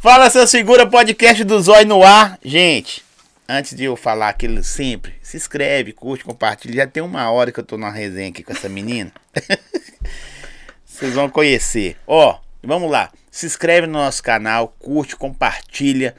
[0.00, 2.38] Fala, seu segura podcast do Zói no ar.
[2.42, 3.04] Gente,
[3.46, 6.74] antes de eu falar aquilo sempre, se inscreve, curte, compartilha.
[6.74, 9.12] Já tem uma hora que eu tô numa resenha aqui com essa menina.
[10.84, 11.98] Vocês vão conhecer.
[12.06, 13.10] Ó, vamos lá.
[13.30, 16.14] Se inscreve no nosso canal, curte, compartilha.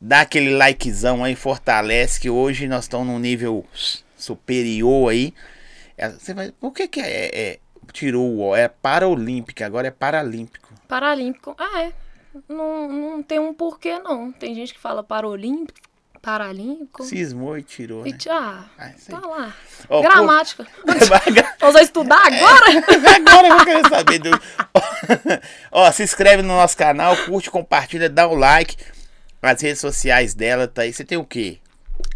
[0.00, 3.64] Dá aquele likezão aí, fortalece que hoje nós estamos num nível
[4.16, 5.32] superior aí.
[5.96, 7.58] É, Você vai, por que que é, é-
[7.92, 8.54] tirou o O?
[8.56, 10.68] É Paralímpica, agora é Paralímpico.
[10.86, 11.56] Paralímpico.
[11.58, 11.92] Ah, é.
[12.48, 14.30] Não, não tem um porquê, não.
[14.32, 15.78] Tem gente que fala paralímpico,
[16.20, 17.04] paralímpico.
[17.04, 18.18] Cismou e tirou, E né?
[18.30, 19.54] ah, Ah, tá lá.
[19.88, 20.66] Ó, Gramática.
[21.60, 22.66] Nós vamos estudar agora?
[23.16, 24.18] Agora eu vou querer saber.
[24.18, 24.30] Do...
[25.72, 28.76] Ó, se inscreve no nosso canal, curte, compartilha, dá o like.
[29.40, 30.92] As redes sociais dela tá aí.
[30.92, 31.58] Você tem o quê?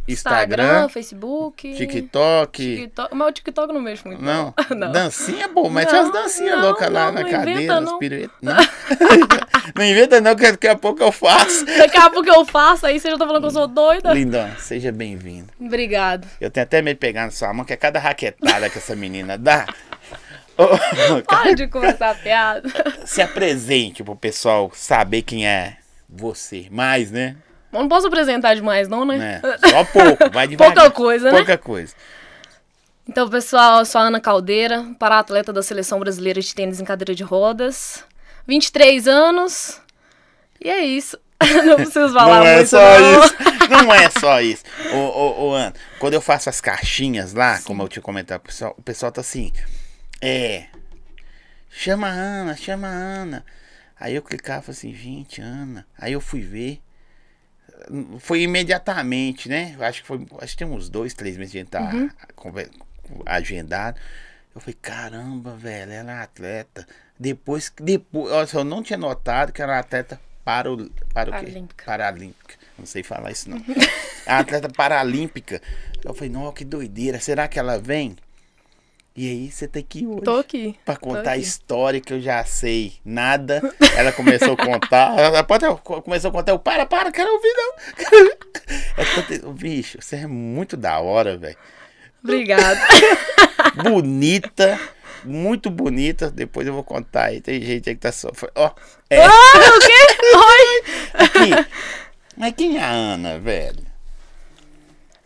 [0.07, 1.75] Instagram, Facebook.
[1.75, 2.77] TikTok.
[2.77, 3.15] TikTok.
[3.15, 4.23] Mas o TikTok não mexe muito.
[4.23, 4.53] Não.
[4.77, 4.91] não.
[4.91, 7.99] Dancinha, pô, mete Não, as dancinhas não, loucas lá não, na não cadeira, inventa, não.
[7.99, 8.37] piruetas.
[8.43, 8.57] Não.
[9.77, 11.65] não inventa, não, que daqui a pouco eu faço.
[11.79, 14.13] Daqui a pouco eu faço, aí você já tá falando que eu sou doida.
[14.13, 15.49] Lindão, seja bem-vindo.
[15.61, 16.27] Obrigado.
[16.41, 18.97] Eu tenho até medo de pegar na sua mão, que é cada raquetada que essa
[18.97, 19.67] menina dá.
[20.57, 22.69] Ô, Para de começar a piada.
[23.07, 25.77] se apresente pro pessoal saber quem é
[26.09, 26.67] você.
[26.71, 27.37] Mais, né?
[27.73, 29.17] Não posso apresentar demais, não, né?
[29.17, 29.41] né?
[29.69, 30.75] Só pouco, vai devagar.
[30.75, 31.39] Pouca coisa, né?
[31.39, 31.95] Pouca coisa.
[33.09, 37.15] Então, pessoal, eu sou a Ana Caldeira, para-atleta da Seleção Brasileira de Tênis em Cadeira
[37.15, 38.05] de Rodas.
[38.47, 39.81] 23 anos.
[40.61, 41.19] E é isso.
[41.65, 43.25] Não preciso falar não é muito, só não.
[43.25, 43.35] isso.
[43.69, 44.63] Não é só isso.
[44.93, 48.41] Ô, ô, ô, Ana, quando eu faço as caixinhas lá, como eu te comentar, o
[48.41, 49.51] pessoal, o pessoal tá assim,
[50.21, 50.67] é,
[51.71, 53.45] chama a Ana, chama a Ana.
[53.99, 55.87] Aí eu clicava assim, gente, Ana.
[55.99, 56.81] Aí eu fui ver.
[58.19, 59.77] Foi imediatamente, né?
[59.81, 61.81] Acho que foi, acho que tem uns dois, três meses de a gente tá
[62.45, 62.63] Uhum.
[63.27, 63.99] agendado.
[64.55, 66.87] Eu falei, caramba, velho, ela é atleta.
[67.19, 71.41] Depois, depois, olha, eu não tinha notado que era atleta para o, para o quê?
[71.47, 71.85] Paralímpica.
[71.87, 72.55] Paralímpica.
[72.79, 73.63] Não sei falar isso não.
[74.27, 75.61] atleta paralímpica.
[76.05, 77.21] Eu falei, não, que doideira.
[77.21, 78.17] Será que ela vem?
[79.15, 80.23] E aí você tem que ir hoje.
[80.23, 80.75] Tô aqui.
[80.87, 81.43] Pra contar a aqui.
[81.43, 83.61] história que eu já sei nada.
[83.97, 85.19] Ela começou a contar.
[85.19, 86.53] Ela pode- começou a contar.
[86.53, 87.75] Eu, para, para, quero ouvir não.
[88.97, 91.57] É tanto- Bicho, você é muito da hora, velho.
[92.25, 92.81] Obrigada.
[93.85, 94.81] Bonita.
[95.25, 96.31] Muito bonita.
[96.31, 97.41] Depois eu vou contar aí.
[97.41, 98.53] Tem gente aí que tá sofrendo.
[98.57, 98.71] Ó,
[99.11, 100.37] é, ah, o quê?
[100.37, 100.83] Oi?
[101.15, 101.69] aqui.
[102.37, 103.85] Mas quem é a Ana, velho?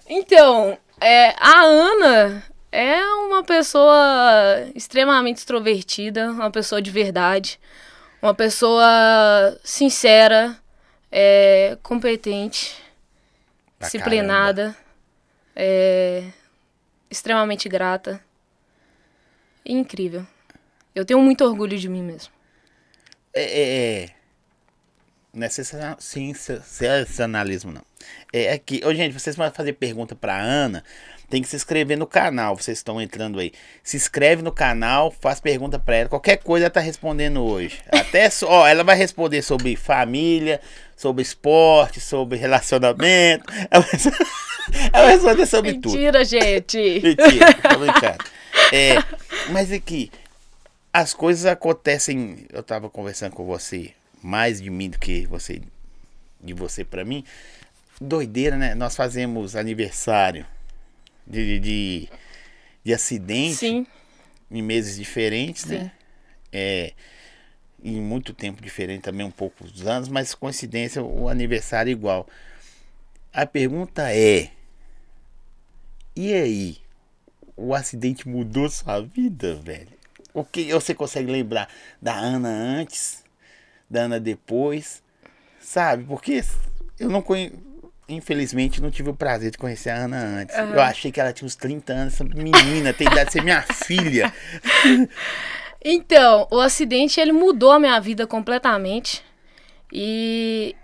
[0.09, 2.43] Então, é, a Ana
[2.77, 7.59] é uma pessoa extremamente extrovertida, uma pessoa de verdade,
[8.21, 10.57] uma pessoa sincera,
[11.11, 12.77] é, competente,
[13.79, 14.77] Pra disciplinada,
[15.55, 16.25] é,
[17.11, 18.21] extremamente grata
[19.65, 20.27] e incrível.
[20.95, 22.33] Eu tenho muito orgulho de mim mesmo.
[23.35, 24.11] É, é, é.
[25.33, 27.83] Não é sensa- sensa- sensacionalismo, não.
[28.33, 28.81] É aqui.
[28.85, 30.83] Ô, gente, vocês vão fazer pergunta pra Ana.
[31.29, 32.57] Tem que se inscrever no canal.
[32.57, 33.53] Vocês estão entrando aí.
[33.83, 36.09] Se inscreve no canal, faz pergunta pra ela.
[36.09, 37.81] Qualquer coisa ela tá respondendo hoje.
[37.91, 40.61] Até só, ó, ela vai responder sobre família,
[40.97, 43.45] sobre esporte, sobre relacionamento.
[43.71, 44.01] Ela vai,
[44.93, 45.95] ela vai responder sobre tudo.
[45.95, 46.79] Mentira, gente!
[47.03, 48.25] Mentira, tô brincando.
[48.73, 49.03] É,
[49.51, 50.13] mas aqui,
[50.93, 52.47] as coisas acontecem.
[52.53, 53.91] Eu tava conversando com você,
[54.23, 55.61] mais de mim do que você,
[56.41, 57.25] de você pra mim.
[58.01, 58.77] Doideira, né?
[58.77, 60.47] Nós fazemos aniversário
[61.27, 62.09] de, de,
[62.85, 63.87] de acidente Sim,
[64.51, 65.79] em meses diferentes, sim.
[65.79, 65.93] né?
[66.53, 66.93] É,
[67.83, 72.27] em muito tempo diferente também, um poucos anos, mas coincidência, o aniversário igual.
[73.33, 74.51] A pergunta é:
[76.17, 76.79] e aí?
[77.55, 79.89] O acidente mudou sua vida, velho?
[80.33, 81.69] O que você consegue lembrar
[82.01, 83.25] da Ana antes,
[83.89, 85.03] da Ana depois?
[85.61, 86.05] Sabe?
[86.05, 86.43] Porque
[86.99, 87.55] eu não conheço.
[88.09, 90.57] Infelizmente, não tive o prazer de conhecer a Ana antes.
[90.57, 90.75] Aham.
[90.75, 92.15] Eu achei que ela tinha uns 30 anos.
[92.15, 94.33] Essa menina tem idade de ser minha filha.
[95.89, 99.23] Então, o acidente ele mudou a minha vida completamente.
[99.93, 100.75] E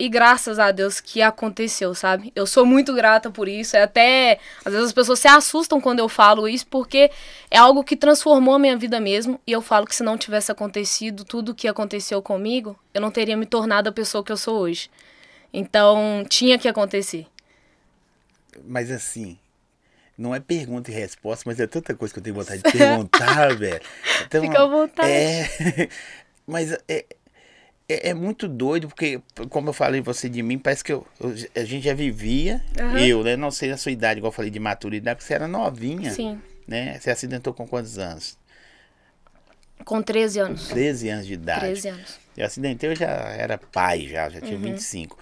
[0.00, 2.32] e graças a Deus que aconteceu, sabe?
[2.34, 3.76] Eu sou muito grata por isso.
[3.76, 7.10] É até às vezes as pessoas se assustam quando eu falo isso porque
[7.50, 10.50] é algo que transformou a minha vida mesmo, e eu falo que se não tivesse
[10.50, 14.38] acontecido tudo o que aconteceu comigo, eu não teria me tornado a pessoa que eu
[14.38, 14.88] sou hoje.
[15.52, 17.26] Então, tinha que acontecer.
[18.64, 19.38] Mas assim,
[20.18, 23.54] não é pergunta e resposta, mas é tanta coisa que eu tenho vontade de perguntar,
[23.56, 23.80] velho.
[24.26, 25.08] Então, Fica à vontade.
[25.08, 25.88] É,
[26.46, 27.04] mas é,
[27.88, 31.34] é, é muito doido, porque, como eu falei você de mim, parece que eu, eu-
[31.56, 32.98] a gente já vivia, Aham.
[32.98, 33.36] eu, né?
[33.36, 36.40] Não sei a sua idade, igual eu falei de maturidade, porque você era novinha, Sim,
[36.66, 36.98] né?
[37.00, 38.38] Você acidentou com quantos anos?
[39.84, 40.68] com 13 anos.
[40.68, 41.60] 13 anos de idade.
[41.60, 42.18] 13 anos.
[42.36, 44.46] Eu acidentei, eu já era pai, já, já Uhum.
[44.46, 45.18] tinha 25.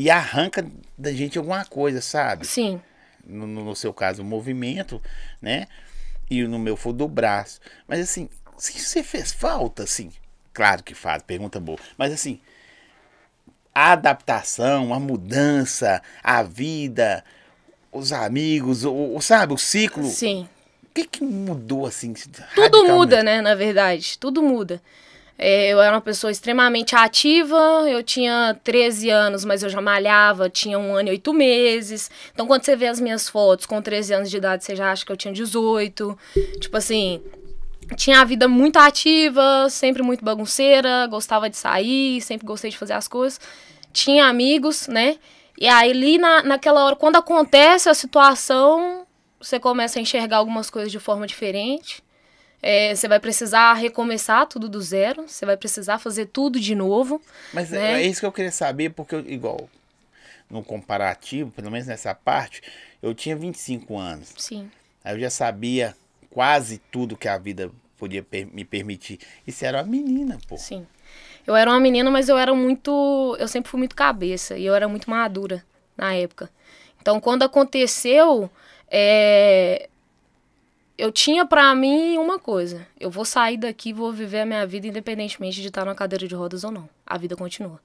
[0.00, 0.64] E arranca
[0.96, 2.46] da gente alguma coisa, sabe?
[2.46, 2.80] Sim.
[3.26, 5.02] No, no- seu caso, o movimento,
[5.42, 5.66] né?
[6.30, 7.58] E no meu foi do braço.
[7.88, 10.12] Mas assim, se você fez falta, assim,
[10.54, 11.80] claro que faz, pergunta boa.
[11.96, 12.40] Mas assim,
[13.74, 17.24] a adaptação, a mudança, a vida,
[17.90, 20.04] os amigos, o, o- sabe, o ciclo.
[20.04, 20.48] Sim.
[20.84, 22.14] O que, que mudou assim?
[22.54, 24.16] Tudo muda, né, na verdade.
[24.16, 24.80] Tudo muda.
[25.40, 27.56] É, eu era uma pessoa extremamente ativa,
[27.88, 32.10] eu tinha 13 anos, mas eu já malhava, tinha um ano e oito meses.
[32.34, 35.06] Então, quando você vê as minhas fotos com 13 anos de idade, você já acha
[35.06, 36.18] que eu tinha 18.
[36.60, 37.22] Tipo assim,
[37.96, 42.94] tinha a vida muito ativa, sempre muito bagunceira, gostava de sair, sempre gostei de fazer
[42.94, 43.40] as coisas.
[43.92, 45.18] Tinha amigos, né?
[45.56, 49.06] E aí, ali na, naquela hora, quando acontece a situação,
[49.40, 52.02] você começa a enxergar algumas coisas de forma diferente.
[52.62, 57.20] É, você vai precisar recomeçar tudo do zero, você vai precisar fazer tudo de novo.
[57.52, 58.02] Mas né?
[58.02, 59.68] é isso que eu queria saber, porque, eu, igual,
[60.50, 62.62] no comparativo, pelo menos nessa parte,
[63.02, 64.34] eu tinha 25 anos.
[64.36, 64.70] Sim.
[65.04, 65.96] Aí eu já sabia
[66.30, 69.18] quase tudo que a vida podia per- me permitir.
[69.46, 70.56] Isso era uma menina, pô.
[70.56, 70.86] Sim.
[71.46, 73.36] Eu era uma menina, mas eu era muito.
[73.38, 75.64] Eu sempre fui muito cabeça e eu era muito madura
[75.96, 76.50] na época.
[77.00, 78.50] Então, quando aconteceu,
[78.90, 79.88] é,
[80.98, 84.86] eu tinha pra mim uma coisa: eu vou sair daqui, vou viver a minha vida
[84.86, 86.88] independentemente de estar na cadeira de rodas ou não.
[87.06, 87.80] A vida continua.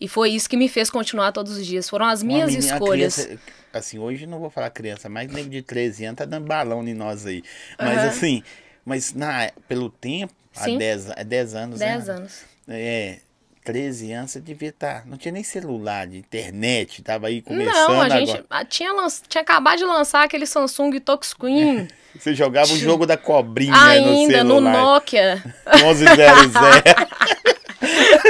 [0.00, 1.88] E foi isso que me fez continuar todos os dias.
[1.88, 3.16] Foram as minhas menina- escolhas.
[3.16, 3.40] criança-
[3.72, 6.94] assim, hoje não vou falar criança, mas nego de 13 anos tá dando balão em
[6.94, 7.42] nós aí.
[7.76, 8.08] Mas Aham.
[8.08, 8.42] assim,
[8.84, 10.78] mas na, pelo tempo, há Sim.
[10.78, 12.14] 10, há 10 anos, 10 né?
[12.14, 12.44] anos.
[12.68, 13.18] É,
[13.64, 15.06] 13 anos você devia estar.
[15.06, 18.64] Não tinha nem celular, de internet, tava aí começando Não, a gente agora.
[18.64, 18.92] tinha,
[19.28, 21.88] tinha acabado de lançar aquele Samsung Touchscreen.
[22.18, 24.72] Você jogava o jogo da cobrinha no ainda no celular.
[24.72, 25.44] Nokia.
[25.84, 26.08] 1100.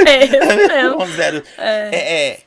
[0.05, 0.97] é isso mesmo.
[0.97, 1.43] 1100.
[1.57, 2.31] É.
[2.31, 2.39] é,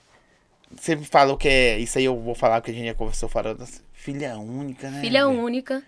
[0.77, 1.79] Você falou que é.
[1.79, 3.67] Isso aí eu vou falar porque a gente já conversou falando.
[3.93, 5.01] Filha única, né?
[5.01, 5.41] Filha velho?
[5.41, 5.83] única.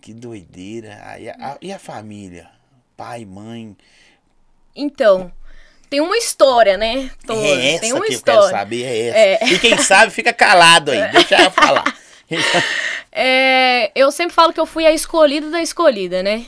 [0.00, 0.98] Que doideira.
[1.04, 2.48] Aí a- a- e a família?
[2.96, 3.76] Pai, mãe.
[4.74, 5.32] Então,
[5.90, 7.10] tem uma história, né?
[7.26, 7.40] Toda.
[7.40, 8.58] é essa tem uma que eu quero história.
[8.58, 9.44] saber, é essa.
[9.44, 9.48] É.
[9.52, 11.10] E quem sabe fica calado aí.
[11.10, 11.84] Deixa ela falar.
[13.12, 16.46] É, eu sempre falo que eu fui a escolhida da escolhida, né?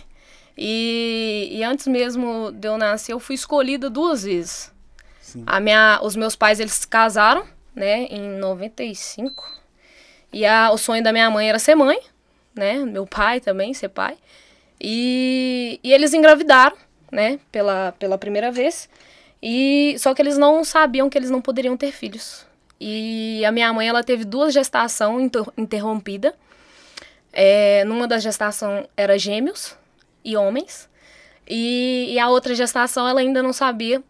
[0.56, 4.72] E, e antes mesmo de eu nascer, eu fui escolhida duas vezes.
[5.20, 5.42] Sim.
[5.44, 7.44] A minha, os meus pais, eles se casaram,
[7.74, 9.44] né, em 95.
[10.32, 11.98] E a, o sonho da minha mãe era ser mãe,
[12.54, 12.74] né?
[12.74, 14.16] Meu pai também, ser pai.
[14.80, 16.76] E, e eles engravidaram,
[17.10, 18.88] né, pela, pela primeira vez.
[19.42, 22.46] E só que eles não sabiam que eles não poderiam ter filhos.
[22.80, 26.34] E a minha mãe, ela teve duas gestação inter, interrompida.
[27.32, 29.76] É, numa das gestação era gêmeos
[30.24, 30.88] e homens.
[31.48, 34.02] E, e a outra gestação ela ainda não sabia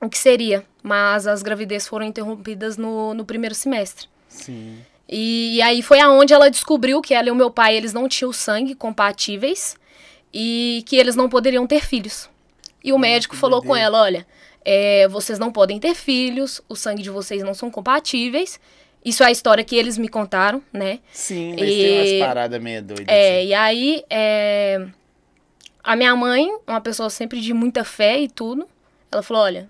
[0.00, 4.08] o que seria, mas as gravidez foram interrompidas no, no primeiro semestre.
[4.28, 4.78] Sim.
[5.08, 8.08] E, e aí foi aonde ela descobriu que ela e o meu pai, eles não
[8.08, 9.76] tinham sangue compatíveis
[10.32, 12.28] e que eles não poderiam ter filhos.
[12.82, 14.26] E o médico falou com ela, olha,
[14.64, 18.60] é, vocês não podem ter filhos, o sangue de vocês não são compatíveis.
[19.04, 21.00] Isso é a história que eles me contaram, né?
[21.12, 23.06] Sim, mas E- tem umas paradas meio doidas.
[23.08, 23.48] É, assim.
[23.48, 24.86] e aí, é,
[25.82, 28.66] a minha mãe, uma pessoa sempre de muita fé e tudo,
[29.10, 29.68] ela falou: olha,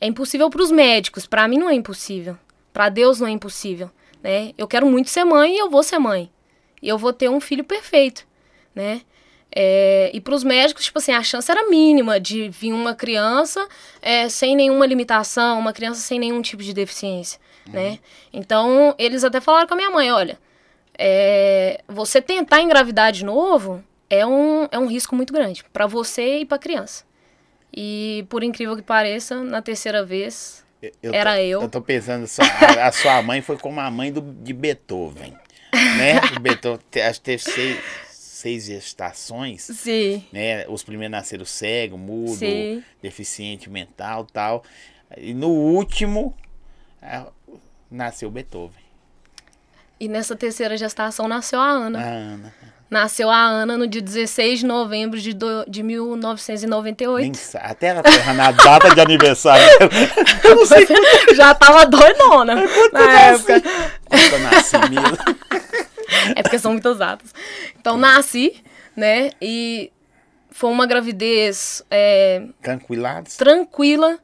[0.00, 2.38] é impossível para os médicos, para mim não é impossível,
[2.72, 3.90] para Deus não é impossível,
[4.22, 4.52] né?
[4.56, 6.30] Eu quero muito ser mãe e eu vou ser mãe,
[6.80, 8.26] e eu vou ter um filho perfeito,
[8.74, 9.02] né?
[9.54, 13.66] É, e para os médicos, tipo assim, a chance era mínima de vir uma criança
[14.00, 17.98] é, sem nenhuma limitação, uma criança sem nenhum tipo de deficiência, né?
[18.32, 20.38] Então, eles até falaram com a minha mãe, olha,
[20.96, 26.38] é, você tentar engravidar de novo é um, é um risco muito grande para você
[26.38, 27.04] e para criança.
[27.74, 30.64] E por incrível que pareça, na terceira vez
[31.02, 31.62] Eu- era tô, eu.
[31.62, 35.32] Eu tô pensando, só, a, a sua mãe foi como a mãe do, de Beethoven.
[35.72, 36.20] Né?
[36.36, 37.78] O Beethoven acho que teve seis,
[38.40, 39.62] seis gestações.
[39.62, 40.24] Sim.
[40.32, 40.66] Né?
[40.68, 42.82] Os primeiros nasceram cego, mudo, Sim.
[43.02, 44.64] deficiente mental tal.
[45.16, 46.34] E no último,
[47.02, 47.22] é,
[47.90, 48.82] nasceu Beethoven.
[49.98, 51.98] E nessa terceira gestação nasceu a Ana.
[51.98, 52.54] A Ana.
[52.88, 57.22] Nasceu a Ana no dia 16 de novembro de, do, de 1998.
[57.22, 59.64] Nem até ela tá errando a data de aniversário.
[60.42, 60.86] Eu não sei
[61.36, 62.56] Já tava doidona
[62.92, 63.62] na época.
[64.06, 65.39] quando eu nasci mesmo.
[66.70, 67.34] São muitas datas.
[67.78, 68.62] Então, nasci,
[68.96, 69.30] né?
[69.40, 69.90] E
[70.50, 72.42] foi uma gravidez é,
[73.36, 74.18] tranquila,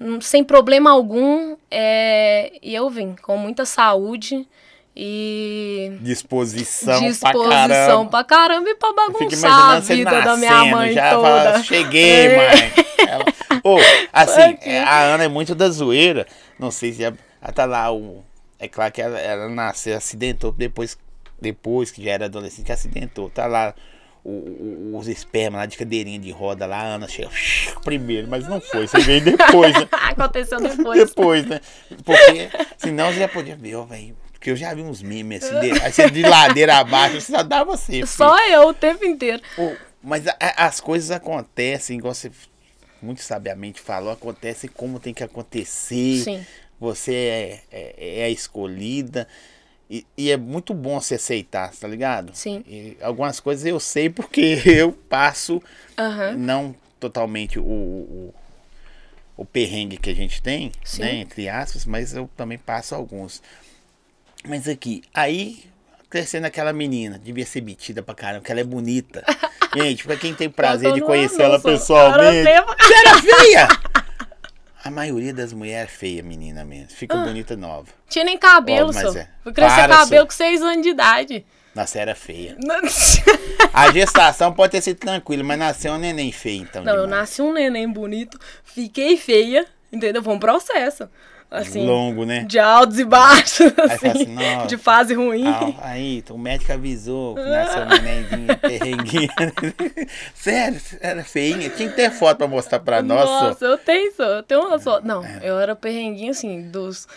[0.00, 1.56] hum, sem problema algum.
[1.70, 4.46] é, e eu vim com muita saúde
[5.00, 8.10] e Disposição, pra disposição caramba.
[8.10, 11.28] pra caramba e pra bagunçar a vida da minha nascendo, mãe já toda.
[11.52, 12.36] fala, cheguei, É.
[12.36, 12.72] mãe.
[13.08, 13.24] Ela,
[13.62, 13.76] Ô,
[14.12, 16.26] assim, é, a Ana é muito da zoeira.
[16.58, 17.92] Não sei se ela, ela tá lá.
[17.92, 18.24] O,
[18.58, 20.98] é claro que ela, ela nasceu, acidentou depois,
[21.40, 23.30] depois que já era adolescente, que acidentou.
[23.30, 23.74] Tá lá
[24.24, 26.78] o- o- os espermas lá de cadeirinha de roda lá.
[26.80, 27.30] A Ana chega
[27.84, 28.86] primeiro, mas não foi.
[28.86, 29.88] Você veio depois, né?
[29.92, 30.98] Aconteceu depois.
[31.08, 31.60] Depois, né?
[32.04, 34.16] Porque senão você já podia ver, ó, velho.
[34.32, 37.92] Porque eu já vi uns memes assim, de, você de ladeira abaixo, só dá você.
[37.92, 38.06] filho.
[38.06, 39.42] Só eu o tempo inteiro.
[39.56, 42.30] Ô, mas a- as coisas acontecem, igual você
[43.02, 46.22] muito sabiamente falou, acontecem como tem que acontecer.
[46.22, 46.46] Sim.
[46.80, 49.26] Você é, é, é a escolhida.
[49.90, 52.32] E, e é muito bom se aceitar, tá ligado?
[52.34, 52.62] Sim.
[52.66, 55.62] E algumas coisas eu sei porque eu passo
[55.96, 56.34] Aham.
[56.36, 58.34] não totalmente o, o,
[59.36, 61.00] o perrengue que a gente tem, Sim.
[61.00, 61.14] né?
[61.14, 63.42] Entre aspas, mas eu também passo alguns.
[64.46, 65.64] Mas aqui, aí
[66.10, 69.24] crescendo aquela menina, devia ser metida pra caramba, porque ela é bonita.
[69.76, 72.48] Gente, pra quem tem o prazer de conhecer ela pessoalmente.
[72.80, 73.68] Você era feia!
[74.88, 76.88] A maioria das mulheres é feia, menina mesmo.
[76.88, 77.88] Fica bonita nova.
[78.08, 79.18] Tinha nem cabelo, mas só.
[79.18, 79.28] é.
[79.44, 80.26] Fui crescer Para, cabelo só.
[80.28, 81.44] com seis anos de idade.
[81.74, 82.56] Nossa, era feia.
[82.64, 82.80] Não,
[83.74, 86.82] A gestação pode ter sido tranquila, mas nasceu um neném feio, então.
[86.84, 87.10] eu demais.
[87.10, 90.22] nasci um neném bonito, fiquei feia, entendeu?
[90.22, 91.06] Foi um processo.
[91.50, 92.44] Assim, Longo, né?
[92.46, 95.46] de altos e baixos, assim, assim, de fase ruim.
[95.46, 99.30] Ah, aí, o médico avisou que nasceu um nenenzinho perrenguinho.
[100.34, 101.70] Sério, era feinha.
[101.70, 103.24] Tinha que ter foto pra mostrar pra nós.
[103.24, 105.00] Nossa, eu tenho eu tenho uma.
[105.02, 105.40] Não, É.
[105.42, 107.08] eu era perrenguinho assim, dos.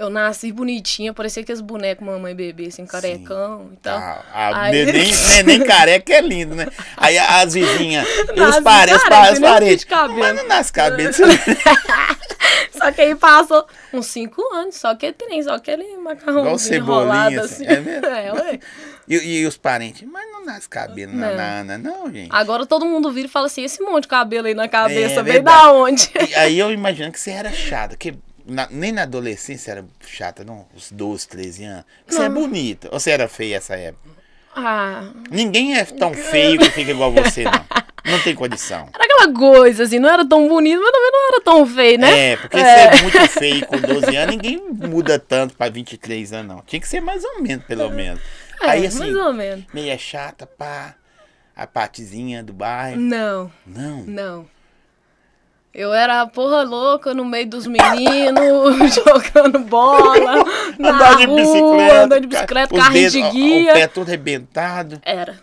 [0.00, 3.98] Eu nasci bonitinha, parecia aqueles bonecos mamãe bebê, assim, carecão e tal.
[3.98, 5.12] Ah, a Aí- neném,
[5.44, 6.66] neném careca é lindo, né?
[6.96, 9.02] Aí as vizinhas, e os parentes,
[9.34, 9.86] os parentes.
[10.18, 11.12] Mas não nasce cabelo.
[12.72, 17.02] Só que aí passou uns cinco anos, só que tem, só aquele Igual macarrãozinho cebolinha,
[17.04, 17.74] enrolado assim, assim.
[17.74, 18.06] é mesmo?
[18.06, 18.58] É, ué.
[19.06, 21.36] E, e os parentes, mas não nasce cabelo Não.
[21.36, 22.30] na não, gente.
[22.30, 25.22] Agora todo mundo vira e fala assim, esse monte de cabelo aí na cabeça, É,
[25.22, 26.10] veio da onde?
[26.30, 28.14] E aí eu imagino que você era chata, que
[28.46, 30.66] na- nem na adolescência era chata, não?
[30.74, 31.84] Uns 12, 13 anos.
[32.06, 32.88] Você é bonita.
[32.92, 34.08] Ou você era feia essa época?
[34.54, 37.64] Ah, Ninguém é tão feio que fica igual você, não.
[38.04, 38.88] Não tem condição.
[38.94, 42.18] era aquela coisa, assim, não era tão bonito, mas também não era tão feio, né?
[42.32, 42.62] É, porque É.
[42.90, 46.62] você é muito feio com 12 anos, ninguém muda tanto pra 23 anos, não.
[46.66, 48.20] Tinha que ser mais ou menos, pelo menos.
[48.62, 49.64] É, Aí assim, mais ou menos.
[49.72, 50.94] meia chata, pá,
[51.54, 52.98] a patizinha do bairro.
[53.00, 54.02] Não, Não.
[54.04, 54.48] não.
[55.72, 60.42] Eu era a porra louca no meio dos meninos, jogando bola,
[60.78, 62.02] Andar de bicicleta.
[62.02, 63.70] andando de bicicleta, dedos, de guia.
[63.70, 65.00] O pé todo arrebentado.
[65.04, 65.38] Era.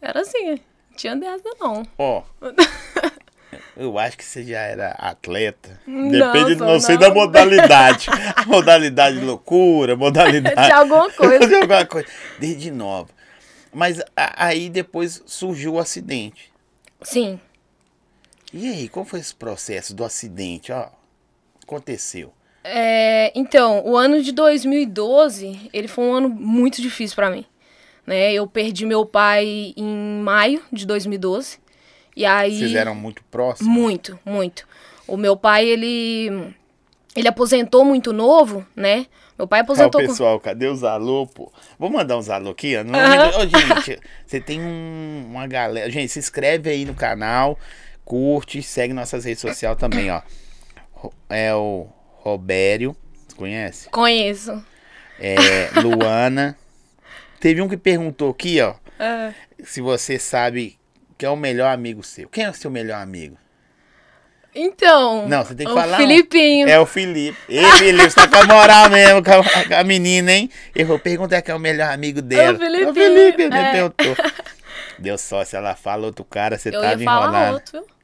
[0.00, 0.60] Era assim,
[0.96, 1.82] tinha dessa não.
[1.98, 2.22] Ó.
[3.76, 5.80] Eu acho que você já era atleta.
[5.86, 7.00] Não, Depende, sou não sei não.
[7.02, 8.08] da modalidade.
[8.46, 10.66] modalidade de loucura, modalidade.
[10.66, 11.46] De alguma coisa.
[11.46, 12.08] de alguma coisa.
[12.40, 13.08] Desde nova.
[13.72, 16.52] Mas a- aí depois surgiu o acidente.
[17.02, 17.40] Sim.
[18.52, 20.72] E aí, qual foi esse processo do acidente?
[20.72, 20.86] Ó,
[21.62, 22.32] aconteceu.
[22.64, 27.44] É, então, o ano de 2012, ele foi um ano muito difícil pra mim.
[28.06, 28.32] Né?
[28.32, 31.58] Eu perdi meu pai em maio de 2012.
[32.16, 32.58] E aí.
[32.58, 33.70] Vocês eram muito próximos?
[33.70, 34.66] Muito, muito.
[35.06, 36.54] O meu pai, ele.
[37.14, 39.06] Ele aposentou muito novo, né?
[39.36, 40.06] Meu pai Ah, aposentou com.
[40.06, 41.50] pessoal, cadê os alô, pô?
[41.78, 42.84] Vou mandar uns alô aqui, ó.
[42.84, 43.28] Não, Aham.
[43.38, 45.90] Ô, gente, você tem um- uma galera.
[45.90, 47.58] Gente, se inscreve aí no canal,
[48.08, 50.22] curte, segue nossas redes sociais também, ó.
[51.28, 51.86] É o
[52.16, 52.96] Robério,
[53.28, 53.88] você conhece?
[53.90, 54.64] Conheço.
[55.20, 55.36] É
[55.82, 56.56] Luana.
[57.38, 59.32] Teve um que perguntou aqui, ó, É.
[59.62, 60.78] se você sabe
[61.18, 62.28] quem é o melhor amigo seu.
[62.28, 63.36] Quem é o seu melhor amigo?
[64.54, 65.28] Então.
[65.28, 66.00] Não, você tem que o falar um.
[66.00, 66.68] Filipinho.
[66.68, 67.36] É o Felipe.
[67.48, 70.50] Ei, Felipe, você tá com a moral mesmo com a, com a menina, hein?
[70.74, 72.52] Eu vou perguntar quem é o melhor amigo dela.
[72.52, 73.88] É o Felipinho, É o Felipe, é.
[73.90, 74.22] tô.
[74.98, 77.54] Deu só, se ela fala outro cara, você Eu tava ia falar enrolado.
[77.54, 77.97] outro, viu?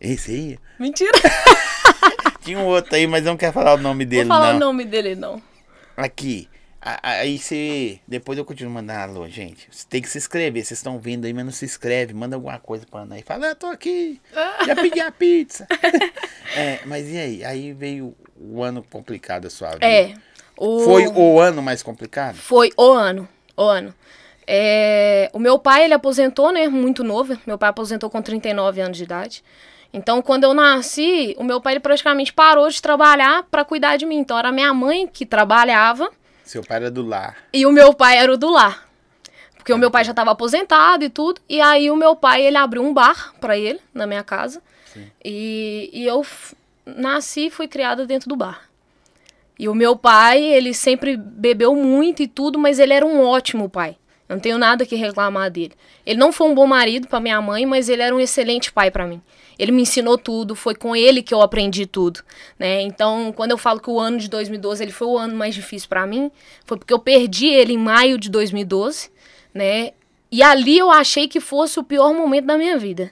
[0.00, 0.58] Esse aí?
[0.78, 1.12] Mentira.
[2.42, 4.56] Tinha um outro aí, mas não quero falar o nome Vou dele, falar não.
[4.56, 5.42] o nome dele, não.
[5.96, 6.48] Aqui.
[6.80, 7.98] Aí você.
[8.06, 9.68] Depois eu continuo mandando alô, gente.
[9.70, 10.64] Você tem que se inscrever.
[10.64, 12.14] Vocês estão vendo aí, mas não se inscreve.
[12.14, 13.22] Manda alguma coisa pra Ana aí.
[13.22, 14.20] Fala, ah, tô aqui.
[14.64, 15.66] Já pedi a pizza.
[16.56, 17.44] é, mas e aí?
[17.44, 19.84] Aí veio o ano complicado da sua vida.
[19.84, 20.14] É.
[20.56, 20.80] O...
[20.80, 22.36] Foi o ano mais complicado?
[22.36, 23.28] Foi o ano.
[23.56, 23.92] O ano.
[24.46, 26.68] É, o meu pai, ele aposentou, né?
[26.68, 27.36] Muito novo.
[27.44, 29.44] Meu pai aposentou com 39 anos de idade.
[29.92, 34.04] Então, quando eu nasci, o meu pai ele praticamente parou de trabalhar para cuidar de
[34.04, 34.18] mim.
[34.18, 36.10] Então, era minha mãe que trabalhava
[36.44, 37.36] Seu pai era do lar.
[37.52, 38.86] e o meu pai era o do lar.
[39.56, 41.40] Porque o meu pai já estava aposentado e tudo.
[41.48, 44.62] E aí, o meu pai, ele abriu um bar para ele, na minha casa.
[45.24, 46.24] E, e eu
[46.86, 48.62] nasci e fui criada dentro do bar.
[49.58, 53.68] E o meu pai, ele sempre bebeu muito e tudo, mas ele era um ótimo
[53.68, 53.96] pai.
[54.28, 55.72] Eu não tenho nada que reclamar dele.
[56.06, 58.90] Ele não foi um bom marido para minha mãe, mas ele era um excelente pai
[58.90, 59.20] para mim.
[59.58, 62.20] Ele me ensinou tudo, foi com ele que eu aprendi tudo,
[62.58, 62.82] né?
[62.82, 65.88] Então, quando eu falo que o ano de 2012 ele foi o ano mais difícil
[65.88, 66.30] para mim,
[66.64, 69.10] foi porque eu perdi ele em maio de 2012,
[69.52, 69.92] né?
[70.30, 73.10] E ali eu achei que fosse o pior momento da minha vida.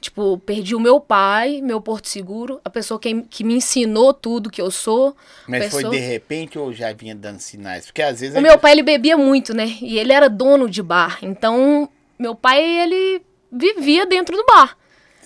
[0.00, 4.48] Tipo, perdi o meu pai, meu porto seguro, a pessoa que, que me ensinou tudo
[4.48, 5.14] que eu sou.
[5.46, 5.82] Mas pessoa...
[5.82, 7.84] foi de repente ou já vinha dando sinais?
[7.84, 8.34] Porque às vezes.
[8.34, 9.76] O meu pai, ele bebia muito, né?
[9.82, 11.18] E ele era dono de bar.
[11.20, 13.20] Então, meu pai, ele
[13.52, 14.76] vivia dentro do bar.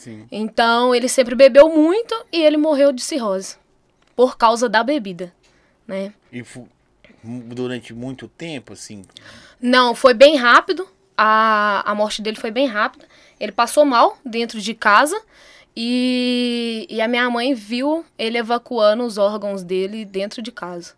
[0.05, 0.27] Sim.
[0.31, 3.57] Então, ele sempre bebeu muito e ele morreu de cirrose.
[4.15, 5.33] Por causa da bebida,
[5.89, 6.13] né?
[6.31, 6.45] E
[7.25, 9.03] durante muito tempo, assim?
[9.59, 10.87] Não, foi bem rápido.
[11.17, 13.07] A, a morte dele foi bem rápida.
[13.41, 15.19] Ele passou mal dentro de casa
[15.75, 20.93] e, e a minha mãe viu ele evacuando os órgãos dele dentro de casa.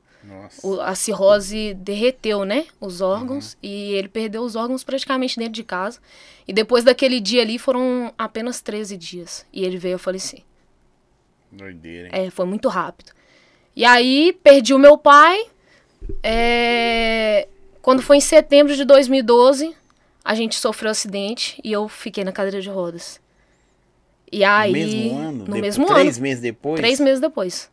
[0.62, 2.66] O, a cirrose derreteu, né?
[2.80, 3.52] Os órgãos.
[3.54, 3.58] Uhum.
[3.62, 5.98] E ele perdeu os órgãos praticamente dentro de casa.
[6.46, 9.46] E depois daquele dia ali foram apenas 13 dias.
[9.52, 10.42] E ele veio a falecer.
[11.50, 12.26] Doideira, hein?
[12.26, 13.12] É, foi muito rápido.
[13.74, 15.46] E aí, perdi o meu pai.
[16.22, 17.48] É...
[17.82, 19.74] Quando foi em setembro de 2012,
[20.24, 23.20] a gente sofreu um acidente e eu fiquei na cadeira de rodas.
[24.30, 24.72] E aí.
[24.72, 25.38] No mesmo ano?
[25.38, 26.04] No depois, mesmo três ano.
[26.04, 26.80] Três meses depois?
[26.80, 27.70] Três meses depois.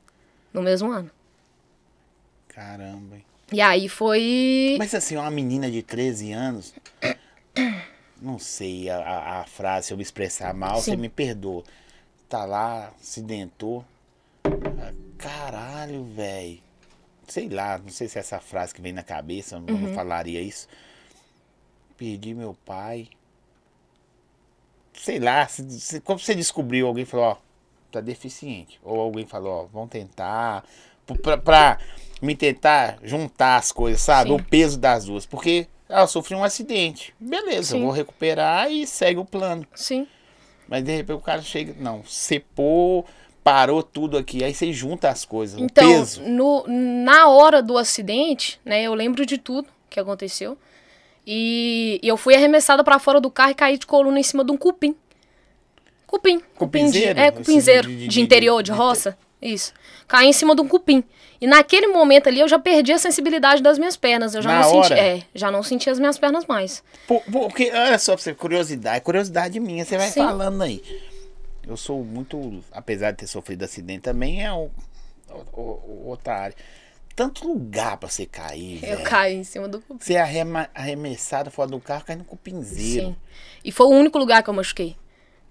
[0.54, 1.10] No mesmo ano.
[2.54, 3.18] Caramba.
[3.52, 4.76] E aí foi.
[4.78, 6.74] Mas assim, uma menina de 13 anos.
[8.22, 10.92] Não sei a, a, frase, se eu me expressar mal, Sim.
[10.92, 11.62] você me perdoa.
[12.30, 13.84] Tá lá, acidentou.
[14.46, 16.58] Ah, caralho, velho.
[17.28, 19.66] Sei lá, não sei se é essa frase que vem na cabeça, uhum.
[19.66, 20.70] não falaria isso
[22.04, 23.08] perdi meu pai.
[24.94, 27.38] Sei lá, se, se, como você descobriu, alguém falou, ó,
[27.92, 28.80] tá deficiente.
[28.84, 30.66] Ou alguém falou, ó, vamos tentar.
[31.22, 31.80] Pra, pra
[32.24, 34.30] me tentar juntar as coisas, sabe?
[34.30, 34.36] Sim.
[34.36, 35.26] O peso das duas.
[35.26, 37.14] Porque ela sofreu um acidente.
[37.20, 39.68] Beleza, vou recuperar e segue o plano.
[39.76, 40.08] Sim.
[40.68, 43.06] Mas de repente o cara chega, não, sepou,
[43.44, 44.44] parou tudo aqui.
[44.44, 46.24] Aí você junta as coisas, então, o peso.
[46.24, 50.58] No, na hora do acidente, né, eu lembro de tudo que aconteceu.
[51.28, 54.44] E, e eu fui arremessada para fora do carro e caí de coluna em cima
[54.44, 54.96] de um cupim.
[56.08, 56.42] Cupim.
[56.56, 57.88] Cupim de, é, cupinzeiro.
[57.88, 59.18] De, de, de, interior, de, roça.
[59.42, 59.74] Isso.
[60.08, 61.04] Caí em cima de um cupim.
[61.44, 64.34] E naquele momento ali eu já perdi a sensibilidade das minhas pernas.
[64.34, 64.88] Eu já Na não hora?
[64.88, 64.98] senti.
[64.98, 66.82] É, já não senti as minhas pernas mais.
[67.06, 70.22] porque, olha só pra você, curiosidade, curiosidade minha, você vai Sim.
[70.22, 70.82] falando aí.
[71.68, 74.70] Eu sou muito, apesar de ter sofrido acidente também, é o,
[75.52, 76.56] o, o outra área
[77.14, 78.76] tanto lugar pra você cair.
[78.82, 79.04] Eu véio.
[79.04, 80.04] caí em cima do cupim.
[80.04, 80.22] Você é
[80.74, 83.08] arremessado fora do carro, caindo com pinzeiro.
[83.10, 83.16] Sim.
[83.66, 84.96] E foi o único lugar que eu machuquei.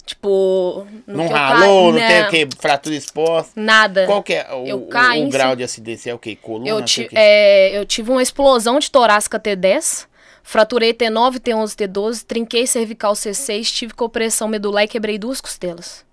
[0.05, 0.87] Tipo.
[1.07, 2.49] Não ralou, não, não tem o que?
[2.59, 3.53] Fratura exposta?
[3.55, 4.07] Nada.
[4.07, 6.11] Qual que é o, o, o grau de acidente?
[6.11, 6.35] É o que?
[6.35, 6.69] Coluna?
[6.69, 10.07] Eu, ti, é, eu tive uma explosão de torácica T10.
[10.43, 16.05] Fraturei T9, T11, T12, trinquei cervical C6, tive compressão medular e quebrei duas costelas.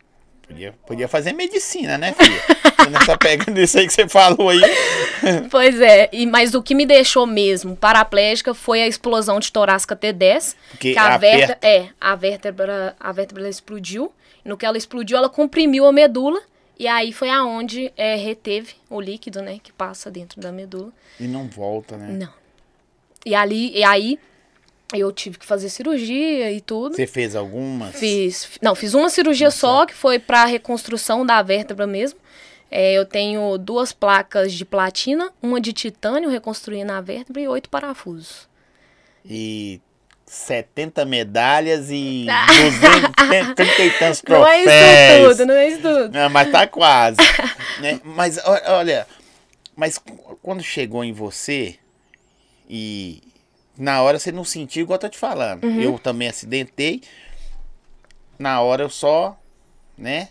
[0.49, 2.41] Podia, podia fazer medicina, né, filha?
[2.89, 4.59] Nessa pegando isso aí que você falou aí.
[5.51, 9.95] Pois é, e, mas o que me deixou mesmo paraplégica foi a explosão de torácica
[9.95, 10.55] T10.
[10.71, 14.11] Porque que a, vértebra, é, a vértebra, a vértebra explodiu.
[14.43, 16.41] No que ela explodiu, ela comprimiu a medula.
[16.79, 20.91] E aí foi aonde é, reteve o líquido, né, que passa dentro da medula.
[21.19, 22.07] E não volta, né?
[22.07, 22.33] Não.
[23.25, 24.17] E ali, e aí
[24.93, 26.95] eu tive que fazer cirurgia e tudo.
[26.95, 27.95] Você fez algumas?
[27.95, 28.49] Fiz.
[28.61, 29.57] Não, fiz uma cirurgia Nossa.
[29.57, 32.19] só, que foi para reconstrução da vértebra mesmo.
[32.71, 37.69] É, eu tenho duas placas de platina, uma de titânio reconstruindo a vértebra e oito
[37.69, 38.47] parafusos.
[39.25, 39.81] E
[40.25, 42.27] 70 medalhas e
[43.55, 44.65] 230 e tantos troféus.
[44.65, 46.09] Não é isso tudo, não é isso tudo.
[46.13, 47.17] Não, mas tá quase.
[47.81, 47.99] né?
[48.03, 49.07] Mas olha,
[49.75, 49.99] mas
[50.41, 51.75] quando chegou em você
[52.69, 53.23] e
[53.79, 55.63] na hora você não sentiu igual eu tô te falando.
[55.63, 55.81] Uhum.
[55.81, 57.01] Eu também acidentei.
[58.37, 59.39] Na hora eu só,
[59.97, 60.29] né?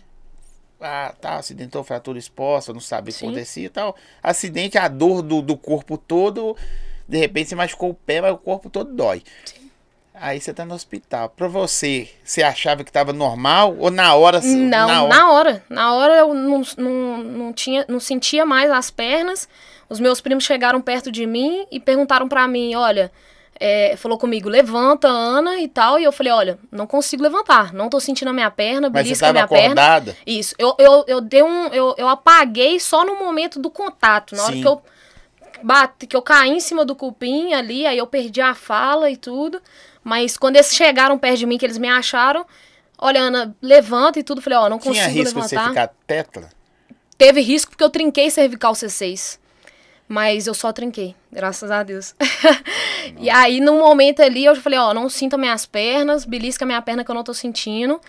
[0.79, 3.95] Ah, tá, acidentou, fratura exposta, não sabe o que acontecia e tal.
[4.23, 6.55] Acidente, a dor do, do corpo todo.
[7.07, 9.23] De repente você machucou o pé, mas o corpo todo dói.
[9.43, 9.69] Sim.
[10.21, 11.29] Aí você tá no hospital.
[11.29, 13.75] Pra você, você achava que tava normal?
[13.79, 14.41] Ou na hora?
[14.41, 18.69] Não, na hora, na hora, na hora eu não, não, não, tinha, não sentia mais
[18.69, 19.47] as pernas.
[19.87, 23.11] Os meus primos chegaram perto de mim e perguntaram para mim, olha,
[23.59, 25.99] é, falou comigo, levanta, Ana, e tal.
[25.99, 29.33] E eu falei, olha, não consigo levantar, não tô sentindo a minha perna, belisca a
[29.33, 30.13] minha acordada?
[30.13, 30.17] perna.
[30.25, 30.55] Isso.
[30.57, 31.67] Eu, eu, eu dei um.
[31.67, 34.35] Eu, eu apaguei só no momento do contato.
[34.35, 34.61] Na hora Sim.
[34.61, 34.81] que eu
[35.61, 39.17] bate, que eu caí em cima do cupim ali, aí eu perdi a fala e
[39.17, 39.61] tudo.
[40.03, 42.45] Mas quando eles chegaram perto de mim, que eles me acharam,
[42.97, 44.41] olha, Ana, levanta e tudo.
[44.41, 45.63] Falei, ó, oh, não consigo Tinha risco levantar.
[45.63, 46.49] você ficar tetla?
[47.17, 49.38] Teve risco porque eu trinquei cervical C6.
[50.11, 52.15] Mas eu só trinquei, graças a Deus.
[53.21, 57.05] e aí, no momento ali, eu falei, ó, não sinta minhas pernas, belisca minha perna
[57.05, 58.01] que eu não tô sentindo.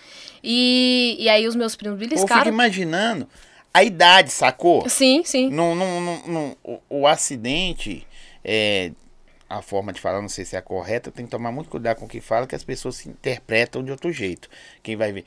[0.43, 2.47] E, e aí os meus primos Eu fico beliscaram.
[2.47, 3.29] imaginando
[3.71, 4.89] a idade, sacou?
[4.89, 5.51] Sim, sim.
[5.51, 8.07] Não, não, não, não- o, o acidente,
[8.43, 8.91] é,
[9.47, 11.97] a forma de falar, não sei se é a correta, tem que tomar muito cuidado
[11.99, 14.49] com o que fala, que as pessoas se interpretam de outro jeito.
[14.81, 15.23] Quem vai ver.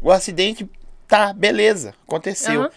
[0.00, 0.66] O acidente,
[1.06, 2.62] tá, beleza, aconteceu.
[2.62, 2.70] Aham.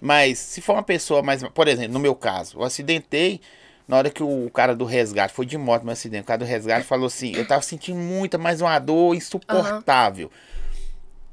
[0.00, 1.42] Mas se for uma pessoa mais.
[1.42, 3.40] Por exemplo, no meu caso, eu acidentei.
[3.88, 6.44] Na hora que o cara do resgate foi de moto no acidente, o cara do
[6.44, 10.30] resgate falou assim: eu tava sentindo muita, mas uma dor insuportável.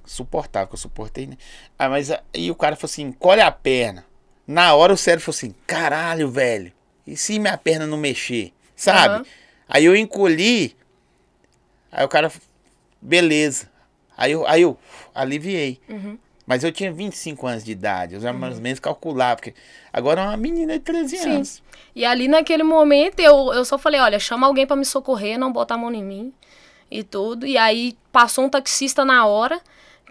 [0.05, 1.37] Suportável, que eu suportei, né?
[1.79, 4.05] Ah, mas aí o cara falou assim: colhe a perna.
[4.45, 6.71] Na hora o cérebro falou assim: caralho, velho.
[7.07, 8.53] E se minha perna não mexer?
[8.75, 9.15] Sabe?
[9.15, 9.25] Aham.
[9.67, 10.75] Aí eu encolhi.
[11.91, 12.31] Aí o cara,
[13.01, 13.67] beleza.
[14.15, 14.77] Aí eu, aí eu
[15.13, 15.81] aliviei.
[15.89, 16.17] Uhum.
[16.45, 18.15] Mas eu tinha 25 anos de idade.
[18.15, 19.37] Eu já mais ou menos calculava.
[19.37, 19.53] Porque
[19.91, 21.29] agora é uma menina de 13 Sim.
[21.35, 21.63] anos.
[21.95, 25.53] E ali naquele momento eu, eu só falei, olha, chama alguém pra me socorrer, não
[25.53, 26.33] bota a mão em mim
[26.91, 27.45] e tudo.
[27.47, 29.61] E aí passou um taxista na hora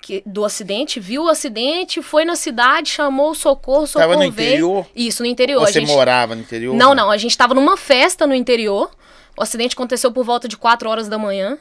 [0.00, 4.32] que, do acidente, viu o acidente, foi na cidade, chamou o socorro, socorro Tava no
[4.32, 4.48] veio.
[4.48, 4.86] interior?
[4.96, 5.60] Isso, no interior.
[5.60, 6.74] Você gente- morava no interior?
[6.74, 8.90] Não, não, a gente tava numa festa no interior.
[9.36, 11.58] O acidente aconteceu por volta de 4 horas da manhã.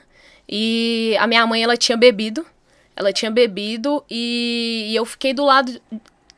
[0.47, 2.45] E a minha mãe, ela tinha bebido.
[3.01, 5.81] Ela tinha bebido e, e eu fiquei do lado.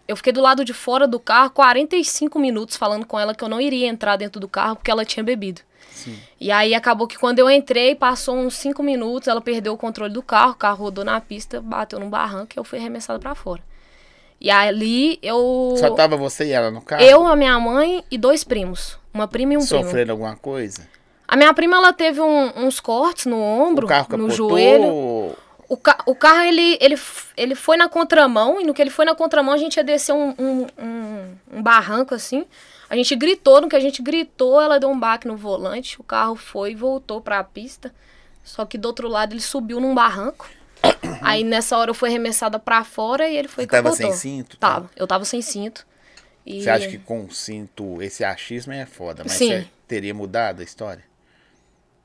[0.08, 3.50] Eu fiquei do lado de fora do carro 45 minutos falando com ela que eu
[3.50, 5.62] não iria entrar dentro do carro porque ela tinha bebido.
[5.92, 6.18] Sim.
[6.40, 10.12] E aí acabou que quando eu entrei, passou uns 5 minutos, ela perdeu o controle
[10.14, 13.36] do carro, o carro rodou na pista, bateu num barranco e eu fui arremessada pra
[13.36, 13.62] fora.
[14.42, 15.76] E ali eu.
[15.78, 17.04] Só tava você e ela no carro?
[17.04, 18.98] Eu, a minha mãe e dois primos.
[19.14, 19.84] Uma prima e um primo.
[19.84, 20.88] Sofrendo alguma coisa?
[21.26, 25.34] A minha prima, ela teve um- uns cortes no ombro, no joelho.
[25.74, 26.96] O, ca o carro, ele, ele,
[27.36, 30.14] ele foi na contramão, e no que ele foi na contramão, a gente ia descer
[30.14, 32.46] um, um, um, um barranco, assim.
[32.88, 36.04] A gente gritou, no que a gente gritou, ela deu um baque no volante, o
[36.04, 37.92] carro foi e voltou pra pista.
[38.44, 40.48] Só que do outro lado ele subiu num barranco.
[41.24, 44.12] Aí nessa hora eu fui arremessada pra fora e ele foi Você tava capotou.
[44.12, 44.58] sem cinto?
[44.58, 45.88] Tava, eu tava sem cinto.
[46.46, 46.62] E...
[46.62, 49.68] Você acha que com cinto, esse achismo é foda, mas Sim.
[49.88, 51.04] teria mudado a história?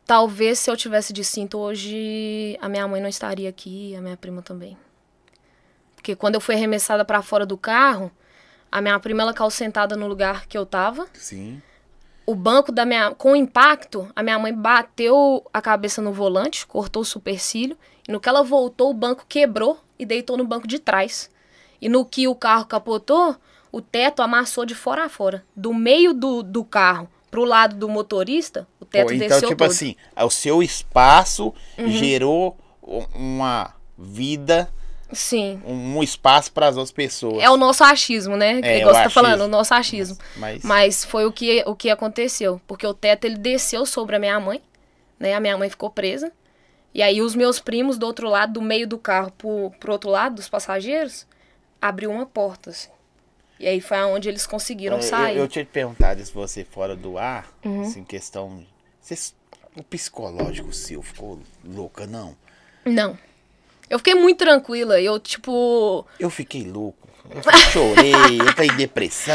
[0.09, 4.17] Talvez se eu tivesse de cinto hoje, a minha mãe não estaria aqui, a minha
[4.17, 4.75] prima também.
[5.95, 8.11] Porque quando eu fui arremessada pra fora do carro,
[8.73, 11.07] a minha prima ela caiu sentada no lugar que eu tava.
[11.13, 11.61] Sim.
[12.25, 16.67] O banco da minha, com o impacto, a minha mãe bateu a cabeça no volante,
[16.67, 17.77] cortou o supercílio,
[18.09, 21.31] e no que ela voltou, o banco quebrou e deitou no banco de trás.
[21.83, 23.37] E no que o carro capotou,
[23.71, 27.89] o teto amassou de fora a fora, do meio do, do carro pro lado do
[27.89, 29.69] motorista, o teto Pô, então, desceu tipo todo.
[29.69, 29.73] Uhum.
[29.75, 34.71] assim, o seu espaço gerou u- uma vida,
[35.13, 35.61] Sim.
[35.67, 37.43] um espaço para as outras pessoas.
[37.43, 38.61] É o nosso achismo, né?
[38.63, 40.17] É, Igual o você tá falando, o nosso achismo.
[40.37, 42.61] Mas, Mas foi o que, o que aconteceu.
[42.67, 44.61] Porque o teto ele desceu sobre a minha mãe,
[45.19, 45.35] né?
[45.35, 46.31] A minha mãe ficou presa.
[46.95, 50.11] E aí os meus primos do outro lado, do meio do carro pro, pro outro
[50.11, 51.27] lado, dos passageiros,
[51.81, 52.89] abriu uma porta, assim.
[53.61, 55.37] E aí foi aonde eles conseguiram é, sair.
[55.37, 57.83] eu, eu tinha te perguntado se você fora do ar, Uhum.
[57.83, 58.65] assim, questão.
[59.01, 59.33] Você,
[59.77, 62.37] o psicológico seu ficou louca, não?
[62.85, 63.19] Não.
[63.91, 65.01] Eu fiquei muito tranquila.
[65.01, 66.05] Eu, tipo.
[66.21, 67.09] Eu fiquei louco.
[67.31, 67.43] Eu
[67.73, 69.35] chorei, eu tenho depressão,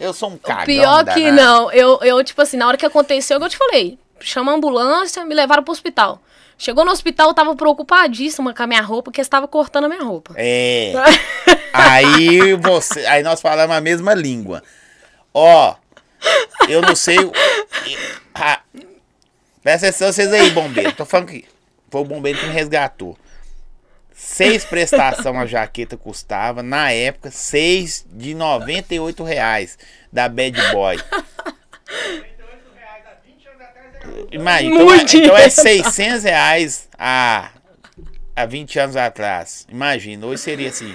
[0.00, 0.64] eu sou um cagão.
[0.64, 1.36] Pior que danado.
[1.36, 1.72] não.
[1.72, 3.98] Eu, eu, tipo assim, na hora que aconteceu, eu te falei.
[4.20, 6.22] Chama a ambulância, me levaram pro hospital.
[6.58, 10.02] Chegou no hospital, eu tava preocupadíssima com a minha roupa, porque estava cortando a minha
[10.02, 10.34] roupa.
[10.36, 10.92] É.
[11.72, 13.04] aí você.
[13.06, 14.62] Aí nós falamos a mesma língua.
[15.34, 15.74] Ó,
[16.68, 17.18] eu não sei.
[18.34, 18.60] Ah,
[19.62, 20.92] presta atenção vocês aí, bombeiro.
[20.92, 21.44] Tô falando que
[21.90, 23.18] foi o bombeiro que me resgatou.
[24.14, 29.78] Seis prestação a jaqueta custava, na época, seis de 98 reais
[30.10, 30.98] da Bad Boy.
[34.30, 35.50] Imagina, então, é, Muito então é dinheiro.
[35.50, 37.50] 600 reais há,
[38.34, 39.66] há 20 anos atrás.
[39.70, 40.94] Imagina, hoje seria assim,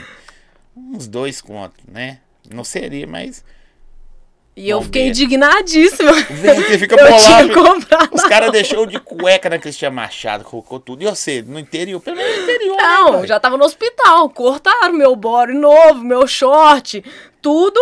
[0.76, 2.20] uns dois contos, né?
[2.54, 3.44] Não seria, mas.
[4.54, 5.18] E eu fiquei Bombeiro.
[5.24, 6.12] indignadíssima.
[6.14, 7.54] Você fica bolado.
[8.12, 11.04] Os caras deixou de cueca na Cristian Machado, colocou tudo.
[11.04, 12.76] E você, no interior, pelo menos no interior.
[12.76, 13.28] né, Não, pai?
[13.28, 14.30] já tava no hospital.
[14.30, 17.02] Cortaram meu body novo, meu short,
[17.42, 17.80] tudo.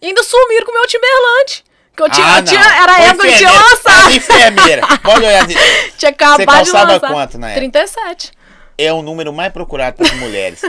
[0.00, 1.64] E ainda sumiram com o meu Timberland.
[1.98, 4.10] Eu tinha, Ah, eu tinha- era Foi época que eu tinha lançado.
[4.14, 4.82] Enfermeira.
[5.02, 5.54] Pode olhar assim.
[5.98, 7.08] Tinha acabado de calçava lançar.
[7.10, 7.60] quanto na época?
[7.60, 8.32] 37.
[8.78, 10.62] É o número mais procurado pelas mulheres.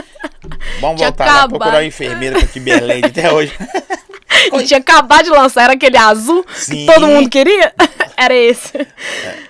[0.80, 1.48] Vamos Tinha voltar lá acabado.
[1.50, 3.52] procurar uma enfermeira com Timberland até hoje.
[4.52, 6.86] E tinha acabado de lançar, era aquele azul Sim.
[6.86, 7.72] que todo mundo queria.
[8.16, 8.86] Era esse.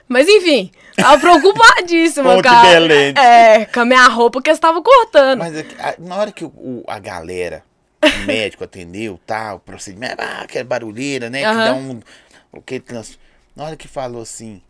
[0.09, 2.63] Mas enfim, tava preocupadíssima, cara.
[2.63, 3.21] Timberland.
[3.21, 5.39] É, com a minha roupa que eu estava cortando.
[5.41, 5.65] Mas é
[5.99, 7.63] na hora que o- a galera
[8.05, 11.41] o médico atendeu, tal, o procedimento, ah, aquela barulheira, né?
[11.41, 11.65] Que Aham.
[11.65, 12.01] dá um.
[12.53, 13.19] O que trans...
[13.57, 14.61] Na hora que falou assim,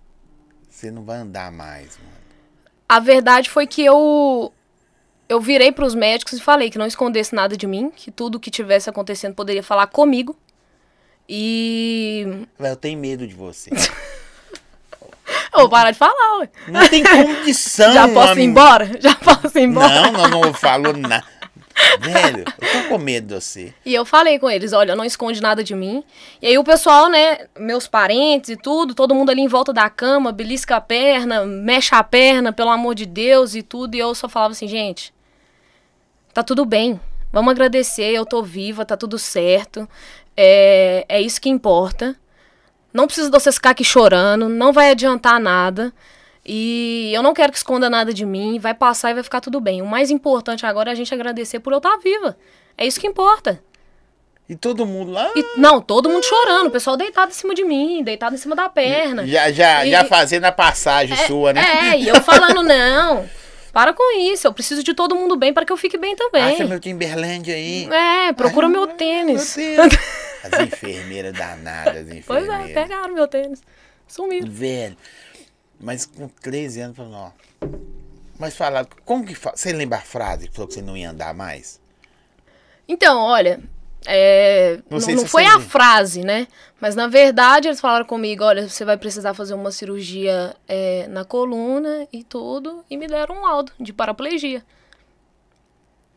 [0.69, 2.25] você não vai andar mais, mano.
[2.89, 4.53] A verdade foi que eu
[5.29, 8.51] eu virei pros médicos e falei que não escondesse nada de mim, que tudo que
[8.51, 10.37] tivesse acontecendo poderia falar comigo.
[11.29, 13.71] E Eu tenho medo de você.
[15.55, 16.49] eu vou parar de falar, ué.
[16.69, 17.93] Não tem condição.
[17.95, 18.45] Já posso ir homem.
[18.45, 18.91] embora?
[19.01, 19.89] Já posso ir embora?
[19.89, 21.25] Não, não, não falou nada.
[22.01, 23.75] Velho, eu tô com medo de você.
[23.85, 26.05] E eu falei com eles, olha, não esconde nada de mim.
[26.41, 29.91] E aí o pessoal, né, meus parentes e tudo, todo mundo ali em volta da
[29.91, 33.95] cama, belisca a perna, mexe a perna, pelo amor de Deus e tudo.
[33.95, 35.13] E eu só falava assim, gente,
[36.33, 37.01] tá tudo bem.
[37.33, 39.89] Vamos agradecer, eu tô viva, tá tudo certo.
[40.37, 42.17] É, é isso que importa.
[42.93, 45.93] Não precisa de vocês ficar aqui chorando, não vai adiantar nada.
[46.47, 49.61] E eu não quero que esconda nada de mim, vai passar e vai ficar tudo
[49.61, 49.81] bem.
[49.81, 52.37] O mais importante agora é a gente agradecer por eu estar viva.
[52.77, 53.63] É isso que importa.
[54.47, 55.31] E todo mundo lá.
[55.35, 58.55] E, não, todo mundo chorando, o pessoal deitado em cima de mim, deitado em cima
[58.55, 59.27] da perna.
[59.27, 61.63] Já, já, E- já fazendo a passagem sua, né?
[61.93, 63.27] É, e eu falando, não,
[63.73, 66.43] para com isso, eu preciso de todo mundo bem para que eu fique bem também.
[66.43, 67.89] Acha meu Timberland aí.
[67.91, 69.57] É, procura Ai, meu meu tênis.
[69.57, 69.89] Deus.
[70.45, 72.71] As enfermeiras danadas, as Pois enfermeiras.
[72.71, 73.63] é, pegaram meu tênis.
[74.07, 74.47] Sumiram.
[74.51, 74.95] Velho.
[75.81, 77.31] Mas com 13 anos, falou, ó.
[78.39, 79.57] Mas falar, como que fala?
[79.57, 81.81] Você lembra a frase que falou que você não ia andar mais?
[82.89, 83.61] Então, olha,
[84.07, 85.69] é, Não não, não foi a lembra.
[85.69, 86.47] frase, né?
[86.81, 91.25] Mas na verdade eles falaram comigo, olha, você vai precisar fazer uma cirurgia é, na
[91.25, 94.63] coluna e tudo, e me deram um laudo de paraplegia.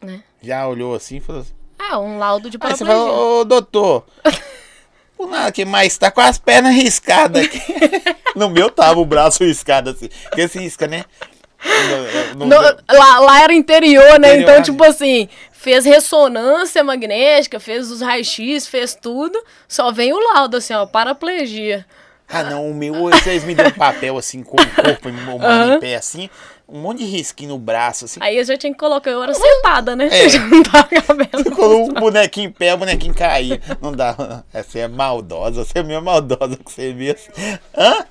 [0.01, 0.23] Né?
[0.41, 1.53] Já olhou assim e falou assim.
[1.79, 2.95] É, um laudo de Aí você paraplegia.
[3.13, 4.05] falou, ô doutor.
[5.17, 7.59] Por nada que mais tá com as pernas riscadas aqui.
[8.35, 10.09] no meu tava o braço riscado assim.
[10.29, 11.03] Porque esse risca, né?
[12.35, 14.29] No- no- No- lá, lá era interior, né?
[14.35, 20.19] Interior, então, tipo assim, fez ressonância magnética, fez os raios-x, fez tudo, só vem o
[20.33, 21.83] laudo, assim, ó, paraplegia.
[22.29, 25.75] Ah, não, o meu, vocês me dão um papel assim, com o corpo humano Aham.
[25.75, 26.29] em pé assim,
[26.67, 28.19] um monte de risquinho no braço, assim.
[28.21, 30.09] Aí eu já tinha que colocar, eu era sentada, né?
[30.11, 30.27] É.
[30.29, 31.51] Já não tava cabendo.
[31.55, 33.61] Colocou o bonequinho em pé, o bonequinho caía.
[33.81, 34.43] Não dá.
[34.53, 37.31] Essa é maldosa, você é meio maldosa com você mesmo.
[37.75, 38.05] Hã?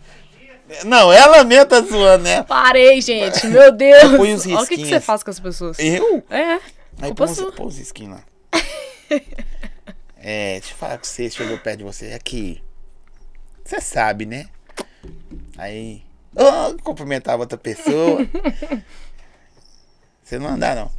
[0.85, 2.43] Não, ela mesmo tá zoando, né?
[2.43, 4.17] Parei, gente, meu Deus.
[4.17, 5.05] Põe os Olha o que, que você risquinhos.
[5.05, 5.79] faz com as pessoas.
[5.79, 6.25] Eu?
[6.31, 6.59] É,
[7.03, 7.53] Aí põe os, sua.
[7.53, 8.25] põe os risquinhos lá.
[10.19, 12.13] É, deixa eu falar com você, chegou perto de você.
[12.15, 12.63] Aqui.
[13.67, 14.47] Você sabe, né?
[15.59, 16.03] Aí.
[16.35, 18.19] Oh, cumprimentava outra pessoa.
[20.23, 20.91] Você não andar, não.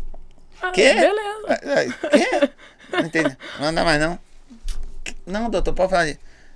[0.61, 0.93] Ah, Quê?
[0.93, 1.47] Beleza.
[1.47, 2.49] Ah, ah, Quê?
[2.91, 3.37] Não entendi.
[3.59, 4.19] Não anda mais, não?
[5.25, 6.07] Não, doutor, pode falar.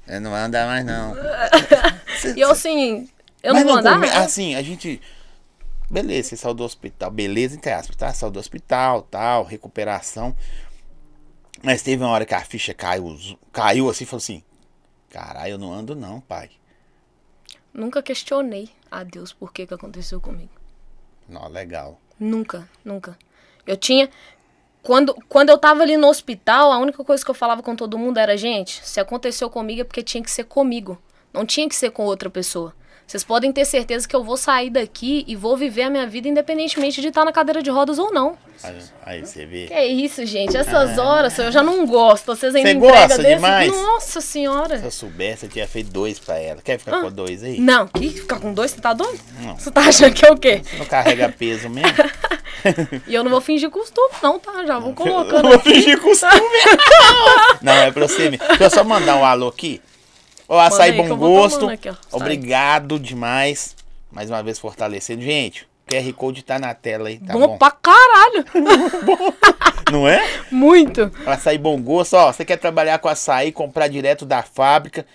[0.07, 1.13] Eu não vai andar mais, não.
[2.19, 3.09] Cê- E eu assim,
[3.43, 3.93] eu não vou andar?
[3.93, 5.01] come- Assim, a gente.
[5.89, 7.11] Beleza, você saiu do hospital.
[7.11, 8.13] Beleza, entre aspas, tá?
[8.13, 10.35] Saiu do hospital, tal, recuperação.
[11.61, 13.17] Mas teve uma hora que a ficha caiu,
[13.51, 14.43] caiu assim e falou assim:
[15.11, 16.49] Caralho, eu não ando, não, pai.
[17.73, 20.51] Nunca questionei a Deus por que que aconteceu comigo.
[21.27, 21.99] Não, legal.
[22.19, 23.17] Nunca, nunca.
[23.67, 24.09] Eu tinha.
[24.81, 27.97] Quando, quando eu tava ali no hospital, a única coisa que eu falava com todo
[27.97, 31.01] mundo era: gente, se aconteceu comigo é porque tinha que ser comigo.
[31.33, 32.73] Não tinha que ser com outra pessoa.
[33.07, 36.29] Vocês podem ter certeza que eu vou sair daqui e vou viver a minha vida
[36.29, 38.37] independentemente de estar na cadeira de rodas ou não.
[38.63, 39.65] Aí, aí você vê.
[39.67, 40.55] Que é isso, gente?
[40.55, 42.27] Essas horas eu já não gosto.
[42.27, 43.35] Vocês ainda Você entregam gosta desse.
[43.35, 43.71] demais?
[43.71, 44.77] Nossa senhora.
[44.79, 46.61] Se eu soubesse, eu tinha feito dois pra ela.
[46.61, 47.59] Quer ficar com dois aí?
[47.59, 49.19] Não, que ficar com dois, você tá doido?
[49.41, 49.57] Não.
[49.57, 50.61] Você tá achando que é o quê?
[50.77, 51.91] Não carrega peso mesmo?
[53.07, 54.63] E eu não vou fingir costume, não, tá?
[54.67, 55.49] Já vou Eu colocando.
[55.49, 56.31] vou fingir costume.
[57.59, 58.45] Não, é pra você mesmo.
[58.49, 59.81] Deixa eu só mandar um alô aqui.
[60.51, 61.69] Ô, açaí aí bom gosto.
[61.69, 61.95] aqui, ó.
[62.11, 63.73] Obrigado demais.
[64.11, 65.21] Mais uma vez fortalecendo.
[65.21, 67.57] Gente, o QR Code tá na tela aí, tá bom, bom?
[67.57, 68.43] pra caralho.
[69.89, 70.21] Não é?
[70.51, 71.09] Muito.
[71.25, 72.15] Açaí bom gosto.
[72.17, 75.05] Ó, você quer trabalhar com açaí, comprar direto da fábrica.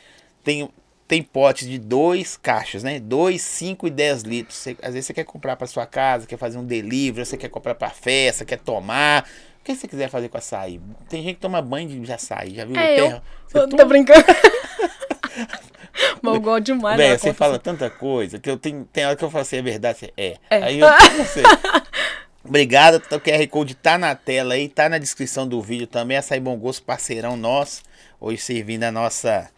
[0.42, 0.70] Tem,
[1.06, 2.98] tem potes de dois caixas, né?
[2.98, 4.56] 2, 5 e 10 litros.
[4.56, 7.50] Você- às vezes você quer comprar pra sua casa, quer fazer um delivery, você quer
[7.50, 9.28] comprar pra festa, quer tomar.
[9.60, 10.80] O que você quiser fazer com açaí?
[11.10, 12.76] Tem gente que toma banho de açaí, já viu?
[12.76, 13.20] É, eu.
[13.52, 14.24] Eu tô brincando.
[16.22, 16.96] Mas eu gosto demais.
[16.96, 18.84] Véi, da você fala tanta coisa que eu tenho.
[18.92, 19.98] Tem hora que eu falo assim, é verdade?
[19.98, 20.36] Você, é.
[20.50, 20.62] É.
[20.62, 21.42] Aí eu não sei.
[22.44, 26.16] Obrigado, o QR Code tá na tela aí, tá na descrição do vídeo também.
[26.16, 27.82] Açaí Bom Gosto, parceirão nosso.
[28.20, 29.50] Hoje servindo a nossa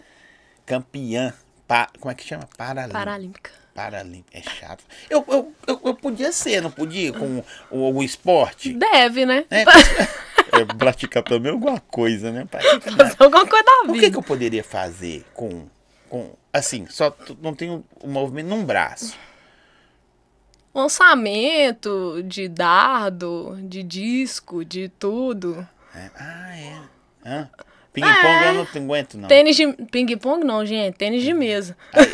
[0.64, 1.34] campeã.
[1.66, 2.48] pa- como é que chama?
[2.56, 2.98] Paralímpica.
[2.98, 3.50] Paralímpica.
[3.74, 4.38] Paralímpica.
[4.38, 4.82] É chato.
[5.10, 7.12] Eu, eu, eu, eu podia ser, não podia?
[7.12, 8.72] Com o, o esporte.
[8.72, 9.44] Deve, né?
[9.50, 9.64] Né?
[10.60, 12.46] É, praticar pelo menos alguma coisa, né?
[12.52, 12.80] Nada.
[12.96, 14.10] Fazer alguma coisa da O que, vida.
[14.10, 15.66] que eu poderia fazer com.
[16.08, 19.16] com assim, só não tenho o movimento num braço.
[20.74, 25.66] Lançamento de dardo, de disco, de tudo.
[25.94, 26.80] É, Ah, é.
[27.26, 27.50] Hã?
[27.92, 29.28] Ping-pong eu não aguento, não.
[29.28, 29.72] Tênis de.
[29.90, 30.94] Ping-pong não, gente.
[30.96, 31.76] Tênis de mesa.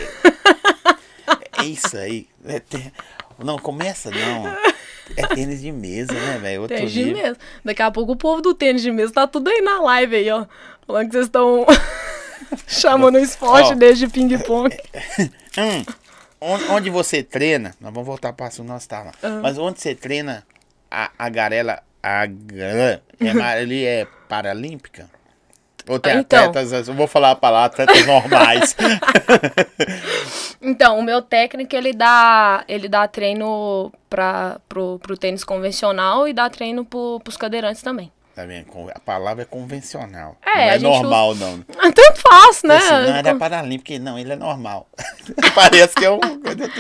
[1.57, 2.29] É isso aí.
[2.45, 2.61] É
[3.39, 4.45] Não, começa não.
[5.17, 6.67] É tênis de mesa, né, velho?
[6.67, 7.23] Tênis de nível.
[7.23, 7.39] mesa.
[7.65, 10.31] Daqui a pouco o povo do tênis de mesa tá tudo aí na live aí,
[10.31, 10.47] ó.
[10.87, 11.67] Falando que vocês estão
[12.67, 13.75] chamando o esporte Ó.
[13.75, 14.75] desde ping-pong.
[15.57, 15.85] Hum,
[16.73, 19.13] onde, você treina, nós vamos voltar para o nosso tá lá.
[19.23, 19.39] Ah.
[19.41, 20.45] Mas onde você treina
[20.91, 25.09] a, a garela, a gra- é, ali é paralímpica?
[25.89, 26.47] Ou tem Então.
[26.47, 28.77] atletas, eu vou falar a palavra, atletas normais.
[30.61, 36.33] Então, o meu técnico, ele dá, ele dá treino pra, pro, pro tênis convencional e
[36.33, 38.11] dá treino pro, pros cadeirantes também.
[38.35, 38.67] tá vendo?
[38.95, 40.37] A palavra é convencional.
[40.43, 41.61] É, não é normal, não.
[41.93, 42.77] Tanto faz, né?
[42.79, 44.89] Assim, não, era paralímpico, não, ele é normal.
[45.55, 46.71] Parece que é coisa.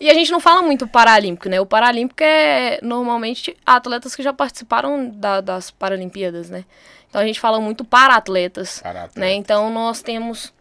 [0.00, 1.60] E a gente não fala muito paralímpico, né?
[1.60, 6.64] O paralímpico é normalmente atletas que já participaram da- das Paralimpíadas, né?
[7.10, 9.14] Então a gente fala muito para atletas, Para atletas.
[9.16, 9.34] né?
[9.34, 10.52] Então nós temos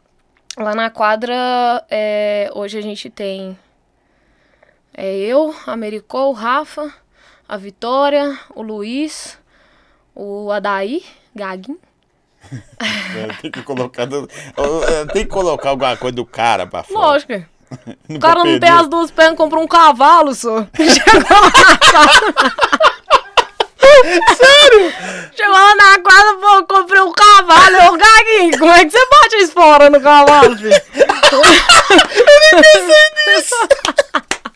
[0.58, 1.34] lá na quadra,
[1.90, 3.58] é, hoje a gente tem
[4.94, 6.92] é, eu, a Mericol, o Rafa,
[7.48, 9.38] a Vitória, o Luiz,
[10.16, 11.80] o Adaí, Gaguinho.
[13.42, 14.28] Tem que colocar, do-
[15.14, 17.00] tem que colocar alguma coisa do cara pra fora.
[17.00, 17.34] Lógico.
[18.10, 20.66] O cara não tem as duas pernas, comprou um cavalo, só.
[20.74, 22.99] Chegou lá.
[24.36, 24.94] Sério?
[25.36, 27.76] Chegou lá na quadra, pô, comprei um cavalo.
[27.76, 30.70] Eu, Gaguinho, como é que você bate a espora no cavalo, filho?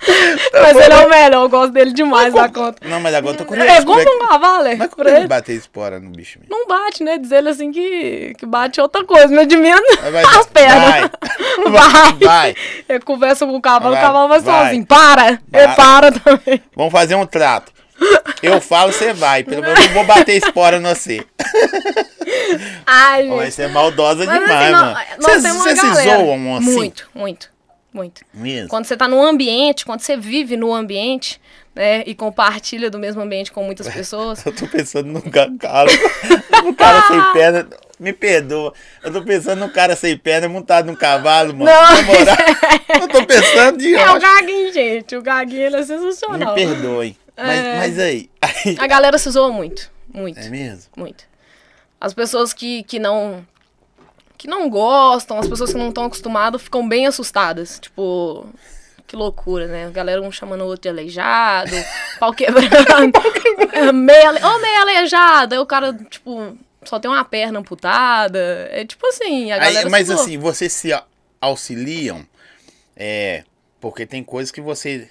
[0.54, 2.88] Mas ele é o melhor, eu gosto dele demais da conta.
[2.88, 3.70] Não, mas agora eu tô curioso.
[3.70, 4.76] É, compra um cavalo, é.
[4.76, 5.28] Mas como é ele.
[5.28, 6.56] bater espora no bicho mesmo?
[6.56, 7.18] Não bate, né?
[7.18, 9.54] Diz ele assim que, que bate outra coisa, menos
[10.12, 10.90] Vai, as pernas.
[10.90, 11.12] Vai.
[11.72, 12.14] Vai.
[12.22, 12.56] Vai.
[12.88, 14.66] Ele conversa com o cavalo, Vai, o cavalo vai vai.
[14.66, 14.86] sozinho.
[14.86, 15.40] Para!
[15.54, 15.76] Ele Vai.
[15.76, 16.62] para também.
[16.76, 17.72] Vamos fazer um trato.
[18.42, 19.44] Eu falo, você vai.
[19.44, 21.26] Pelo menos eu não vou bater espora no você.
[22.86, 23.52] Ai, gente.
[23.52, 24.98] ser maldosa Mas, demais, assim, mano.
[25.20, 26.18] Vocês vocês se galera.
[26.18, 26.72] zoam assim?
[26.74, 27.50] Muito, muito,
[27.94, 28.22] muito.
[28.34, 28.70] Mesmo.
[28.70, 31.40] Quando você tá num ambiente, quando você vive no ambiente,
[31.76, 34.44] né, e compartilha do mesmo ambiente com muitas pessoas.
[34.46, 35.90] Eu tô pensando num ca- cara,
[36.64, 37.68] num cara sem perna.
[38.00, 38.74] Me perdoa.
[39.04, 41.72] Eu tô pensando num cara sem perna montado num cavalo, mano.
[41.72, 42.04] Não.
[42.04, 42.36] Moral,
[43.02, 44.20] eu tô pensando de É o.
[44.20, 45.16] Gaguinho, gente.
[45.16, 46.56] O Gaguinho, ele é Me sensacional.
[47.38, 47.78] Mas, É.
[47.78, 48.76] mas aí, aí.
[48.80, 50.92] A galera se zoa muito, muito, É mesmo?
[50.96, 51.26] muito.
[52.00, 53.46] As pessoas que, que não
[54.38, 57.80] que não gostam, as pessoas que não estão acostumadas ficam bem assustadas.
[57.80, 58.46] Tipo,
[59.08, 59.86] que loucura, né?
[59.86, 61.72] A galera um chamando o outro de aleijado,
[62.20, 62.70] pau quebrando.
[63.94, 64.44] Meio, ale...
[64.44, 65.54] Ô, meio aleijado.
[65.56, 68.68] Aí o cara, tipo, só tem uma perna amputada.
[68.72, 70.22] É tipo assim, a Aí, galera mas se zoa.
[70.24, 70.92] assim, vocês se
[71.40, 72.26] auxiliam,
[72.98, 73.44] é,
[73.80, 75.10] porque tem coisas que você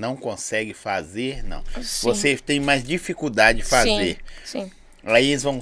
[0.00, 1.62] não consegue fazer, não.
[1.82, 2.08] Sim.
[2.08, 4.18] Você tem mais dificuldade de fazer.
[4.44, 4.72] Sim, sim.
[5.04, 5.60] Aí eles vão.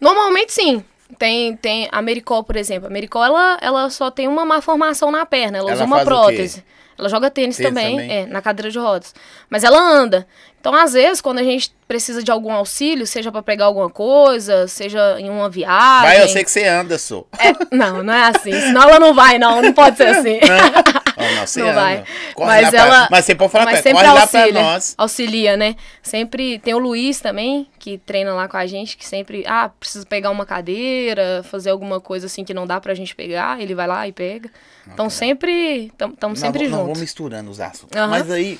[0.00, 0.84] Normalmente sim.
[1.18, 2.86] Tem, tem a Mericol, por exemplo.
[2.86, 5.56] A Mericol, ela, ela só tem uma má formação na perna.
[5.56, 6.62] Ela, Ela usa uma prótese.
[6.98, 8.10] Ela joga tênis, Tênis também, também?
[8.10, 9.14] É, na cadeira de rodas.
[9.48, 10.26] Mas ela anda.
[10.60, 14.66] Então, às vezes, quando a gente precisa de algum auxílio, seja pra pegar alguma coisa,
[14.68, 16.02] seja em uma viagem.
[16.08, 17.26] Vai, eu sei que você anda, sou.
[17.38, 18.52] É, não, não é assim.
[18.52, 19.62] Senão ela não vai, não.
[19.62, 20.40] Não pode ser assim.
[20.40, 20.98] Não,
[21.56, 21.74] Não anda.
[21.80, 22.04] vai.
[22.34, 23.08] Corre Mas lá pra- ela.
[23.10, 24.94] Mas você pode falar mas pra ela, sempre corre lá pra auxilia, nós.
[24.98, 25.76] Auxilia, né?
[26.02, 30.06] Sempre tem o Luiz também, que treina lá com a gente, que sempre, ah, preciso
[30.06, 33.86] pegar uma cadeira, fazer alguma coisa assim que não dá pra gente pegar, ele vai
[33.86, 34.48] lá e pega.
[34.86, 36.78] Então sempre, estamos sempre juntos.
[36.80, 37.96] vamos misturando os assuntos.
[38.08, 38.58] Mas aí.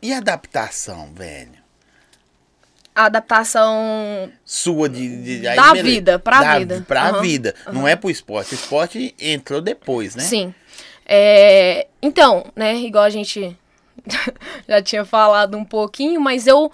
[0.00, 1.58] E a adaptação, velho?
[2.94, 5.22] A adaptação Sua de.
[5.40, 5.82] de- aí Da beleza.
[5.88, 6.84] vida, pra Da- vida.
[6.86, 7.54] Pra Aham, vida.
[7.72, 8.54] Não é pro esporte.
[8.54, 10.22] O esporte entrou depois, né?
[10.24, 10.52] Sim.
[11.06, 13.56] É, então, né, igual a gente
[14.68, 16.70] já tinha falado um pouquinho, mas eu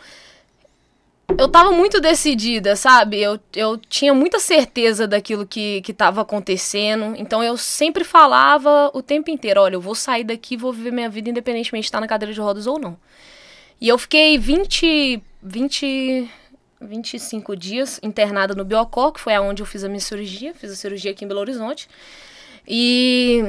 [1.39, 3.21] eu tava muito decidida, sabe?
[3.21, 7.15] Eu, eu tinha muita certeza daquilo que, que tava acontecendo.
[7.19, 10.93] Então eu sempre falava o tempo inteiro, olha, eu vou sair daqui e vou viver
[10.93, 12.97] minha vida independentemente de estar na cadeira de rodas ou não.
[13.85, 16.31] E eu fiquei 20, 20,
[16.81, 20.55] 25 dias internada no Biocor, que foi aonde eu fiz a minha cirurgia.
[20.55, 21.87] Fiz a cirurgia aqui em Belo Horizonte.
[22.67, 23.45] E,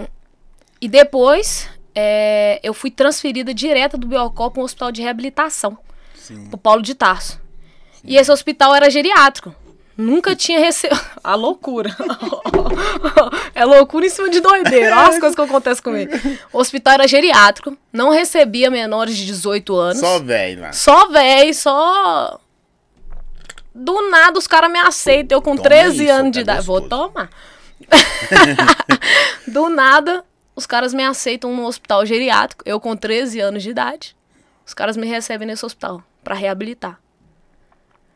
[0.81, 5.77] e depois é, eu fui transferida direto do Biocor para um hospital de reabilitação,
[6.13, 6.49] Sim.
[6.49, 7.39] pro Paulo de Tarso.
[8.03, 9.55] E esse hospital era geriátrico.
[9.98, 11.00] Nunca tinha recebido.
[11.24, 11.96] A loucura.
[13.56, 14.96] é loucura em cima de doideira.
[14.96, 16.12] Olha as coisas que acontecem comigo.
[16.54, 20.00] O hospital era geriátrico, não recebia menores de 18 anos.
[20.00, 20.74] Só velho lá.
[20.74, 22.39] Só véi, só.
[23.74, 25.38] Do nada os caras me aceitam.
[25.38, 26.68] Eu com Toma 13 isso, anos de tá idade.
[26.68, 27.30] Vou tomar.
[29.48, 30.24] Do nada,
[30.56, 32.64] os caras me aceitam no hospital geriátrico.
[32.66, 34.16] Eu com 13 anos de idade.
[34.66, 37.00] Os caras me recebem nesse hospital pra reabilitar.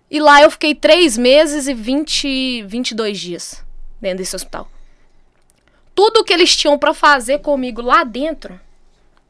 [0.09, 3.63] E lá eu fiquei três meses e 20, 22 dias
[4.01, 4.69] dentro desse hospital.
[5.93, 8.59] Tudo que eles tinham pra fazer comigo lá dentro,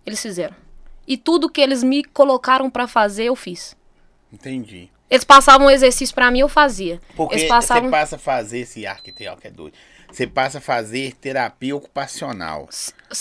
[0.06, 0.56] eles fizeram.
[1.08, 3.76] E tudo que eles me colocaram pra fazer, eu fiz.
[4.32, 4.90] Entendi.
[5.10, 7.02] Eles passavam um exercício pra mim, eu fazia.
[7.16, 7.86] Porque eles passavam...
[7.86, 9.74] você passa a fazer esse arquiteto que é doido.
[10.12, 12.70] Você passa a fazer terapia ocupacional.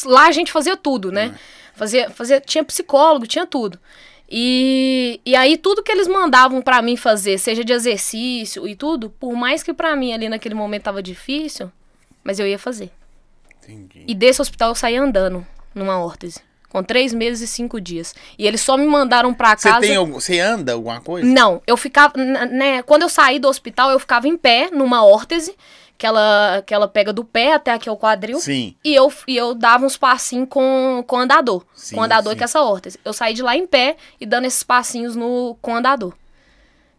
[0.04, 1.34] Lá a gente fazia tudo, né?
[1.74, 3.78] Fazia, fazia, tinha psicólogo, tinha tudo.
[4.30, 9.08] E, e aí tudo que eles mandavam pra mim fazer, seja de exercício e tudo,
[9.08, 11.72] por mais que pra mim ali naquele momento tava difícil,
[12.22, 12.90] mas eu ia fazer.
[13.62, 14.04] Entendi.
[14.06, 16.40] E desse hospital eu saí andando numa órtese.
[16.68, 18.14] Com três meses e cinco dias.
[18.38, 19.80] E eles só me mandaram pra Você casa.
[19.80, 21.26] tem algum, você anda alguma coisa?
[21.26, 22.12] Não, eu ficava.
[22.18, 25.56] Né, quando eu saí do hospital, eu ficava em pé, numa órtese,
[25.96, 28.38] que ela, que ela pega do pé até aqui ao quadril.
[28.38, 28.76] Sim.
[28.84, 31.64] E eu, e eu dava uns passinhos com, com andador.
[31.74, 32.38] Sim, com andador sim.
[32.38, 33.00] com essa órtese.
[33.04, 36.14] Eu saí de lá em pé e dando esses passinhos no, com andador.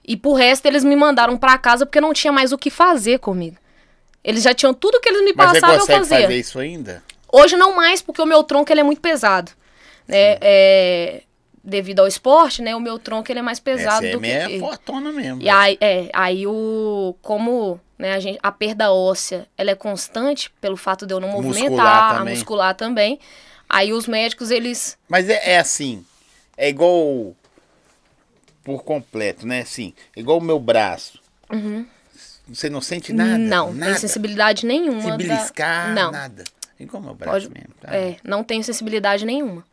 [0.03, 3.19] E pro resto, eles me mandaram pra casa porque não tinha mais o que fazer
[3.19, 3.57] comigo.
[4.23, 6.21] Eles já tinham tudo que eles me Mas você passavam, eu consegue fazia.
[6.27, 7.03] fazer isso ainda?
[7.31, 9.51] Hoje não mais, porque o meu tronco ele é muito pesado.
[10.09, 10.37] Né?
[10.41, 11.23] É,
[11.63, 12.75] devido ao esporte, né?
[12.75, 14.47] O meu tronco ele é mais pesado Essa do é que.
[14.47, 15.41] meia fortona mesmo.
[15.41, 17.15] E aí, é, aí o.
[17.21, 21.27] Como né, a, gente, a perda óssea ela é constante pelo fato de eu não
[21.29, 22.33] Muscular movimentar, a também.
[22.33, 23.19] muscular também.
[23.69, 24.97] Aí os médicos, eles.
[25.07, 26.03] Mas é, é assim,
[26.57, 27.35] é igual
[28.63, 29.61] por completo, né?
[29.61, 31.19] Assim, igual o meu braço.
[32.47, 33.31] Você não sente nada?
[33.33, 33.37] Uhum.
[33.37, 33.91] não, nada.
[33.91, 35.01] tem sensibilidade nenhuma.
[35.01, 36.11] Se da- beliscar, Não.
[36.11, 36.43] nada.
[36.79, 37.73] Igual o meu braço Pode- mesmo.
[37.79, 37.93] Tá?
[37.95, 39.63] É, não tenho sensibilidade nenhuma.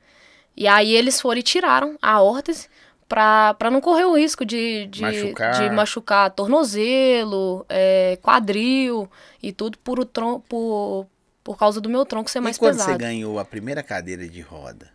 [0.57, 2.69] E aí eles foram e tiraram a órtese
[3.09, 5.53] pra, pra não correr o risco de, de, Machucar.
[5.53, 9.09] de machucar tornozelo, é, quadril
[9.43, 11.07] e tudo por, o tron por,
[11.45, 12.93] por causa do meu tronco ser E mais quando pesado.
[12.93, 14.91] você ganhou a primeira cadeira de roda?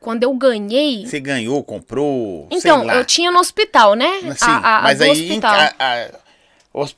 [0.00, 1.06] Quando eu ganhei.
[1.06, 2.46] Você ganhou, comprou?
[2.50, 4.06] Então, eu tinha no hospital, né?
[4.28, 5.54] Assim, a, a, mas aí, hospital.
[5.78, 6.10] a-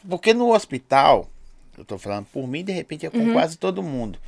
[0.09, 1.31] porque no hospital,
[1.77, 3.33] eu tô falando por mim, de repente é com Uhum.
[3.33, 4.19] quase todo mundo.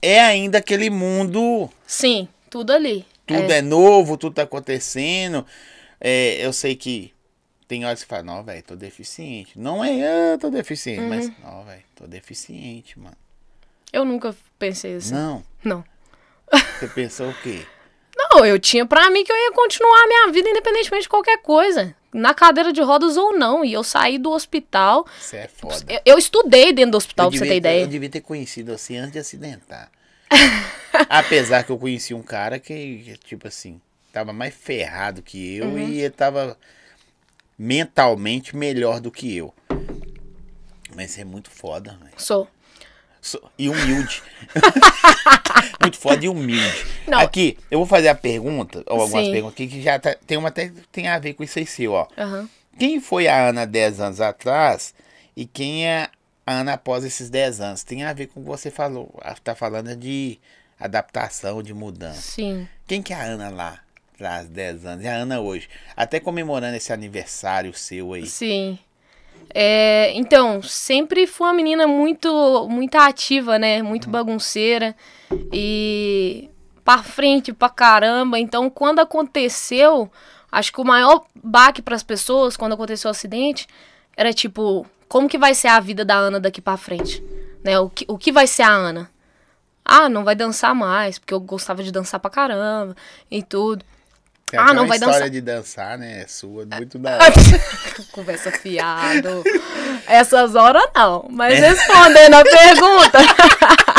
[0.00, 3.04] É ainda aquele mundo, Sim, tudo ali.
[3.26, 5.44] tudo é, novo, tudo tá acontecendo.
[6.00, 7.12] É, eu sei que
[7.66, 9.58] tem horas que fala, não, velho, tô deficiente.
[9.58, 11.08] Não é, ah, tô deficiente, Uhum.
[11.08, 13.16] mas, não, velho, tô deficiente, mano.
[13.92, 15.14] Eu nunca pensei assim.
[15.14, 15.84] Não, Não.
[16.78, 17.66] você pensou o quê?
[18.16, 21.38] Não, eu tinha pra mim que eu ia continuar a minha vida independentemente de qualquer
[21.38, 21.92] coisa.
[22.12, 23.64] Na cadeira de rodas ou não.
[23.64, 25.04] E eu saí do hospital.
[25.20, 25.84] Você é foda.
[25.88, 27.82] Eu, eu estudei dentro do hospital, eu pra você ter ideia.
[27.82, 29.90] Eu devia ter conhecido assim antes de acidentar.
[31.08, 33.80] Apesar que eu conheci um cara que, tipo assim,
[34.12, 35.78] tava mais ferrado que eu Uhum.
[35.78, 36.56] e ele tava
[37.58, 39.52] mentalmente melhor do que eu.
[40.94, 42.12] Mas você é muito foda, velho.
[42.16, 42.48] Sou.
[43.20, 44.22] Sou- E humilde.
[45.80, 46.84] muito foda e humilde.
[47.06, 47.18] Não.
[47.18, 49.32] Aqui, eu vou fazer a pergunta, ou algumas Sim.
[49.32, 51.66] perguntas aqui que já tá- tem uma até que tem a ver com isso aí
[51.66, 52.06] seu, ó.
[52.16, 52.48] Aham.
[52.78, 54.94] Quem foi a Ana 10 anos atrás
[55.36, 56.08] e quem é
[56.46, 57.82] a Ana após esses 10 anos?
[57.84, 59.12] Tem a ver com o que você falou.
[59.22, 60.38] Ah, Tá falando de
[60.78, 62.20] adaptação, de mudança.
[62.20, 62.68] Sim.
[62.86, 63.80] Quem que é a Ana lá,
[64.14, 65.04] atrás, 10 anos?
[65.04, 65.68] E a Ana hoje?
[65.96, 68.26] Até comemorando esse aniversário seu aí.
[68.26, 68.78] Sim.
[69.54, 73.82] É, então, sempre fui uma menina muito, muito ativa, né?
[73.82, 74.96] Muito bagunceira.
[75.52, 76.50] E
[76.84, 78.38] pra frente, pra caramba.
[78.38, 80.10] Então, quando aconteceu,
[80.50, 83.66] acho que o maior baque pras pessoas, quando aconteceu o acidente,
[84.16, 87.22] era tipo, como que vai ser a vida da Ana daqui pra frente?
[87.62, 87.78] Né?
[87.78, 89.10] O, que, o que vai ser a Ana?
[89.84, 92.96] Ah, não vai dançar mais, porque eu gostava de dançar pra caramba
[93.30, 93.84] e tudo.
[94.46, 95.30] Tem Ah, até não vai história dançar.
[95.30, 96.22] de dançar, né?
[96.22, 97.32] É sua, muito da hora.
[98.12, 99.42] Conversa fiado.
[100.06, 101.26] Essas horas não.
[101.30, 103.18] Mas respondendo a pergunta.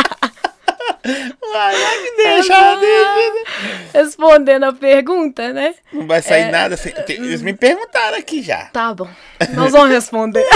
[1.05, 3.89] Vai, vai que deixa, deixa.
[3.93, 5.75] respondendo a pergunta, né?
[5.93, 6.91] Não vai sair nada sem...
[6.91, 8.65] tem- Eles me perguntaram aqui já.
[8.65, 9.07] Tá bom.
[9.53, 10.43] Nós vamos responder.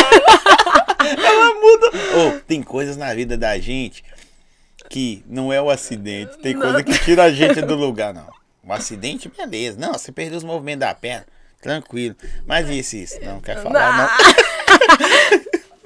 [0.99, 1.91] Ela muda.
[2.37, 4.03] Ô, tem coisas na vida da gente
[4.89, 6.37] que não é o acidente.
[6.39, 8.27] Tem coisa que tira a gente do lugar, não.
[8.65, 9.77] O acidente, beleza.
[9.79, 11.25] Não, você perdeu os movimentos da perna.
[11.61, 12.15] Tranquilo.
[12.47, 13.19] Mas isso, isso.
[13.23, 14.09] Não quer falar, não.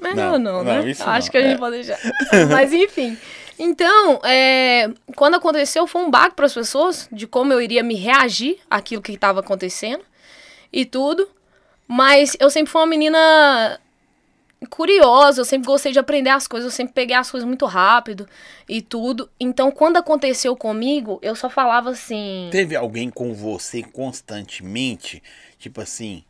[0.00, 0.80] Melhor Não, não, né?
[0.80, 1.32] não, isso Acho não.
[1.32, 1.58] que a gente É.
[1.58, 1.98] pode deixar.
[2.50, 3.16] Mas enfim.
[3.58, 7.94] Então, é, quando aconteceu, foi um baque para as pessoas de como eu iria me
[7.94, 10.04] reagir àquilo que estava acontecendo
[10.72, 11.28] e tudo.
[11.86, 13.78] Mas eu sempre fui uma menina
[14.70, 18.26] curiosa, eu sempre gostei de aprender as coisas, eu sempre peguei as coisas muito rápido
[18.68, 19.30] e tudo.
[19.38, 22.48] Então, quando aconteceu comigo, eu só falava assim.
[22.50, 25.22] Teve alguém com você constantemente?
[25.58, 26.24] Tipo assim.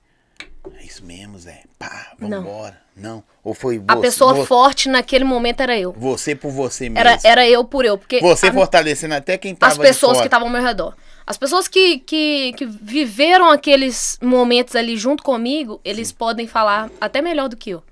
[0.81, 1.63] É isso mesmo, Zé.
[1.79, 2.43] Pá, Não.
[2.43, 2.81] vambora.
[2.97, 3.23] Não.
[3.43, 3.85] Ou foi você?
[3.89, 5.93] A pessoa vo- forte naquele momento era eu.
[5.93, 6.99] Você por você mesmo.
[6.99, 7.99] Era, era eu por eu.
[7.99, 10.95] Porque Você a- fortalecendo até quem tava as pessoas que estavam ao meu redor.
[11.27, 17.21] As pessoas que, que, que viveram aqueles momentos ali junto comigo, eles podem falar até
[17.23, 17.83] melhor do que eu.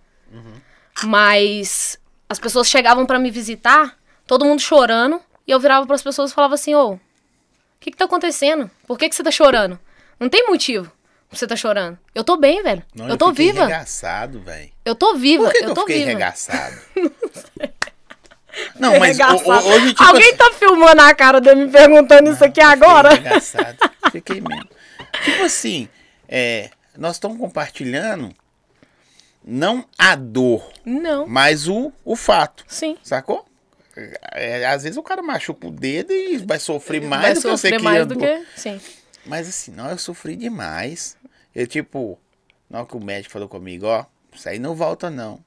[1.05, 1.99] Mas
[2.29, 3.97] as pessoas chegavam pra me visitar,
[4.27, 7.01] todo mundo chorando, e eu virava pras pessoas e falava assim: Ô, o
[7.81, 8.71] que que tá acontecendo?
[8.87, 9.79] Por que que você tá chorando?
[10.21, 10.91] Não tem motivo
[11.33, 11.99] você tá chorando.
[12.15, 12.83] Eu tô bem, velho.
[12.95, 13.65] Não, eu tô fiquei viva.
[13.65, 14.71] arregaçado, velho.
[14.85, 15.45] Eu tô viva.
[15.45, 16.11] Por que, que eu eu tô fiquei viva.
[16.11, 16.77] arregaçado?
[18.79, 22.45] Não, mas hoje, tipo Alguém assim- tá filmando a cara de eu me perguntando isso
[22.45, 23.13] aqui agora?
[23.13, 23.79] Fiquei arregaçado.
[24.13, 24.69] Fiquei mesmo.
[25.25, 25.89] Tipo assim,
[26.29, 28.31] é, nós estamos compartilhando
[29.43, 31.27] não a dor, Não.
[31.27, 32.65] mas o, o fato.
[32.69, 32.97] Sim.
[33.03, 33.47] Sacou?
[34.35, 37.49] É, às vezes o cara machuca o dedo e vai sofrer mais Vai do que
[37.49, 38.19] você que mais andou.
[38.19, 38.45] do que.
[38.57, 38.81] Sim.
[39.25, 41.17] Mas assim, não, eu sofri demais.
[41.55, 42.19] Eu, tipo,
[42.69, 45.41] na hora que o médico falou comigo, ó, isso aí não volta não.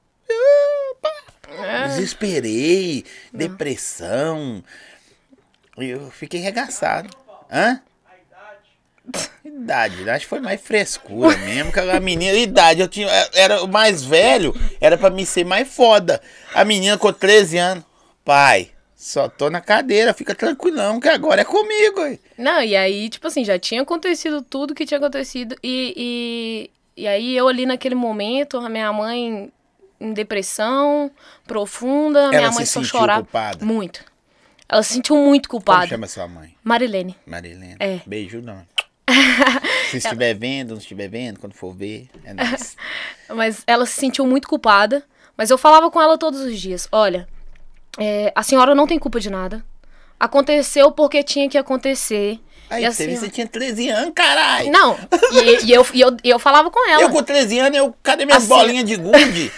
[1.48, 1.88] É.
[1.88, 4.62] Desesperei, depressão.
[5.76, 7.08] Eu fiquei regaçado.
[7.50, 7.80] Hã?
[9.44, 13.68] Idade, acho que foi mais frescura mesmo, que a menina, idade, eu tinha, era o
[13.68, 16.20] mais velho, era pra mim ser mais foda.
[16.52, 17.84] A menina com 13 anos,
[18.24, 22.00] pai, só tô na cadeira, fica tranquilão, que agora é comigo.
[22.00, 25.54] ué." Não, e aí, tipo assim, já tinha acontecido tudo que tinha acontecido.
[25.62, 29.52] E, e, e aí eu ali naquele momento, a minha mãe
[30.00, 31.10] em depressão
[31.46, 33.22] profunda, a minha Ela mãe se só chorava.
[33.22, 33.64] culpada?
[33.64, 34.04] Muito.
[34.68, 35.86] Ela se sentiu muito Como culpada.
[35.86, 36.54] chama sua mãe?
[36.64, 37.14] Marilene.
[37.24, 37.76] Marilena.
[37.78, 38.00] É.
[38.04, 38.66] Beijo, não.
[39.90, 42.76] Se estiver vendo, não estiver vendo, quando for ver, é nóis.
[43.30, 45.04] Mas ela se sentiu muito culpada.
[45.36, 47.28] Mas eu falava com ela todos os dias: olha,
[47.98, 49.64] é, a senhora não tem culpa de nada.
[50.18, 52.40] Aconteceu porque tinha que acontecer.
[52.68, 54.72] Aí, e a você, senhora- você tinha 13 anos, caralho.
[54.72, 54.98] Não,
[55.32, 57.02] e, e eu, e eu, e eu falava com ela.
[57.02, 59.52] Eu com 13 anos, eu, cadê minhas Assim- bolinhas de gude?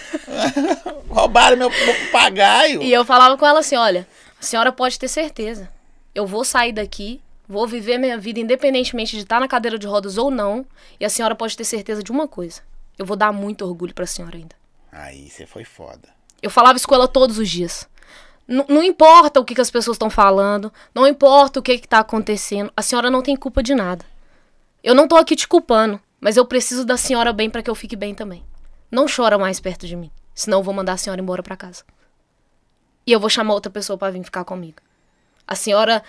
[1.09, 2.83] Roubaram meu, meu papagaio.
[2.83, 4.07] E eu falava com ela assim: olha,
[4.39, 5.69] a senhora pode ter certeza.
[6.15, 10.19] Eu vou sair daqui, vou viver minha vida independentemente de estar na cadeira de rodas
[10.19, 10.67] ou não.
[11.01, 12.61] E a senhora pode ter certeza de uma coisa:
[12.99, 14.57] eu vou dar muito orgulho pra senhora ainda.
[14.93, 16.09] Aí, você foi foda.
[16.43, 17.89] Eu falava isso com ela todos os dias.
[18.49, 22.73] Não importa o que, que as pessoas estão falando, não importa o que está acontecendo,
[22.75, 24.07] a senhora não tem culpa de nada.
[24.83, 27.75] Eu não tô aqui te culpando, mas eu preciso da senhora bem para que eu
[27.75, 28.43] fique bem também.
[28.91, 31.85] Não chora mais perto de mim, senão eu vou mandar a senhora embora para casa.
[33.07, 34.79] E eu vou chamar outra pessoa para vir ficar comigo.
[35.47, 36.03] A senhora.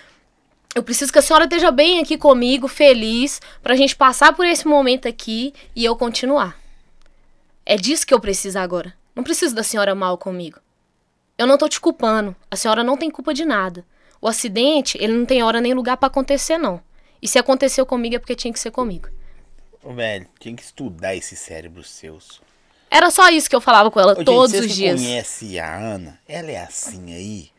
[0.74, 4.68] Eu preciso que a senhora esteja bem aqui comigo, feliz, pra gente passar por esse
[4.68, 6.56] momento aqui e eu continuar.
[7.66, 8.94] É disso que eu preciso agora.
[9.14, 10.60] Não preciso da senhora mal comigo.
[11.40, 12.36] Eu não tô te culpando.
[12.50, 13.82] A senhora não tem culpa de nada.
[14.20, 16.82] O acidente, ele não tem hora nem lugar pra acontecer, não.
[17.22, 19.08] E se aconteceu comigo é porque tinha que ser comigo.
[19.82, 22.42] Ô, velho, tinha que estudar esses cérebros seus.
[22.90, 25.00] Era só isso que eu falava com ela Ô, gente, todos vocês os dias.
[25.00, 26.20] conhece a Ana?
[26.28, 27.50] Ela é assim aí?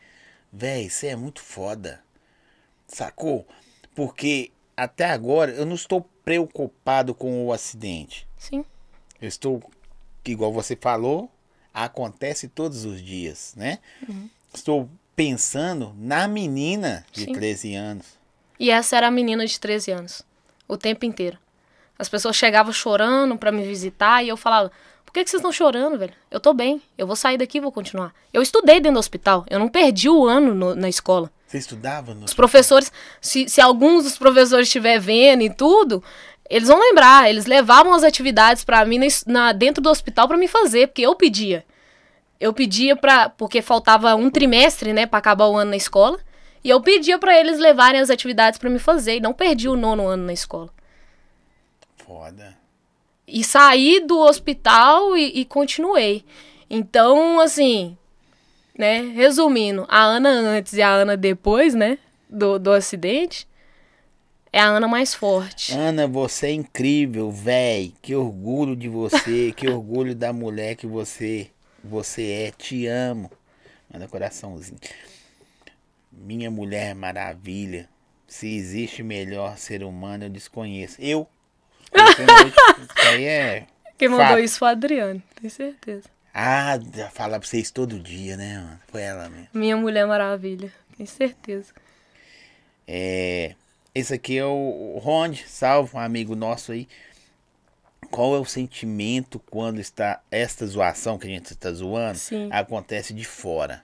[0.52, 2.00] Véi, você é muito foda.
[2.86, 3.44] Sacou?
[3.96, 8.28] Porque até agora eu não estou preocupado com o acidente.
[8.38, 8.64] Sim.
[9.20, 9.60] Eu estou,
[10.24, 11.28] igual você falou,
[11.72, 13.78] acontece todos os dias, né?
[14.08, 14.28] Uhum.
[14.52, 17.32] Estou pensando na menina de Sim.
[17.32, 18.06] 13 anos.
[18.58, 20.22] E essa era a menina de 13 anos.
[20.68, 21.38] O tempo inteiro.
[21.98, 24.70] As pessoas chegavam chorando pra me visitar e eu falava:
[25.04, 26.14] Por que, que vocês estão chorando, velho?
[26.30, 26.80] Eu tô bem.
[26.96, 28.14] Eu vou sair daqui e vou continuar.
[28.32, 29.44] Eu estudei dentro do hospital.
[29.48, 31.30] Eu não perdi o ano no- na escola.
[31.46, 36.02] Você estudava no Os professores, se, se alguns dos professores estiver vendo e tudo,
[36.52, 37.30] eles vão lembrar.
[37.30, 41.14] Eles levavam as atividades pra mim na dentro do hospital pra me fazer, porque eu
[41.14, 41.64] pedia.
[42.38, 43.30] Eu pedia pra.
[43.30, 46.18] Porque faltava um trimestre, né, pra acabar o ano na escola.
[46.62, 49.16] E eu pedia pra eles levarem as atividades pra me fazer.
[49.16, 50.68] E não perdi o nono ano na escola.
[51.96, 52.54] Foda.
[53.26, 56.22] E saí do hospital e, e continuei.
[56.68, 57.96] Então, assim,
[58.76, 61.98] né, resumindo, a Ana antes e a Ana depois, né,
[62.28, 63.48] do, do acidente,
[64.52, 65.72] é a Ana mais forte.
[65.72, 67.94] Ana, você é incrível, véi.
[68.02, 71.50] Que orgulho de você, que orgulho da mulher que você
[71.82, 72.50] você é.
[72.50, 73.30] Te amo.
[73.92, 74.78] Manda coraçãozinho.
[76.12, 77.88] Minha mulher maravilha.
[78.26, 81.00] Se existe melhor ser humano, eu desconheço.
[81.00, 81.26] Eu.
[81.92, 83.66] Isso aí é.
[83.98, 84.40] Quem mandou fato.
[84.40, 86.08] isso foi a Adriane, tenho certeza.
[86.34, 86.76] Ah,
[87.12, 88.80] fala pra vocês todo dia, né, mano?
[88.88, 89.48] Foi ela mesmo.
[89.52, 91.72] Minha Mulher Maravilha, tenho certeza.
[92.88, 93.54] É,
[93.94, 96.88] esse aqui é o Ronde, salve, um amigo nosso aí.
[98.10, 102.48] Qual é o sentimento quando está esta zoação que a gente está zoando Sim.
[102.52, 103.82] acontece de fora?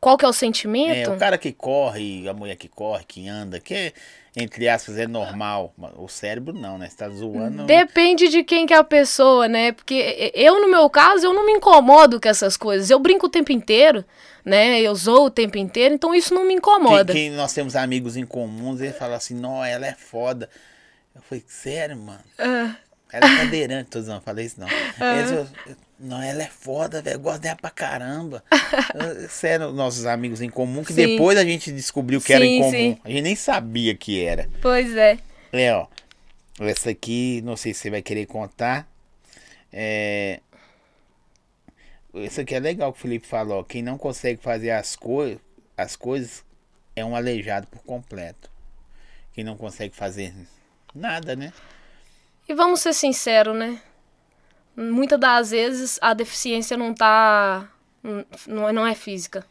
[0.00, 1.10] qual que é o É, sentimento?
[1.12, 3.92] o cara que corre, a mulher que corre, que anda, que é,
[4.36, 5.74] entre aspas é normal.
[5.96, 6.88] O cérebro não, né?
[6.90, 7.64] Você tá zoando.
[7.64, 9.72] Depende de quem que é a pessoa, né?
[9.72, 12.90] Porque eu, no meu caso, eu não me incomodo com essas coisas.
[12.90, 14.04] Eu brinco o tempo inteiro,
[14.44, 14.78] né?
[14.80, 17.12] Eu zoo o tempo inteiro, então isso não me Quem, incomoda.
[17.14, 20.50] quem nós temos amigos em comuns, ele fala assim, não, ela é foda.
[21.14, 22.20] Eu falei, sério, mano?
[22.38, 22.76] Ah,
[23.10, 24.68] Ela é cadeirante, todos não falei isso não.
[24.68, 27.16] Eles, eu- não, ela é foda, velho.
[27.16, 28.44] Eu gosto dela pra caramba.
[29.30, 31.06] Sério, nossos amigos em comum, que Sim.
[31.16, 32.70] depois a gente descobriu que era em Sim, comum.
[32.70, 32.98] sim.
[33.04, 34.48] A gente nem sabia que era.
[34.60, 35.18] pois é.
[35.52, 35.86] É, ó.
[36.60, 38.86] Essa aqui, não sei se você vai querer contar.
[39.72, 40.40] É.
[42.14, 43.62] Isso aqui é legal que o Felipe falou.
[43.64, 45.38] Quem não consegue fazer as, coi
[45.76, 46.42] as coisas
[46.94, 48.50] é um aleijado por completo.
[49.34, 50.32] Quem não consegue fazer
[50.94, 51.52] nada, né?
[52.48, 53.78] E vamos ser sinceros, né?
[54.76, 57.68] Muitas das vezes a deficiência não tá.
[58.46, 59.46] Não é, não é física.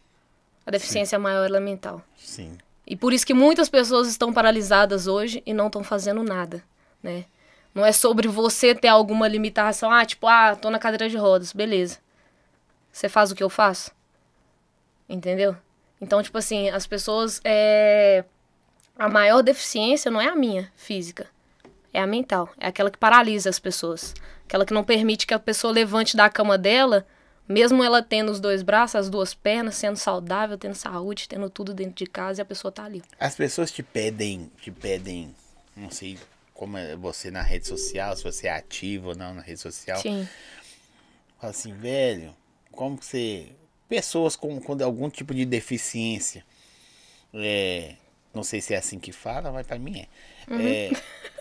[0.65, 2.01] A deficiência maior ela é mental.
[2.15, 2.57] Sim.
[2.85, 6.63] E por isso que muitas pessoas estão paralisadas hoje e não estão fazendo nada,
[7.01, 7.25] né?
[7.73, 9.91] Não é sobre você ter alguma limitação.
[9.91, 11.51] Ah, tipo, ah, tô na cadeira de rodas.
[11.51, 11.97] Beleza.
[12.91, 13.91] Você faz o que eu faço?
[15.09, 15.57] Entendeu?
[15.99, 17.41] Então, tipo assim, as pessoas.
[17.43, 18.23] É...
[18.97, 21.27] A maior deficiência não é a minha física.
[21.91, 22.49] É a mental.
[22.57, 24.13] É aquela que paralisa as pessoas.
[24.47, 27.05] Aquela que não permite que a pessoa levante da cama dela,
[27.47, 31.73] mesmo ela tendo os dois braços, as duas pernas, sendo saudável, tendo saúde, tendo tudo
[31.73, 33.03] dentro de casa e a pessoa tá ali.
[33.19, 35.35] As pessoas te pedem, te pedem,
[35.75, 36.17] não sei
[36.53, 39.99] como é você na rede social, se você é ativo ou não na rede social.
[39.99, 40.27] Sim.
[41.39, 42.35] Fala assim, velho,
[42.71, 43.51] como que você.
[43.87, 46.43] Pessoas com, com algum tipo de deficiência.
[47.33, 47.95] É,
[48.33, 50.07] não sei se é assim que fala, mas pra mim é.
[50.49, 50.91] É,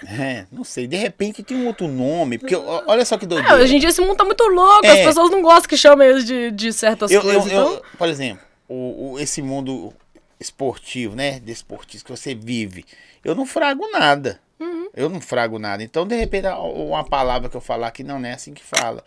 [0.06, 3.56] é, não sei, de repente tem um outro nome, porque olha só que É, doideira.
[3.56, 4.90] hoje em dia esse mundo tá muito louco, É.
[5.00, 7.52] as pessoas não gostam que chamem eles de, de certas eu, eu, coisas.
[7.52, 7.82] eu- então...
[7.98, 9.92] por exemplo, o, o- esse mundo
[10.40, 11.40] esportivo, né?
[11.40, 12.84] Desportista que você vive,
[13.24, 14.40] eu não frago nada.
[14.60, 14.88] Uhum.
[14.94, 15.82] Eu não frago nada.
[15.82, 19.02] Então, de repente, uma palavra que eu falar que não é assim que fala.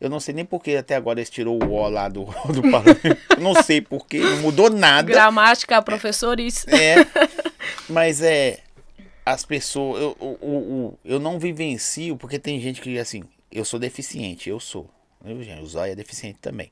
[0.00, 2.62] Eu não sei nem por que até agora eles tirou o O lá do, do
[2.70, 3.16] parlamento.
[3.30, 5.06] Eu não sei por que, não mudou nada.
[5.12, 6.66] Gramática, professores.
[6.66, 6.96] É,
[7.88, 8.58] mas é.
[9.24, 10.00] As pessoas.
[10.02, 14.58] Eu, o- o- eu não vivencio, porque tem gente que, assim, eu sou deficiente, eu
[14.58, 14.88] sou.
[15.24, 16.70] Eu, gente, o Zóia é deficiente também.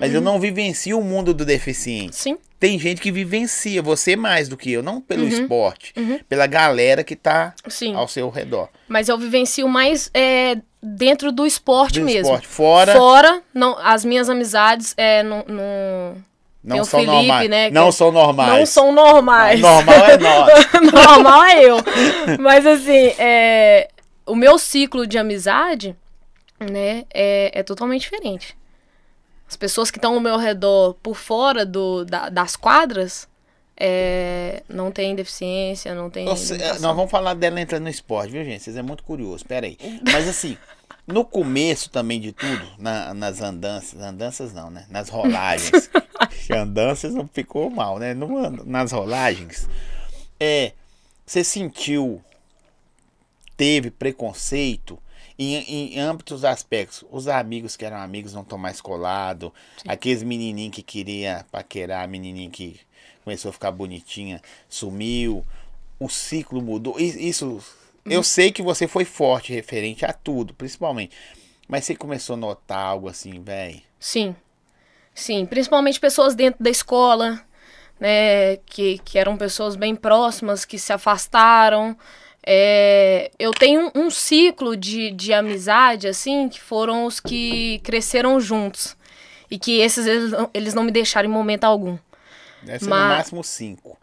[0.00, 2.16] Mas eu não vivencio o mundo do deficiente.
[2.16, 5.28] Sim, Tem gente que vivencia, você mais do que eu, não pelo Uhum.
[5.28, 5.92] esporte,
[6.28, 7.94] pela galera que tá sim.
[7.94, 8.68] ao seu redor.
[8.88, 12.22] Mas eu vivencio mais é, dentro do esporte Do mesmo.
[12.22, 12.46] esporte.
[12.48, 16.16] Fora, Fora, não, as minhas amizades é, não, não,
[16.64, 17.50] não tem são Felipe, normais.
[17.50, 18.58] né, não é- são normais.
[18.58, 19.60] não são normais.
[19.60, 20.52] Normal é nós.
[20.92, 21.76] Normal é eu.
[22.40, 23.88] Mas assim, é,
[24.26, 25.94] o meu ciclo de amizade,
[26.58, 28.56] né, é, é totalmente diferente.
[29.46, 33.28] As pessoas que estão ao meu redor por fora do, da- das quadras
[33.76, 36.24] é, não têm deficiência, não têm.
[36.24, 38.62] Nossa, é, nós vamos falar dela entrando no esporte, viu, gente?
[38.62, 39.76] Vocês é muito curioso, pera aí.
[40.12, 40.56] Mas assim,
[41.06, 44.86] no começo também de tudo, na- nas andanças, andanças não, né?
[44.88, 45.90] Nas rolagens.
[46.50, 48.14] andanças não ficou mal, né?
[48.14, 49.68] No- nas rolagens,
[50.40, 50.72] é,
[51.26, 52.22] você sentiu,
[53.56, 54.98] teve preconceito
[55.38, 57.04] em, em âmbitos aspectos.
[57.10, 59.50] Os amigos que eram amigos não estão mais colados,
[59.86, 62.80] aqueles menininhos que queria paquerar, a menininha que
[63.24, 65.44] começou a ficar bonitinha, sumiu,
[65.98, 66.98] o ciclo mudou.
[66.98, 67.62] Isso,
[68.06, 71.14] eu sei que você foi forte referente a tudo, principalmente.
[71.68, 73.80] Mas você começou a notar algo assim, velho.
[73.98, 74.34] Sim.
[75.14, 77.40] Sim, principalmente pessoas dentro da escola,
[78.00, 81.96] né, que, que eram pessoas bem próximas, que se afastaram.
[82.46, 88.38] É, eu tenho um, um ciclo de, de amizade, assim, que foram os que cresceram
[88.40, 88.96] juntos.
[89.50, 91.96] E que esses, eles, não- eles não me deixaram em momento algum.
[92.62, 93.96] Deve ser no Mas- máximo cinco.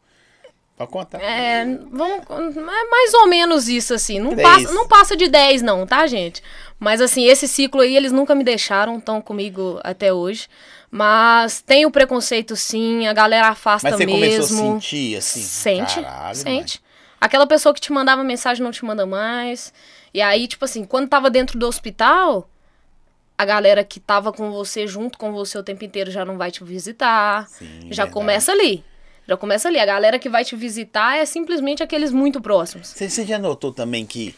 [0.88, 1.22] Pode contar.
[1.22, 4.20] É, vamos, é mais ou menos isso, assim.
[4.20, 4.48] Não Dez.
[4.48, 6.42] passa, não passa de 10, não, tá, gente?
[6.80, 10.48] Mas, assim, esse ciclo aí, eles nunca me deixaram, estão comigo até hoje.
[10.90, 14.20] Mas tem o preconceito, sim, a galera afasta Mas você mesmo.
[14.20, 15.42] começou a sentir assim.
[15.42, 16.82] Sente, Caralho, sente.
[17.20, 19.72] Aquela pessoa que te mandava mensagem não te manda mais.
[20.14, 22.50] E aí, tipo assim, quando tava dentro do hospital,
[23.38, 26.52] a galera que tava com você, junto com você o tempo inteiro, já não vai
[26.52, 27.48] te visitar.
[27.48, 28.12] Sim, já verdade.
[28.12, 28.84] começa ali.
[29.28, 29.80] Já começa ali.
[29.80, 32.88] A galera que vai te visitar é simplesmente aqueles muito próximos.
[32.88, 34.36] Você, já notou também que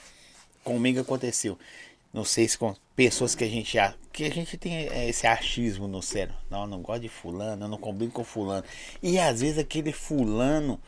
[0.63, 1.57] comigo aconteceu?
[2.13, 5.25] Não sei se com pessoas que a gente a- que a gente tem é, esse
[5.25, 6.35] achismo no cérebro.
[6.49, 8.63] Não, não gosto de fulano, eu não combino com fulano.
[9.01, 10.79] E às vezes aquele fulano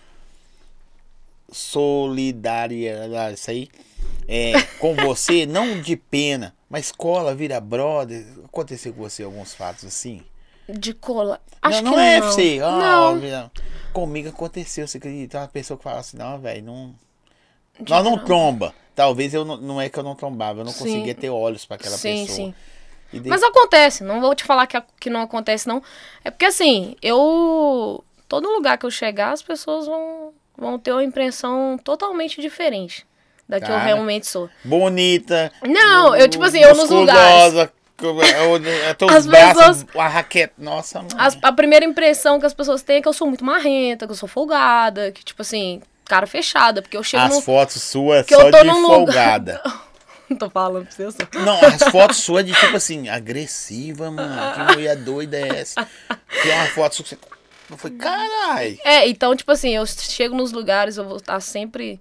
[1.52, 3.70] solidária, isso aí,
[4.28, 8.26] é, com você, não de pena, mas cola, vira brother.
[8.44, 10.24] Aconteceu com você alguns fatos assim?
[10.68, 11.40] De cola.
[11.62, 12.28] Acho não, que não é não.
[12.28, 12.62] FC.
[12.62, 13.14] ó, não.
[13.14, 13.52] óbvio, não.
[13.94, 15.38] Comigo aconteceu, você acredita?
[15.40, 16.96] Uma pessoa que fala assim, não, velho, não.
[17.88, 18.74] Nós não tromba.
[18.96, 20.86] Talvez eu não, não é que eu não trombava, eu não Sim.
[20.86, 22.48] conseguia ter olhos pra aquela sim, pessoa.
[22.48, 22.54] sim.
[23.12, 25.82] Daí- Mas acontece, não vou te falar que, que não acontece, não.
[26.24, 28.04] É porque assim, eu.
[28.28, 33.06] Todo lugar que eu chegar, as pessoas vão, vão ter uma impressão totalmente diferente
[33.48, 33.84] da que eu Cara.
[33.84, 34.50] realmente sou.
[34.64, 35.52] Bonita.
[35.64, 37.06] Não, eu, tipo assim, eu nos eu-
[38.90, 40.54] Até os As braços, pessoas- a raquete.
[40.58, 41.10] Nossa, mano.
[41.18, 44.12] As- a primeira impressão que as pessoas têm é que eu sou muito marrenta, que
[44.12, 47.42] eu sou folgada, que, tipo assim, cara fechada, porque eu chego As no.
[47.42, 49.62] fotos suas que eu só tô de num lugar- folgada.
[50.40, 51.18] Tô falando pra você.
[51.36, 54.36] Não, as fotos suas de tipo assim, agressiva, mano.
[54.56, 55.88] Que mulher doida é essa?
[56.42, 57.18] Que é uma foto sua que você.
[57.70, 58.80] Eu falei, carai.
[58.84, 62.00] É, então, tipo assim, eu chego nos lugares, eu vou estar sempre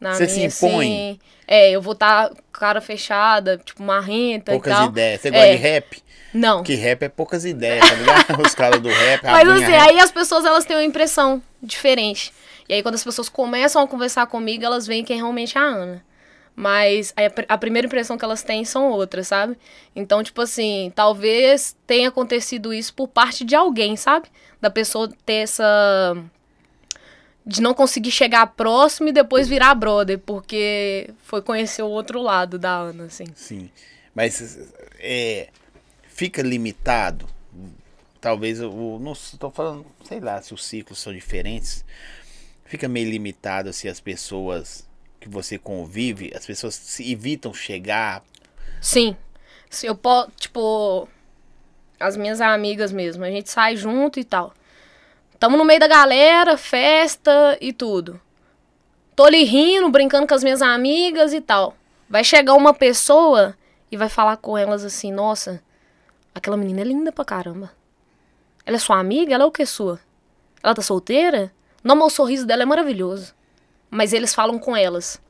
[0.00, 0.70] na Você se minha, impõe?
[1.10, 1.20] assim.
[1.46, 4.88] É, eu vou estar cara fechada, tipo, marrenta Poucas e tal.
[4.88, 5.20] ideias.
[5.20, 5.50] Você gosta É.
[5.56, 6.02] de rap?
[6.32, 6.62] Não.
[6.64, 8.40] Que rap é poucas ideias, tá ligado?
[8.42, 9.88] Os caras do rap, Mas assim, rap.
[9.90, 12.32] aí as pessoas, elas têm uma impressão diferente.
[12.68, 15.64] E aí, quando as pessoas começam a conversar comigo, elas veem quem realmente é a
[15.64, 16.04] Ana.
[16.56, 19.56] Mas a, a primeira impressão que elas têm são outras, sabe?
[19.94, 24.28] Então, tipo assim, talvez tenha acontecido isso por parte de alguém, sabe?
[24.60, 26.16] Da pessoa ter essa.
[27.46, 32.58] De não conseguir chegar próximo e depois virar brother, porque foi conhecer o outro lado
[32.58, 33.26] da Ana, assim.
[33.34, 33.70] Sim.
[34.14, 34.58] Mas
[34.98, 35.48] é,
[36.08, 37.28] fica limitado.
[38.20, 41.84] Talvez eu não estou falando, sei lá, se os ciclos são diferentes.
[42.64, 44.88] Fica meio limitado se as pessoas
[45.20, 48.22] que você convive, as pessoas se evitam chegar.
[48.80, 49.16] Sim.
[49.68, 51.08] Se eu posso, tipo,
[51.98, 54.54] as minhas amigas mesmo, a gente sai junto e tal.
[55.44, 58.18] Tamo no meio da galera, festa e tudo.
[59.14, 61.76] Tô ali rindo, brincando com as minhas amigas e tal.
[62.08, 63.54] Vai chegar uma pessoa
[63.92, 65.62] e vai falar com elas assim: Nossa,
[66.34, 67.70] aquela menina é linda pra caramba.
[68.64, 69.34] Ela é sua amiga?
[69.34, 70.00] Ela é o que sua?
[70.62, 71.52] Ela tá solteira?
[71.82, 73.34] Não, mas o sorriso dela é maravilhoso.
[73.90, 75.20] Mas eles falam com elas.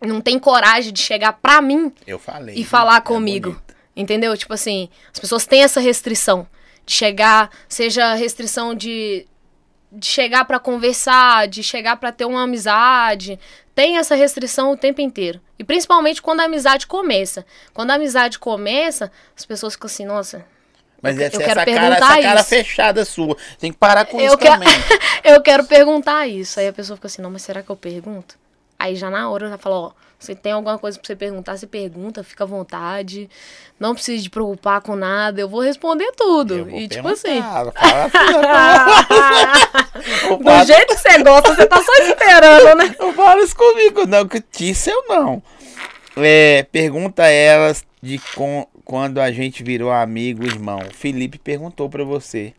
[0.00, 2.54] Não tem coragem de chegar pra mim falei.
[2.54, 3.50] e falar É comigo.
[3.50, 3.74] bonito.
[3.96, 4.36] Entendeu?
[4.36, 6.46] Tipo assim, as pessoas têm essa restrição
[6.86, 9.26] de chegar, seja restrição de,
[9.92, 13.38] de chegar pra conversar, de chegar pra ter uma amizade.
[13.74, 15.40] Tem essa restrição o tempo inteiro.
[15.58, 17.44] E principalmente quando a amizade começa.
[17.74, 20.44] Quando a amizade começa, as pessoas ficam assim, nossa,
[21.02, 22.48] Mas essa, eu quero essa cara, perguntar essa cara isso.
[22.48, 23.36] fechada sua.
[23.58, 24.68] Tem que parar com Eu isso quero- também.
[25.24, 26.60] eu quero perguntar isso.
[26.60, 28.36] Aí a pessoa fica assim, não, mas será que eu pergunto?
[28.80, 31.66] Aí já na hora já falo, ó, você tem alguma coisa pra você perguntar, você
[31.66, 33.28] pergunta, fica à vontade.
[33.78, 36.64] Não precisa de preocupar com nada, eu vou responder tudo.
[36.64, 37.40] Vou E tipo assim.
[40.38, 42.94] Do falo- jeito que você gosta, você tá só esperando, né?
[42.98, 45.42] Não fala isso comigo, não, que disse eu não.
[46.16, 50.80] É, pergunta elas de com- quando a gente virou amigo, irmão.
[50.92, 52.54] Felipe perguntou pra você.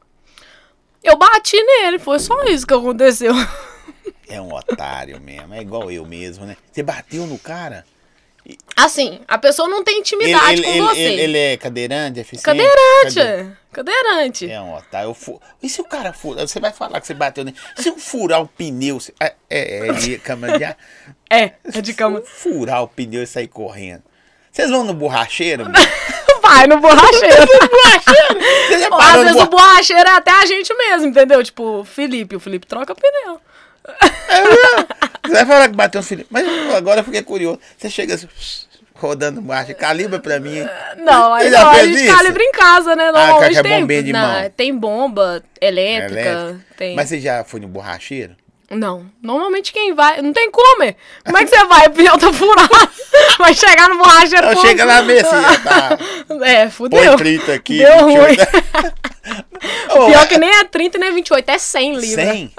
[1.03, 3.33] Eu bati nele, foi só isso que aconteceu.
[4.31, 6.55] É um otário mesmo, é igual eu mesmo, né?
[6.71, 7.85] Você bateu no cara?
[8.75, 10.99] Assim, a pessoa não tem intimidade com você.
[10.99, 12.43] ele- ele é cadeirante, deficiente?
[12.43, 14.51] Cadeirante, Cade- cadeirante.
[14.51, 15.09] É um otário.
[15.09, 16.47] Eu fu- E se o cara furar?
[16.47, 17.55] Você vai falar que você bateu nele.
[17.75, 18.99] Se eu furar o pneu.
[18.99, 20.75] você- É, é, é de câmara de ar.
[21.29, 22.21] É, é de cama.
[22.25, 24.01] Furar o pneu e sair correndo.
[24.51, 25.65] Vocês vão no borracheiro?
[26.41, 27.47] Vai no borracheiro.
[28.67, 29.49] Você já Ó, Às vezes o borracheiro?
[29.51, 31.43] borracheiro é até a gente mesmo, entendeu?
[31.43, 33.39] Tipo, Felipe, o Felipe troca pneu.
[35.23, 36.25] Você vai falar que bateu no filho.
[36.29, 37.59] Mas agora eu fiquei curioso.
[37.77, 38.27] Você chega assim,
[38.95, 40.59] rodando borracha, calibra pra mim.
[40.97, 42.15] Não, aí não, a gente isso?
[42.15, 43.11] calibra em casa, né?
[43.11, 46.65] Normalmente a tem, bombinha de não, tem bomba elétrica, Elétrica.
[46.77, 46.95] tem...
[46.95, 48.35] Mas você já foi no borracheiro?
[48.69, 50.21] Não, normalmente quem vai...
[50.21, 50.95] Não tem como, é.
[51.25, 51.87] Como é que você vai?
[51.87, 52.69] O pneu tá furado.
[53.37, 54.47] Vai chegar no borracheiro...
[54.49, 55.97] Então chega lá mesmo assim, tá.
[56.45, 57.17] É, Põe fudeu.
[57.17, 57.79] 30 aqui.
[57.79, 58.27] Deu ruim.
[58.27, 58.41] 28.
[59.89, 62.29] Ô, Pior que nem é 30 nem é 28, é 100 libras.
[62.29, 62.53] 100?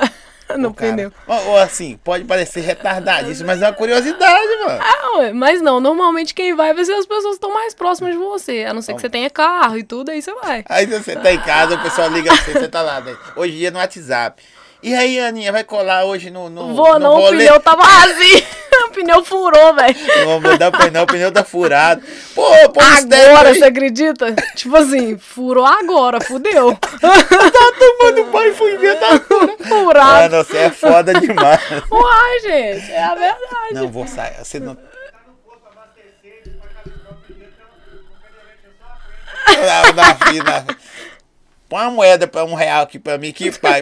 [0.59, 1.13] No pneu.
[1.27, 4.81] Ou, ou assim, pode parecer retardadíssimo, mas é uma curiosidade, mano.
[4.83, 8.19] Ah, mas não, normalmente quem vai vai ser as pessoas que estão mais próximas de
[8.19, 8.65] você.
[8.65, 10.65] A não ser que você tenha carro e tudo, aí você vai.
[10.69, 13.17] Aí você tá em casa, o pessoal liga pra você, você tá lá, né?
[13.37, 14.43] hoje em dia no WhatsApp.
[14.83, 16.51] E aí, Aninha, vai colar hoje no.
[16.51, 18.45] no Vou no não, o pneu tá vazio.
[18.89, 19.97] o pneu furou, velho.
[20.25, 22.03] Não vou dar o pneu, o pneu tá furado.
[22.35, 24.35] Pô, pô, Agora, você acredita?
[24.57, 26.77] Tipo assim, furou agora, fudeu.
[27.01, 29.21] tá tomando banho e fui ver, tá
[29.69, 30.33] Furado.
[30.33, 31.61] Mano, você é foda demais.
[31.89, 33.75] Uai, gente, é a verdade.
[33.75, 34.35] Não, vou sair.
[34.39, 34.77] Você não.
[39.47, 40.67] Não, na fila.
[41.73, 43.81] Põe uma moeda pra um real aqui pra mim, aqui, pai.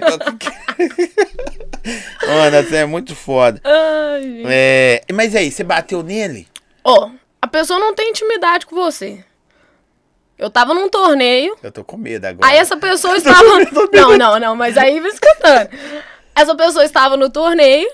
[2.25, 3.61] Mano, você é muito foda.
[3.65, 4.45] Ai.
[4.47, 6.47] É, mas aí, você bateu nele?
[6.85, 7.11] Ó,
[7.43, 9.25] a pessoa não tem intimidade com você.
[10.39, 11.57] Eu tava num torneio.
[11.61, 12.49] Eu tô com medo agora.
[12.49, 13.43] Aí essa pessoa estava.
[13.93, 15.71] Não, não, não, mas aí vai escutando.
[16.33, 17.91] Essa pessoa estava no torneio.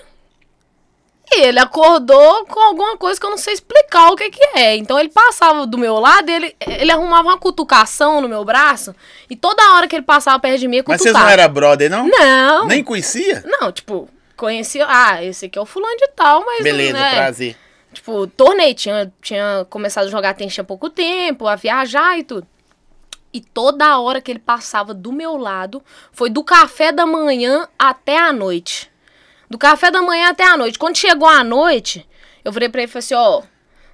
[1.29, 4.77] E ele acordou com alguma coisa que eu não sei explicar o que, que é.
[4.77, 8.95] Então ele passava do meu lado, ele, ele arrumava uma cutucação no meu braço.
[9.29, 11.25] E toda hora que ele passava perto de mim, Mas cutucava.
[11.25, 12.07] vocês não eram brother, não?
[12.07, 12.65] Não.
[12.65, 13.43] Nem conhecia?
[13.45, 14.85] Não, tipo, conhecia.
[14.87, 16.63] Ah, esse aqui é o fulano de tal, mas.
[16.63, 17.57] Beleza, né, prazer.
[17.91, 22.47] Tipo, torneio, tinha, tinha começado a jogar tênis tinha pouco tempo, a viajar e tudo.
[23.33, 28.17] E toda hora que ele passava do meu lado, foi do café da manhã até
[28.17, 28.89] a noite.
[29.49, 30.77] Do café da manhã até a noite.
[30.77, 32.07] Quando chegou a noite,
[32.43, 33.43] eu virei pra ele e falei assim, ó,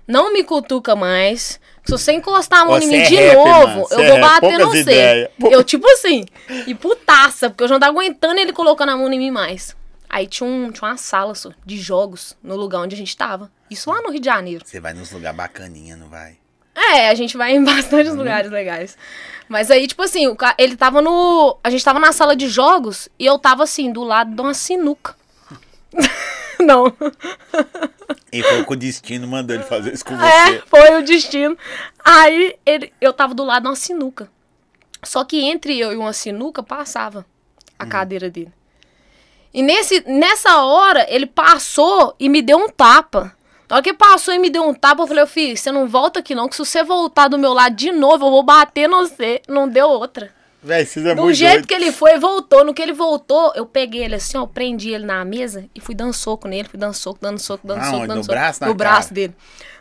[0.07, 1.59] não me cutuca mais.
[1.83, 4.51] Se você encostar a mão em mim é de rapper, novo, eu é vou rapper.
[4.51, 5.31] bater no você.
[5.51, 6.25] Eu, tipo assim,
[6.65, 9.75] e putaça, porque eu já não tava aguentando ele colocando a mão em mim mais.
[10.09, 13.51] Aí tinha, um, tinha uma sala só, de jogos no lugar onde a gente tava.
[13.69, 14.63] Isso lá no Rio de Janeiro.
[14.65, 16.37] Você vai nos lugares bacaninha, não vai?
[16.75, 18.97] É, a gente vai em bastantes lugares legais.
[19.49, 21.57] Mas aí, tipo assim, ele tava no.
[21.63, 24.53] A gente tava na sala de jogos e eu tava assim, do lado de uma
[24.53, 25.15] sinuca.
[26.59, 26.93] Não.
[28.31, 30.63] E foi o destino mandou ele fazer isso com É, você.
[30.67, 31.57] foi o destino.
[32.03, 34.29] Aí ele, eu tava do lado de uma sinuca.
[35.03, 37.25] Só que entre eu e uma sinuca passava
[37.77, 38.53] a cadeira dele.
[39.53, 43.35] E nesse, nessa hora, ele passou e me deu um tapa.
[43.69, 45.87] Na hora que ele passou e me deu um tapa, eu falei, filho, você não
[45.87, 48.87] volta aqui não, que se você voltar do meu lado de novo, eu vou bater
[48.87, 49.41] no você.
[49.47, 50.33] Não deu outra.
[50.63, 51.67] Véi, vocês é Do muito jeito doido.
[51.67, 52.63] que ele foi, voltou.
[52.63, 55.93] No que ele voltou, eu peguei ele assim, ó, prendi ele na mesa e fui
[55.93, 57.91] dando soco nele, fui dando soco, dando soco, dando Aonde?
[57.95, 58.33] soco, dando No soco.
[58.33, 58.89] braço, na no cara?
[58.91, 59.35] braço dele.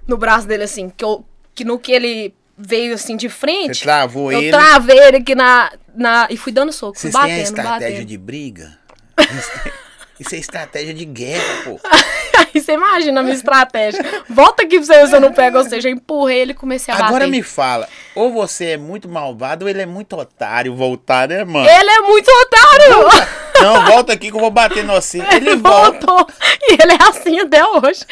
[0.08, 1.24] No braço dele, assim, que, eu,
[1.54, 4.50] que no que ele veio assim de frente, Você travou eu ele.
[4.50, 6.26] travei ele aqui na, na.
[6.30, 8.04] E fui dando soco, Vocês têm a batendo, estratégia batendo.
[8.08, 8.78] de briga?
[10.18, 11.80] Isso é estratégia de guerra, pô.
[12.54, 14.04] Aí você imagina a minha estratégia.
[14.28, 16.54] Volta aqui pra você ver se eu não pego, ou seja, eu empurrei ele e
[16.54, 17.30] comecei a Agora bater.
[17.30, 21.68] me fala, ou você é muito malvado ou ele é muito otário voltar, né, mano?
[21.68, 23.32] Ele é muito otário!
[23.62, 25.18] Não, volta aqui que eu vou bater no você.
[25.18, 26.06] Ele Ele volta.
[26.06, 26.26] voltou.
[26.68, 28.04] E ele é assim até hoje.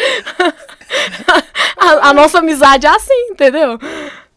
[1.76, 3.78] A, a nossa amizade é assim, entendeu?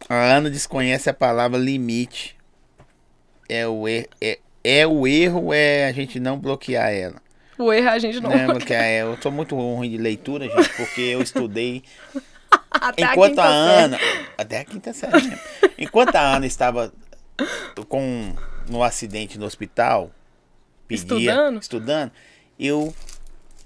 [0.08, 2.36] A Ana desconhece a palavra limite.
[3.48, 7.16] É o, er é, é o erro, é a gente não bloquear ela.
[7.58, 8.30] O erro a gente não.
[8.30, 11.82] Né, porque é, eu sou muito ruim de leitura, gente, porque eu estudei
[12.80, 13.84] Até Enquanto a, série.
[13.84, 13.98] Ana.
[14.36, 15.38] Até a quinta série mesmo.
[15.78, 16.92] Enquanto a Ana estava
[17.88, 18.34] com,
[18.68, 20.10] no acidente no hospital,
[20.86, 21.60] pedia, Estudando?
[21.60, 22.12] estudando,
[22.58, 22.94] eu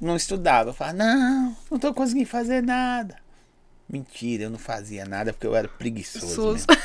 [0.00, 0.70] não estudava.
[0.70, 3.16] Eu falava, não, não tô conseguindo fazer nada.
[3.88, 6.66] Mentira, eu não fazia nada porque eu era preguiçoso.
[6.68, 6.82] Né?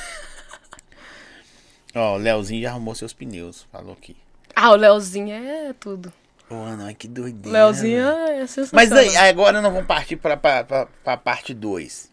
[1.95, 4.15] Ó, o Leozinho já arrumou seus pneus, falou aqui.
[4.55, 6.11] Ah, o Leozinho é tudo.
[6.49, 7.51] Ai, que doideira.
[7.57, 8.43] Leozinho velho.
[8.43, 8.69] é sensacional.
[8.73, 12.11] Mas aí, agora nós vamos partir pra, pra, pra, pra parte 2.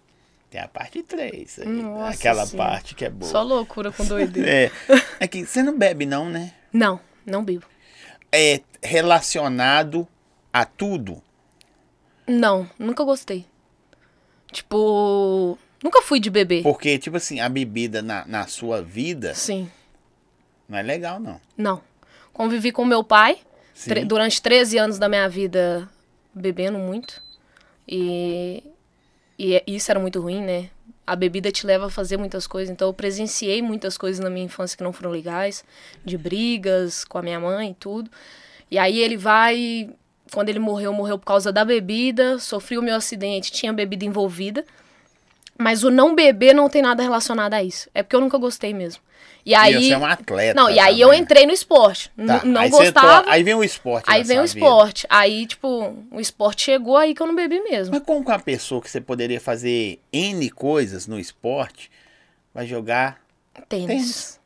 [0.50, 1.68] Tem a parte 3 aí.
[1.68, 2.70] Nossa aquela Senhora.
[2.70, 3.30] parte que é boa.
[3.30, 4.48] Só loucura com doideira.
[4.50, 4.70] É.
[5.20, 6.52] É que você não bebe, não, né?
[6.72, 7.66] Não, não bebo.
[8.32, 10.08] É relacionado
[10.52, 11.22] a tudo.
[12.26, 13.46] Não, nunca gostei.
[14.50, 16.62] Tipo, nunca fui de beber.
[16.62, 19.70] Porque, tipo assim, a bebida na, na sua vida Sim,
[20.68, 21.40] não é legal, não.
[21.56, 21.82] não.
[22.32, 23.40] Convivi com meu pai Sim.
[23.88, 25.88] Tre- durante 13 anos da minha vida
[26.34, 27.22] bebendo muito.
[27.88, 28.62] E,
[29.38, 30.70] e é- isso era muito ruim, né?
[31.06, 32.70] A bebida te leva a fazer muitas coisas.
[32.70, 35.64] Então eu presenciei muitas coisas na minha infância que não foram legais,
[36.04, 38.10] de brigas com a minha mãe e tudo.
[38.70, 39.90] E aí ele vai.
[40.32, 44.64] Quando ele morreu, morreu por causa da bebida, sofri o meu acidente, tinha bebida envolvida.
[45.58, 47.90] Mas o não beber não tem nada relacionado a isso.
[47.92, 49.02] É porque eu nunca gostei mesmo.
[49.44, 49.88] E aí.
[49.88, 50.54] você é um atleta.
[50.60, 51.22] Não, e aí eu também.
[51.22, 52.10] entrei no esporte.
[52.26, 53.30] Tá, Não aí gostava.
[53.30, 54.04] Aí vem o esporte.
[54.08, 54.66] Aí vem o sua vida.
[54.66, 55.06] esporte.
[55.08, 57.94] Aí, tipo, o esporte chegou aí que eu não bebi mesmo.
[57.94, 61.90] Mas como com a pessoa que você poderia fazer N coisas no esporte,
[62.54, 63.18] vai jogar
[63.68, 63.86] Tênis.
[63.86, 64.40] tênis.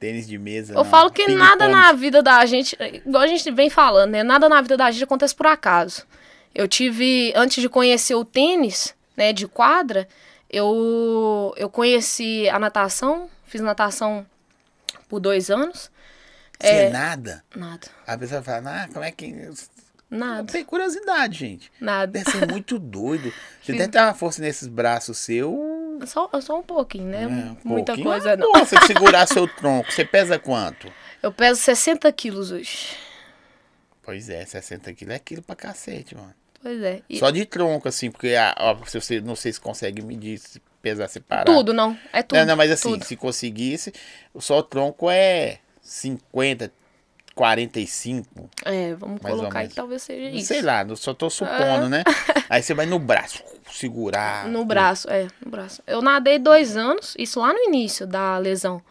[0.00, 0.72] tênis de mesa?
[0.72, 1.38] Eu não, falo que ping-pong.
[1.38, 4.22] nada na vida da gente, igual a gente vem falando, né?
[4.22, 6.06] Nada na vida da gente acontece por acaso.
[6.54, 10.08] Eu tive, antes de conhecer o tênis, né, de quadra,
[10.48, 14.26] eu, eu conheci a natação, fiz natação
[15.08, 15.88] por dois anos.
[16.60, 16.90] Você é É.
[16.90, 17.44] nada.
[17.54, 19.32] Nada, A pessoa fala, ah, como é que.
[20.10, 21.70] nada, Tem curiosidade, gente.
[21.80, 22.10] nada.
[22.10, 23.32] Deve ser muito doido.
[23.62, 25.54] Você Fiz- deve ter uma força nesses braços seus.
[26.08, 27.22] Só, só um pouquinho, né?
[27.22, 28.08] É, um Muita pouquinho.
[28.08, 28.52] coisa Ah, não.
[28.66, 29.92] Você segurar seu tronco.
[29.92, 30.92] Você pesa quanto?
[31.22, 32.96] Eu peso 60 quilos hoje.
[34.02, 36.34] Pois é, 60 quilos é quilo pra cacete, mano.
[36.60, 37.02] Pois é.
[37.08, 40.40] E Só de tronco, assim, porque a, ó, se você, não sei se consegue medir,
[40.84, 41.50] pesar separado.
[41.50, 41.96] tudo, não.
[42.12, 42.38] É tudo.
[42.38, 43.04] Não, não, mas assim, tudo.
[43.04, 43.92] se conseguisse,
[44.38, 46.70] só o tronco é 50,
[47.34, 48.50] 45.
[48.66, 50.48] É, vamos colocar aí talvez seja isso.
[50.48, 52.04] Sei lá, só tô supondo, né?
[52.50, 54.46] Aí você vai no braço, segurar.
[54.46, 55.82] No braço, é, no braço.
[55.86, 58.82] Eu nadei dois anos, isso lá no início da lesão.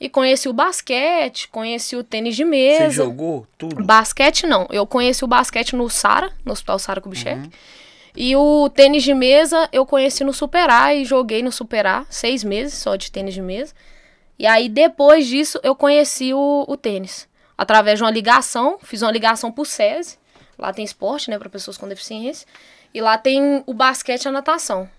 [0.00, 2.90] E conheci o basquete, conheci o tênis de Você mesa.
[2.90, 3.84] jogou tudo?
[3.84, 4.66] Basquete não.
[4.70, 7.40] Eu conheci o basquete no Sara, no Hospital Sara Kubitschek.
[7.40, 7.50] Uhum.
[8.20, 12.74] E o tênis de mesa eu conheci no Superar e joguei no Superar, seis meses
[12.74, 13.72] só de tênis de mesa.
[14.36, 17.28] E aí depois disso eu conheci o, o tênis.
[17.56, 20.18] Através de uma ligação, fiz uma ligação pro SESI.
[20.58, 22.44] Lá tem esporte, né, para pessoas com deficiência.
[22.92, 24.90] E lá tem o basquete e a natação.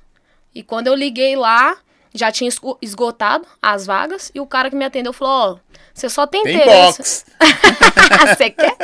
[0.56, 1.78] E quando eu liguei lá,
[2.14, 4.32] já tinha esgo- esgotado as vagas.
[4.34, 5.58] E o cara que me atendeu falou: Ó,
[6.00, 7.26] você só tem Tem interesse.
[8.36, 8.76] Você quer?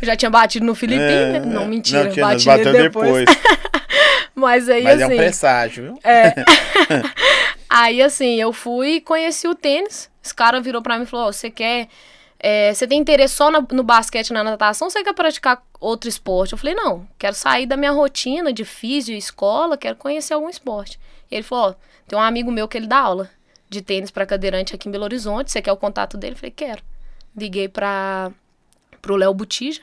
[0.00, 1.40] Eu já tinha batido no Filipinho, né?
[1.40, 2.00] Não, mentira.
[2.00, 3.24] É, Não, tinha, bati bateu depois.
[3.26, 3.38] depois.
[4.34, 5.16] Mas aí, Mas é um assim...
[5.16, 6.00] presságio, viu?
[7.68, 10.10] aí, assim, eu fui e conheci o tênis.
[10.22, 11.88] Esse cara virou pra mim e falou, você quer...
[12.38, 16.52] é, você tem interesse só na- no basquete na natação você quer praticar outro esporte?
[16.52, 20.98] Eu falei, não, quero sair da minha rotina de físio escola, quero conhecer algum esporte.
[21.30, 21.74] E ele falou, ó,
[22.06, 23.30] tem um amigo meu que ele dá aula
[23.68, 26.36] de tênis pra cadeirante aqui em Belo Horizonte, você quer o contato dele?
[26.36, 26.82] Falei, quero.
[27.36, 28.30] Liguei pra,
[29.02, 29.82] pro Léo Botija,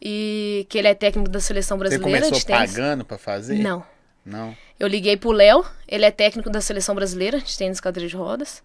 [0.00, 2.70] e que ele é técnico da seleção Você brasileira começou de tênis.
[2.72, 3.56] pagando pra fazer?
[3.58, 3.84] Não.
[4.24, 4.56] Não.
[4.78, 8.62] Eu liguei pro Léo, ele é técnico da seleção brasileira de tênis cadeira de rodas.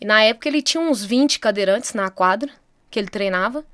[0.00, 2.50] E na época ele tinha uns 20 cadeirantes na quadra
[2.90, 3.64] que ele treinava.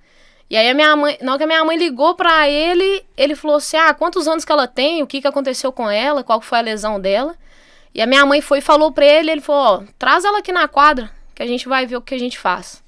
[0.49, 3.37] E aí a minha mãe, na hora que a minha mãe ligou pra ele, ele
[3.37, 5.03] falou assim: "Ah, quantos anos que ela tem?
[5.03, 6.25] O que que aconteceu com ela?
[6.25, 7.37] Qual foi a lesão dela?"
[7.95, 10.53] E a minha mãe foi e falou pra ele, ele falou: "Ó, traz ela aqui
[10.53, 12.83] na quadra, que a gente vai ver o que a gente faz."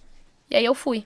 [0.51, 1.05] E aí eu fui.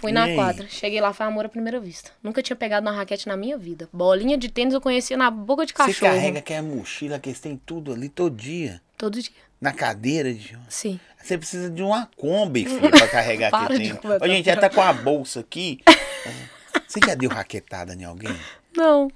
[0.00, 0.34] Fui E na aí?
[0.34, 0.68] quadra.
[0.68, 2.10] Cheguei lá, foi amor à primeira vista.
[2.22, 3.88] Nunca tinha pegado uma raquete na minha vida.
[3.92, 6.12] Bolinha de tênis eu conhecia na boca de Você cachorro.
[6.12, 8.82] carrega aquela mochila que eles têm tudo ali todo dia.
[8.98, 9.32] Todo dia.
[9.58, 10.58] Na cadeira de.
[10.68, 11.00] Sim.
[11.22, 13.96] Você precisa de uma Kombi, filho, pra carregar aquele trem.
[13.96, 15.80] conversar Ô, gente, ela tá com a bolsa aqui.
[16.86, 18.36] Você já deu raquetada em alguém?
[18.76, 19.10] Não.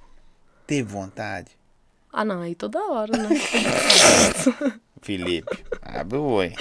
[0.66, 1.50] Teve vontade?
[2.12, 3.28] Ah, não, aí toda hora, né?
[5.02, 6.52] Felipe, abre o oi.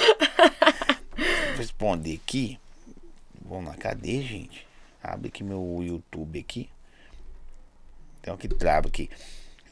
[1.18, 2.60] Vou responder aqui.
[3.44, 4.66] Vamos lá, cadê, gente?
[5.04, 6.70] Abre aqui meu YouTube aqui.
[8.22, 9.10] Tem um que trava aqui.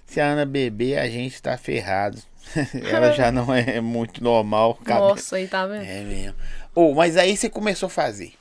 [0.06, 2.22] Se a Ana beber, a gente tá ferrado.
[2.90, 4.76] Ela já não é muito normal.
[4.76, 5.84] cabe- Nossa, aí tá vendo?
[5.84, 6.36] É mesmo.
[6.74, 8.34] Ô, mas aí você começou a fazer.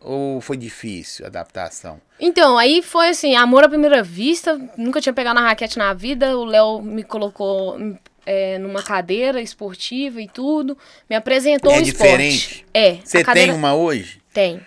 [0.00, 2.00] Ou foi difícil a adaptação?
[2.20, 4.58] Então, aí foi assim, amor à primeira vista.
[4.76, 6.36] Nunca tinha pegado na raquete na vida.
[6.38, 7.76] O Léo me colocou
[8.24, 10.78] é, numa cadeira esportiva e tudo.
[11.10, 11.92] Me apresentou É o esporte.
[12.02, 12.66] diferente?
[12.72, 12.98] É.
[13.04, 13.48] Você cadeira...
[13.52, 14.20] tem uma hoje?
[14.32, 14.60] Tem.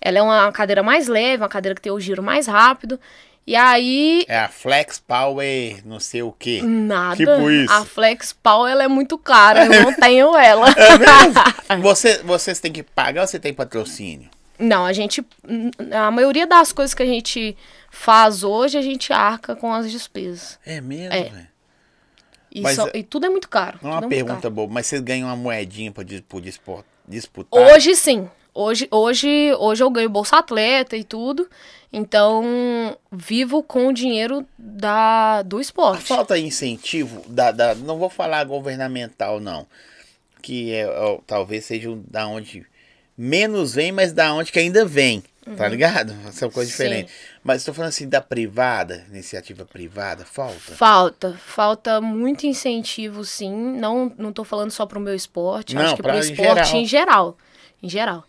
[0.00, 2.98] Ela é uma cadeira mais leve, uma cadeira que tem o giro mais rápido.
[3.46, 6.60] E aí, É a Flex Power, não sei o quê.
[6.62, 7.16] nada.
[7.16, 7.72] Tipo isso.
[7.72, 10.68] A Flex Power ela é muito cara, eu não tenho ela.
[10.70, 11.82] É mesmo?
[11.82, 14.28] Você, vocês têm que pagar ou você tem patrocínio?
[14.60, 15.24] Não, a gente.
[15.92, 17.56] A maioria das coisas que a gente
[17.90, 20.58] faz hoje, a gente arca com as despesas.
[20.64, 21.22] É mesmo, É.
[21.24, 21.48] velho?
[22.52, 23.78] E, Mas, só- é- e tudo é muito caro.
[23.80, 24.54] Não é uma é muito pergunta caro.
[24.54, 25.92] boa, mas vocês ganham uma moedinha
[26.42, 27.74] dispor- disputar?
[27.74, 28.28] Hoje sim.
[28.52, 31.48] Hoje, hoje, hoje eu ganho Bolsa Atleta e tudo.
[31.92, 36.04] Então, vivo com o dinheiro da, do esporte.
[36.08, 39.66] Falta incentivo, da, da- não vou falar governamental, não.
[40.42, 42.66] Que é, ó, talvez seja da onde
[43.22, 45.22] menos vem, mas da onde que ainda vem.
[45.56, 46.14] Tá ligado?
[46.32, 46.76] São coisas Uhum.
[46.76, 46.82] Sim.
[46.84, 47.14] diferentes.
[47.42, 50.72] Mas estou falando assim da privada, iniciativa privada, falta?
[50.76, 53.52] Falta, falta muito incentivo, sim.
[53.52, 56.36] Não, não tô falando só pro meu esporte, Não, acho que pro esporte
[56.68, 56.76] geral.
[56.76, 57.38] em geral.
[57.82, 58.24] Em geral.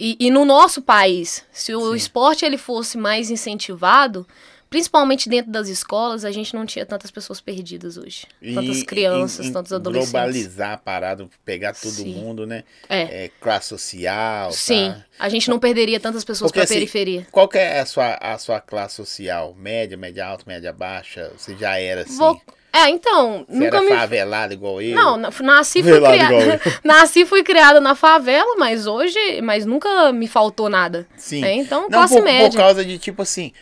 [0.00, 4.26] E, e no nosso país, se o esporte ele fosse mais incentivado,
[4.72, 8.26] principalmente dentro das escolas, a gente não tinha tantas pessoas perdidas hoje.
[8.54, 10.10] Tantas E- crianças, e- e tantos adolescentes.
[10.12, 12.14] Globalizar a parada, pegar todo Sim.
[12.14, 12.64] mundo, né?
[12.88, 13.24] É.
[13.26, 14.50] É, classe social.
[14.50, 15.04] Sim, tá?
[15.18, 17.26] a gente não perderia tantas pessoas pra assim, periferia.
[17.30, 19.54] Qual que é a sua, a sua classe social?
[19.58, 21.30] Média, média alta, média baixa?
[21.36, 22.16] Você já era assim?
[22.16, 22.40] Vou...
[22.74, 24.94] É, então, Você nunca era me favelado igual eu?
[24.96, 26.60] Não, na- nasci fui criada.
[26.82, 31.06] nasci fui criada na favela, mas hoje, mas nunca me faltou nada.
[31.18, 31.44] Sim.
[31.44, 32.48] É, então, Não, classe por, média.
[32.48, 33.52] por causa de, tipo assim,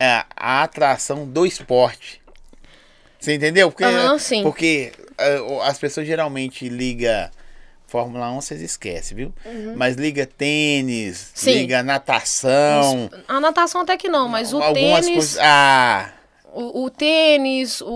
[0.00, 2.20] é, a atração do esporte.
[3.20, 3.70] Você entendeu?
[3.70, 4.42] Porque, Aham, sim.
[4.42, 7.28] porque é, as pessoas geralmente ligam
[7.86, 9.34] Fórmula 1, vocês esquecem, viu?
[9.76, 11.30] Mas liga tênis, Uhum.
[11.34, 11.52] Sim.
[11.52, 15.38] liga natação, A natação até que não, mas o algumas tênis, coisas.
[15.40, 16.12] Ah,
[16.52, 17.86] o, o tênis, o,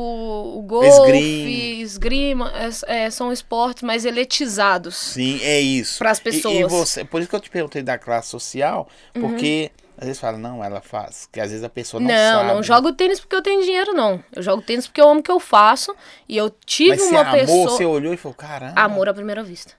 [0.59, 2.53] o golfe, Esgrima.
[2.87, 4.97] é- é, são esportes mais eletizados.
[4.97, 6.03] sim, é isso.
[6.03, 6.57] E- E, pessoas.
[6.65, 6.69] Uhum.
[6.69, 10.63] você, por isso que eu te perguntei da classe social, porque às vezes fala, não,
[10.65, 12.49] ela faz, que às vezes a pessoa não, Não, sabe.
[12.55, 14.23] não jogo tênis porque eu tenho dinheiro, não.
[14.35, 15.95] Eu jogo tênis porque eu amo o que eu faço.
[16.29, 17.71] E eu tive Mas você uma pessoa.
[17.71, 18.81] você olhou e falou, caramba.
[18.81, 19.75] Amor à primeira vista.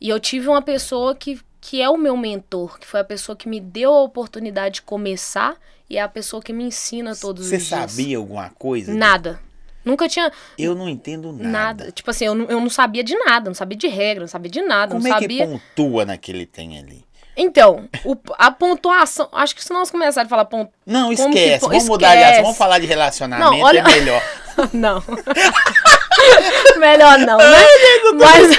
[0.00, 3.36] E eu tive uma pessoa que que é o meu mentor, que foi a pessoa
[3.36, 5.56] que me deu a oportunidade de começar
[5.88, 7.80] e é a pessoa que me ensina todos Você os dias.
[7.92, 8.92] sabia alguma coisa?
[8.92, 9.38] Nada.
[9.84, 11.48] Nunca tinha Eu não entendo nada.
[11.84, 11.92] nada.
[11.92, 14.50] Tipo assim, eu não, eu não sabia de nada, não sabia de regra, não sabia
[14.50, 15.46] de nada, Como não é sabia.
[15.46, 17.04] que pontua naquele tem ali?
[17.42, 19.28] Então, o- a pontuação.
[19.32, 20.70] Acho que se nós começarmos a falar ponto.
[20.86, 21.60] Não, esquece.
[21.60, 22.30] que Vamos mudar de esquece.
[22.32, 22.42] assunto.
[22.44, 24.22] Vamos falar de relacionamento, Não, olha- é melhor.
[24.72, 25.02] Não.
[26.78, 27.66] Melhor não, né?
[28.14, 28.56] Mas,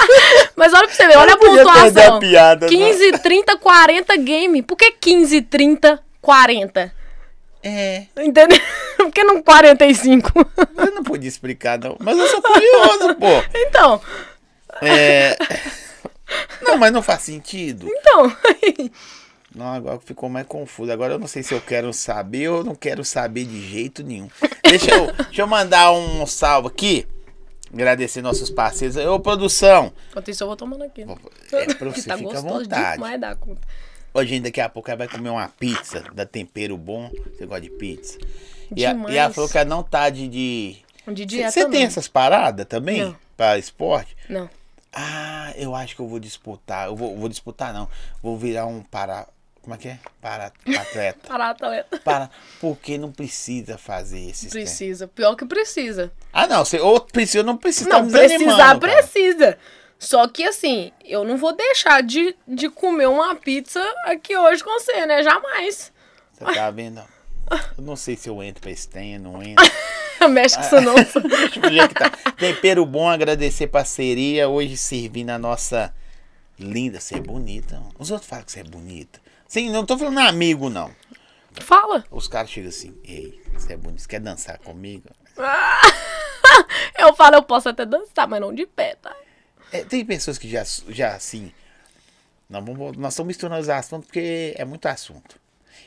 [0.56, 2.16] mas olha pra você ver, olha a pontuação.
[2.16, 2.72] a piada, né?
[2.72, 4.62] 15, 30, 40 game.
[4.62, 6.92] Por que 15, 30, 40?
[7.62, 8.58] É, Entendeu?
[8.96, 10.32] Por que não 45?
[10.76, 11.96] eu não podia explicar, não.
[12.00, 13.42] Mas eu sou curioso, pô.
[13.54, 14.00] Então,
[14.82, 15.36] É...
[16.62, 17.88] Não, mas não faz sentido.
[17.88, 18.36] então.
[19.54, 20.90] Não, agora ficou mais confuso.
[20.90, 24.28] Agora eu não sei se eu quero saber ou não quero saber de jeito nenhum.
[24.64, 27.06] Deixa eu, deixa eu mandar um salve aqui.
[27.72, 28.96] Agradecer nossos parceiros.
[28.96, 29.92] Ô, produção.
[30.10, 31.04] Enquanto isso, eu vou tomando aqui.
[31.04, 31.14] né?
[31.52, 32.94] É pra você, tá fica à vontade.
[32.94, 33.60] demais da conta.
[34.12, 37.08] Hoje, daqui a pouco ela vai comer uma pizza da Tempero Bom.
[37.32, 38.18] Você gosta de pizza?
[38.74, 40.26] E, a, e ela falou que ela não tá de.
[40.26, 40.76] de...
[41.06, 43.02] De dieta Você tem essas paradas também?
[43.02, 43.16] Não.
[43.36, 44.16] Pra esporte?
[44.28, 44.50] Não.
[44.94, 46.86] Ah, eu acho que eu vou disputar.
[46.86, 47.88] Eu vou, vou disputar, não.
[48.22, 49.26] Vou virar um para.
[49.60, 49.98] Como é que é?
[50.20, 51.18] Para atleta.
[51.26, 51.98] Parar, atleta.
[51.98, 52.30] para.
[52.60, 54.46] Porque não precisa fazer treinos.
[54.50, 55.08] Precisa.
[55.08, 56.12] Pior que precisa.
[56.32, 56.64] Ah, não.
[56.64, 57.90] Você, ou precisa ou não precisa.
[57.90, 58.78] tá Não, me precisar cara.
[58.78, 59.58] precisa.
[59.98, 64.70] Só que assim, eu não vou deixar de, de comer uma pizza aqui hoje com
[64.78, 65.22] você, né?
[65.22, 65.90] Jamais.
[66.32, 67.02] Você tá vendo?
[67.78, 69.64] Eu não sei se eu entro pra esse tem, não entro.
[70.30, 70.94] Mexe com isso não.
[71.94, 72.10] Tá.
[72.36, 74.48] Tempero bom, agradecer parceria.
[74.48, 75.94] Hoje servindo a nossa
[76.58, 77.00] linda.
[77.00, 77.82] Você é bonita.
[77.98, 79.20] Os outros falam que você é bonita.
[79.46, 80.90] Sim, não tô falando amigo, não.
[81.60, 82.04] Fala.
[82.10, 85.08] Os caras chegam assim, ei, você é bonito, você quer dançar comigo?
[86.98, 89.14] Eu falo, eu posso até dançar, mas não de pé, tá?
[89.72, 91.52] É, tem pessoas que já, já assim.
[92.48, 95.40] Vamos, nós estamos misturando os assuntos porque é muito assunto.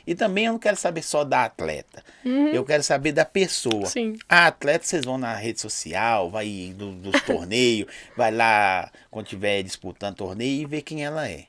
[0.08, 2.02] E também eu não quero saber só da atleta.
[2.24, 3.84] Eu quero saber da pessoa.
[3.84, 4.16] Sim.
[4.26, 9.62] A atleta, vocês vão na rede social, vai do- dos torneios, vai lá quando estiver
[9.62, 11.44] disputando torneio e ver quem ela é.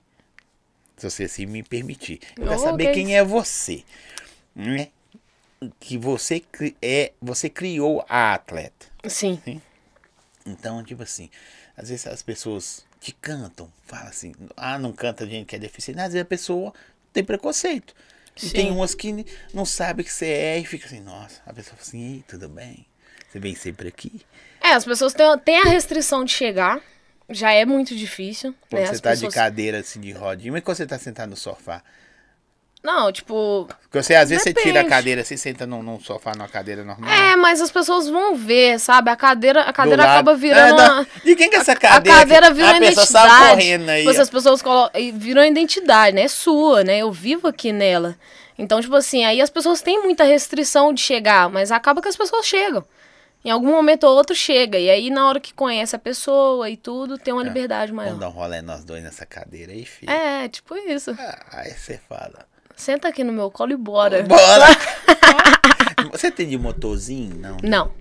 [0.97, 2.19] Se você assim me permitir.
[2.35, 3.81] Eu quero Oh, saber que quem é você.
[4.53, 4.89] Né?
[5.79, 6.43] Que você,
[6.81, 8.87] é, você criou a atleta.
[9.07, 9.41] Sim.
[10.45, 11.29] Então, tipo assim,
[11.77, 15.99] às vezes as pessoas que cantam, falam assim, ah, não canta gente que é deficiente.
[16.01, 16.73] Às vezes a pessoa
[17.13, 17.93] tem preconceito.
[18.41, 18.53] E Sim.
[18.53, 21.81] tem umas que não sabe que você é e fica assim, nossa, a pessoa fala
[21.81, 22.85] assim, Ei, tudo bem?
[23.29, 24.21] Você vem sempre aqui?
[24.61, 26.81] É, as pessoas têm, têm a restrição de chegar.
[27.29, 28.55] Já é muito difícil.
[28.69, 28.87] Quando né?
[28.87, 29.33] você As tá pessoas...
[29.33, 31.83] de cadeira assim de rodinha, mas quando você tá sentado no sofá.
[32.81, 33.67] Não, tipo.
[33.83, 34.89] Porque você, às vezes você tira a Depende.
[34.89, 37.09] cadeira assim, senta num, num sofá, numa cadeira normal.
[37.11, 39.09] É, mas as pessoas vão ver, sabe?
[39.09, 40.11] A cadeira, a do cadeira lado.
[40.13, 41.07] acaba virando É, uma.
[41.25, 42.19] De quem que é essa A cadeira?
[42.19, 42.55] cadeira aqui?
[42.55, 43.49] vira a uma pessoa identidade.
[43.49, 44.05] correndo aí.
[44.07, 45.01] Tipo as pessoas colocam.
[45.01, 46.21] e Viram a identidade, né?
[46.21, 46.99] É sua, né?
[46.99, 48.15] Eu vivo aqui nela.
[48.57, 52.15] Então, tipo assim, aí as pessoas têm muita restrição de chegar, mas acaba que as
[52.17, 52.83] pessoas chegam.
[53.43, 54.77] Em algum momento ou outro chega.
[54.77, 58.09] E aí, na hora que conhece a pessoa e tudo, tem uma liberdade maior.
[58.09, 60.11] Vamos dar um rolê nós dois nessa cadeira aí, filho.
[60.11, 61.15] É, tipo isso.
[61.17, 62.45] Ah, aí você fala.
[62.79, 64.23] Senta aqui no meu colo e bora.
[64.23, 64.67] Bora!
[66.13, 67.35] Você tem de motorzinho?
[67.35, 67.57] Não.
[67.61, 67.91] Não.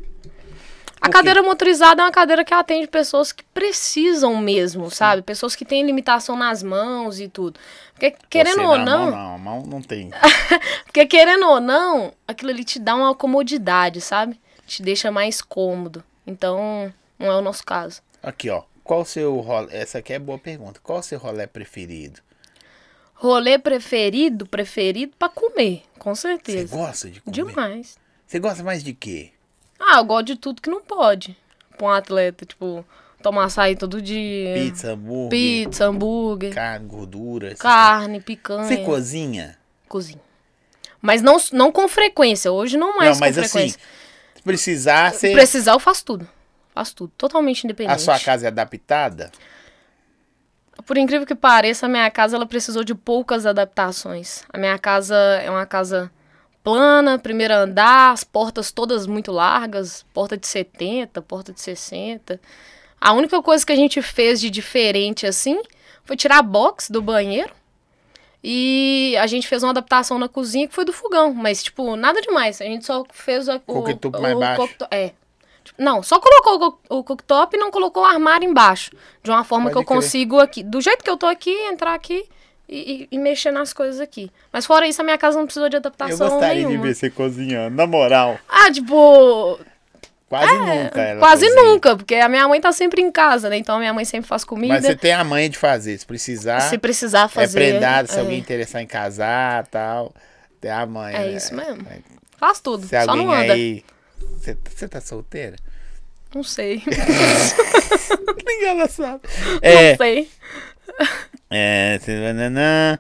[1.00, 5.22] A cadeira motorizada é uma cadeira que atende pessoas que precisam mesmo, sabe?
[5.22, 7.58] Pessoas que têm limitação nas mãos e tudo.
[7.92, 10.10] Porque querendo ou não, Mão, não, a mão não tem.
[10.86, 14.40] porque querendo ou não, aquilo ali te dá uma comodidade, sabe?
[14.64, 16.04] Te deixa mais cômodo.
[16.24, 18.00] Então, não é o nosso caso.
[18.22, 18.62] Aqui, ó.
[18.84, 19.74] Qual o seu rolê?
[19.74, 20.78] Essa aqui é boa pergunta.
[20.82, 22.20] Qual o seu rolê preferido?
[23.20, 26.76] Rolê preferido, preferido pra comer, com Você certeza.
[26.76, 27.34] gosta de comer?
[27.34, 27.98] Demais.
[28.26, 29.32] Você gosta mais de quê?
[29.80, 31.36] Ah, eu gosto de tudo que não pode.
[31.76, 32.84] Pra um atleta, tipo,
[33.20, 34.54] tomar açaí todo dia.
[34.54, 37.54] Pizza, hambúrguer, Pizza, hambúrguer, carne, gordura.
[37.56, 38.64] carne, picanha.
[38.64, 39.58] Você cozinha?
[39.88, 40.20] Cozinho.
[41.02, 42.52] Mas não, não com frequência.
[42.52, 43.80] Hoje não mais não, mas com assim, frequência.
[44.36, 45.32] se precisar, você...
[45.32, 46.28] Precisar, eu faço tudo.
[46.74, 47.12] Faço tudo.
[47.18, 47.96] Totalmente independente.
[47.96, 49.32] a sua casa é adaptada?
[50.86, 54.42] Por incrível que pareça, a minha casa ela precisou de poucas adaptações.
[54.52, 56.10] A minha casa é uma casa
[56.62, 62.40] plana, primeiro andar, as portas todas muito largas, porta de 70, porta de 60.
[63.00, 65.60] A única coisa que a gente fez de diferente assim
[66.04, 67.52] foi tirar a box do banheiro.
[68.42, 72.20] E a gente fez uma adaptação na cozinha que foi do fogão, mas tipo, nada
[72.20, 72.60] demais.
[72.60, 74.76] A gente só fez a, o Cooktop mais baixo.
[74.90, 75.12] é.
[75.68, 78.90] Tipo, Não, só colocou o o cooktop e não colocou o armário embaixo.
[79.22, 79.96] De uma forma Pode que eu crer.
[79.96, 80.62] consigo aqui.
[80.62, 82.24] Do jeito que eu tô aqui, entrar aqui
[82.68, 84.30] e, e- e mexer nas coisas aqui.
[84.52, 86.76] Mas fora isso, a minha casa não precisou de Eu adaptação gostaria nenhuma.
[86.76, 88.38] de ver você cozinhando, na moral.
[88.48, 89.58] Ah, tipo.
[90.28, 91.00] Quase nunca.
[91.00, 91.62] Ela Quase cozinha.
[91.64, 93.56] nunca, porque a minha mãe tá sempre em casa, né?
[93.56, 94.74] Então a minha mãe sempre faz comida.
[94.74, 96.60] Mas você tem a mãe de fazer, se precisar.
[96.60, 97.58] Se precisar fazer.
[97.58, 98.20] É prendado, se é.
[98.20, 100.12] alguém interessar em casar tal.
[100.60, 101.14] Tem a mãe.
[101.14, 101.32] É né?
[101.32, 101.80] isso mesmo.
[101.90, 102.00] É.
[102.36, 103.52] Faz tudo, Se só alguém não anda.
[103.54, 103.82] aí.
[104.36, 105.56] Você, você tá solteira?
[106.34, 106.82] Não sei.
[108.46, 109.22] Ninguém ela sabe.
[109.44, 109.96] Não É.
[109.96, 110.30] sei.
[111.50, 111.98] É.
[112.06, 112.98] nananã.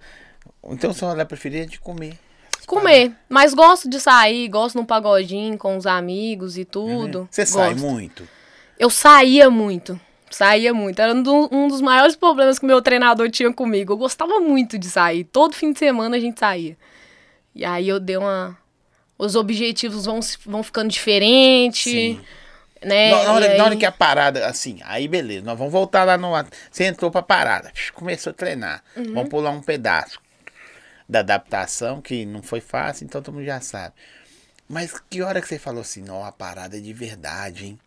[0.64, 2.18] Então sua mulher preferia de comer.
[2.66, 3.12] Comer.
[3.28, 7.26] Mas gosto de sair, gosto num pagodinho com os amigos e tudo.
[7.30, 7.86] Você sai Gosto.
[7.86, 8.28] muito.
[8.78, 9.98] Eu saía muito.
[10.30, 11.00] Saía muito.
[11.00, 13.94] Era um, do- um dos maiores problemas que o meu treinador tinha comigo.
[13.94, 15.24] Eu gostava muito de sair.
[15.24, 16.76] Todo fim de semana a gente saía.
[17.54, 18.56] E aí eu dei uma.
[19.18, 21.90] Os objetivos vão, se- vão ficando diferentes.
[21.92, 22.20] Sim.
[22.80, 23.10] Né?
[23.10, 25.72] na, na hora, E na hora aí- que a parada, assim, aí beleza, nós vamos
[25.72, 26.30] voltar lá no.
[26.70, 28.84] Você entrou pra parada, começou a treinar.
[28.96, 29.14] Uhum.
[29.14, 30.20] Vamos pular um pedaço
[31.08, 33.94] da adaptação, que não foi fácil, então todo mundo já sabe.
[34.68, 37.78] Mas que hora que você falou assim, não, a parada é de verdade, hein?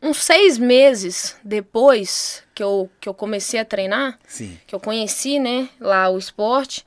[0.00, 4.58] Uns seis meses depois que eu, que eu comecei a treinar, Sim.
[4.66, 6.84] que eu conheci, né, lá o esporte,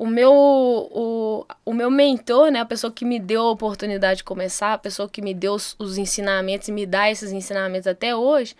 [0.00, 4.24] o meu, o, o meu mentor, né, a pessoa que me deu a oportunidade de
[4.24, 8.16] começar, a pessoa que me deu os, os ensinamentos e me dá esses ensinamentos até
[8.16, 8.56] hoje,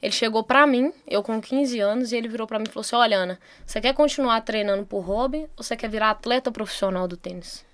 [0.00, 2.82] ele chegou pra mim, eu com 15 anos, e ele virou pra mim e falou
[2.82, 7.08] assim, olha, Ana, você quer continuar treinando por hobby ou você quer virar atleta profissional
[7.08, 7.64] do tênis?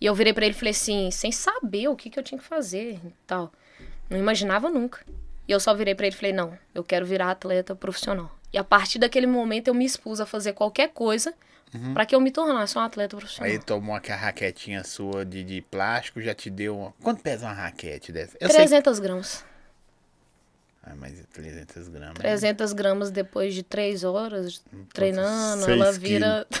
[0.00, 2.38] E eu virei pra ele e falei assim, sem saber o que, que eu tinha
[2.38, 3.52] que fazer e tal.
[4.08, 5.04] Não imaginava nunca.
[5.46, 8.34] E eu só virei pra ele e falei, não, eu quero virar atleta profissional.
[8.50, 11.34] E a partir daquele momento eu me expus a fazer qualquer coisa
[11.94, 13.50] pra que eu me tornasse um atleta profissional.
[13.50, 16.94] Aí tomou aquela raquetinha sua de, de plástico, já te deu uma...
[17.02, 18.36] Quanto pesa uma raquete dessa?
[18.40, 18.56] Eu sei...
[18.58, 19.44] 300 gramas.
[20.84, 22.18] Ah, mas é 300 gramas.
[22.18, 24.62] 300 gramas depois de 3 horas
[24.92, 26.46] treinando, seis ela vira...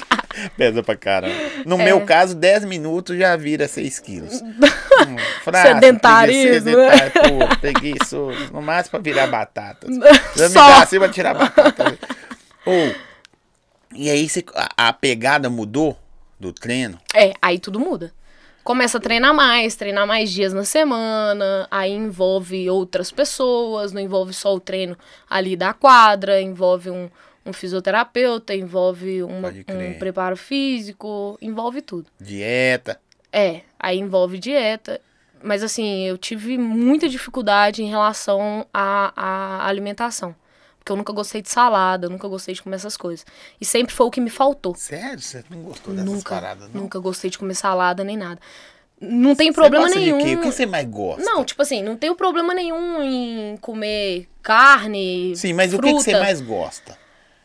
[0.56, 1.34] Pesa pra caramba.
[1.66, 1.84] No É.
[1.84, 4.40] meu caso, 10 minutos já vira 6 quilos.
[5.00, 6.98] Hum, fraco, Sedentarismo, né?
[6.98, 8.52] sedentário, pô, preguiçoso.
[8.52, 9.86] No máximo pra virar batata.
[10.36, 11.98] Já me dá assim pra tirar batata.
[12.66, 12.94] Ou,
[13.94, 15.98] e aí você, a, a pegada mudou
[16.38, 16.98] do treino?
[17.14, 18.12] É, aí tudo muda.
[18.62, 24.32] Começa a treinar mais, treinar mais dias na semana, aí envolve outras pessoas, não envolve
[24.34, 24.96] só o treino
[25.28, 27.08] ali da quadra, envolve um,
[27.44, 32.06] um fisioterapeuta, envolve uma- um preparo físico, envolve tudo.
[32.20, 33.00] Dieta.
[33.32, 35.00] É, aí envolve dieta.
[35.42, 40.34] Mas assim, eu tive muita dificuldade em relação à, à alimentação.
[40.80, 43.24] Porque eu nunca gostei de salada, eu nunca gostei de comer essas coisas.
[43.60, 44.74] E sempre foi o que me faltou.
[44.74, 45.20] Sério?
[45.20, 46.80] Você não gostou dessas Nunca, paradas, não?
[46.82, 48.40] nunca gostei de comer salada nem nada.
[49.00, 50.18] Não tem problema nenhum.
[50.18, 50.34] De quê?
[50.36, 51.22] O que você mais gosta?
[51.22, 55.34] Não, tipo assim, não tenho problema nenhum em comer carne.
[55.36, 56.04] Sim, mas o que, fruta.
[56.04, 56.98] que você mais gosta?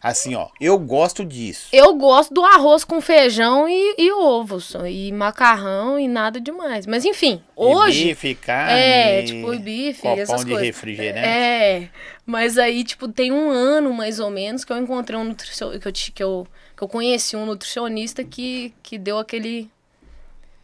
[0.06, 1.68] Assim, ó, eu gosto disso.
[1.74, 4.76] Eu gosto do arroz com feijão e, e ovos.
[4.88, 6.86] E macarrão e nada demais.
[6.86, 8.04] Mas enfim, hoje.
[8.04, 8.80] E bife, carne.
[8.80, 10.64] É, tipo, e bife, copão essas de coisas.
[10.64, 11.28] refrigerante.
[11.28, 11.90] É,
[12.24, 15.88] mas aí, tipo, tem um ano mais ou menos que eu encontrei um nutricionista, que
[15.88, 19.72] eu, que eu, que eu conheci um nutricionista que, que deu aquele,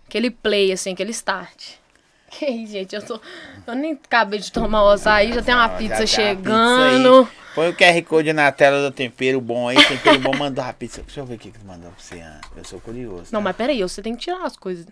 [0.07, 1.63] aquele play, assim, aquele start.
[2.29, 3.19] Que aí, gente, eu tô.
[3.67, 7.25] Eu nem acabei de tomar o açaí, já tem uma já pizza chegando.
[7.25, 7.40] pizza.
[7.53, 9.75] Põe o QR Code na tela do tempero bom aí.
[9.85, 11.01] Tempero bom mandou a pizza.
[11.01, 12.19] Deixa eu ver o que que mandou pra você.
[12.21, 12.39] Ana.
[12.55, 13.25] Eu sou curioso.
[13.31, 13.43] Não, tá?
[13.43, 14.85] mas peraí, você tem que tirar as coisas.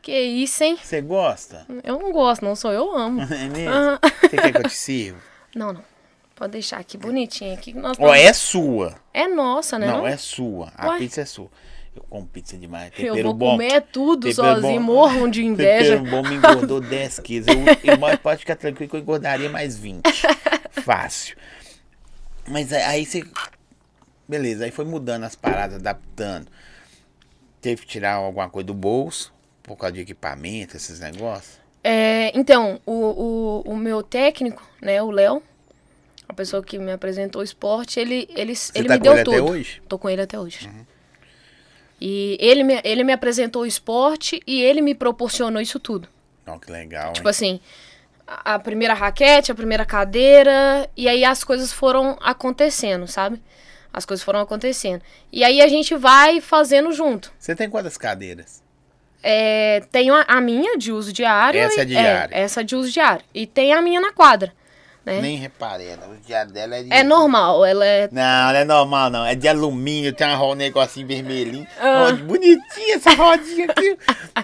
[0.00, 0.78] Que isso, hein?
[0.82, 1.66] Você gosta?
[1.82, 3.20] Eu não gosto, não sou eu amo.
[3.30, 3.70] É mesmo?
[3.70, 3.98] Ah.
[4.20, 5.18] Você quer que eu te sirva?
[5.54, 5.82] Não, não.
[6.34, 7.72] Pode deixar aqui bonitinho aqui.
[7.74, 8.94] Nós Ó, é sua.
[9.12, 9.86] é nossa, né?
[9.86, 10.70] Não, é sua.
[10.76, 11.48] A pizza é sua.
[11.94, 12.92] Eu como pizza demais.
[12.98, 13.50] Eu Tempero vou bom.
[13.52, 14.86] comer tudo Tempero sozinho, bom.
[14.94, 15.96] morram de inveja.
[15.96, 17.46] Tempero bom me engordou 10 quilos.
[17.48, 20.02] Eu, eu, mas pode ficar tranquilo que eu engordaria mais 20.
[20.82, 21.36] Fácil.
[22.46, 23.24] Mas aí- você.
[24.28, 26.48] Beleza, aí foi mudando as paradas, adaptando.
[27.60, 29.32] Teve que tirar alguma coisa do bolso,
[29.62, 31.60] por causa de equipamento, esses negócios.
[31.82, 35.40] É, então, o, o, o meu técnico, né, o Léo,
[36.28, 39.12] a pessoa que me apresentou o esporte, ele, ele, Você ele tá me com deu
[39.14, 39.34] ele tudo.
[39.36, 39.78] até hoje?
[39.80, 39.86] Uhum.
[39.88, 40.68] Tô com ele até hoje.
[42.00, 46.08] E ele me, ele me apresentou o esporte e ele me proporcionou isso tudo.
[46.44, 47.30] Não, que legal, Tipo hein?
[47.30, 47.60] assim,
[48.26, 53.40] a primeira raquete, a primeira cadeira, e aí as coisas foram acontecendo, sabe?
[53.92, 55.00] As coisas foram acontecendo.
[55.32, 57.32] E aí a gente vai fazendo junto.
[57.38, 58.62] Você tem quantas cadeiras?
[59.22, 61.58] É, tenho a, a minha de uso diário.
[61.58, 62.36] Essa é e- diária.
[62.36, 63.24] essa de uso diário.
[63.32, 64.52] E tem a minha na quadra.
[65.06, 65.20] Né?
[65.20, 66.92] Nem reparei, ela- o diário dela é de...
[66.92, 68.08] É normal, ela é.
[68.10, 68.22] Não,
[68.52, 69.24] não é normal, não.
[69.24, 71.64] É de alumínio, tem um negocinho vermelhinho.
[71.78, 72.10] Ah.
[72.10, 73.96] Bonitinha essa rodinha aqui.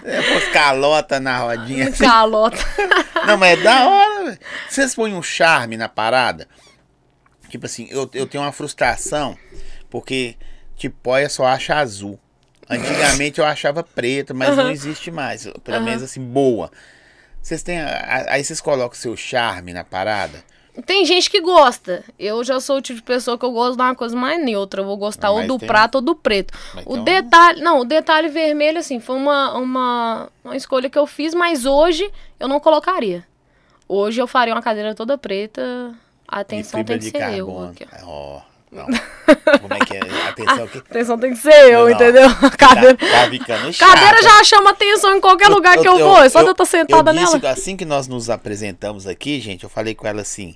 [0.05, 1.89] É, pôs calota na rodinha.
[1.89, 2.01] assim.
[2.05, 2.57] Calota.
[3.27, 4.23] Não, mas é da hora.
[4.23, 4.39] velho.
[4.69, 6.47] Vocês põem um charme na parada?
[7.49, 9.37] Tipo assim, eu, eu tenho uma frustração,
[9.89, 10.37] porque
[10.77, 12.17] tipóia só acha azul.
[12.69, 15.45] Antigamente eu achava preta, mas não existe mais.
[15.61, 16.71] Pelo menos assim, boa.
[17.41, 17.79] Vocês têm.
[17.81, 20.41] Aí vocês colocam seu charme na parada?
[20.85, 22.03] Tem gente que gosta.
[22.17, 24.81] Eu já sou o tipo de pessoa que eu gosto de uma coisa mais neutra.
[24.81, 26.53] Eu vou gostar Ah, ou mas do tem- prato ou do preto.
[26.73, 27.61] Mas O um- detalhe.
[27.61, 32.11] Não, o detalhe vermelho, assim, foi uma, uma, uma escolha que eu fiz, mas hoje
[32.39, 33.23] eu não colocaria.
[33.87, 35.93] Hoje eu faria uma cadeira toda preta.
[36.27, 37.45] A atenção tem que ser eu.
[37.45, 37.69] carbono.
[37.71, 38.07] aqui, ó.
[38.07, 38.41] Ó,
[38.73, 38.85] não.
[39.59, 39.99] Como é que é?
[40.29, 40.63] Atenção.
[40.73, 41.89] A atenção tem que ser eu, Não.
[41.91, 42.27] entendeu?
[42.27, 42.97] A cadeira.
[42.97, 43.73] Tá, tá.
[43.85, 46.23] Cadeira já chama atenção em qualquer lugar que eu, vou.
[46.23, 47.39] É só de eu estar sentada eu disse nela.
[47.39, 50.55] que Assim que nós nos apresentamos aqui, gente, eu falei com ela assim: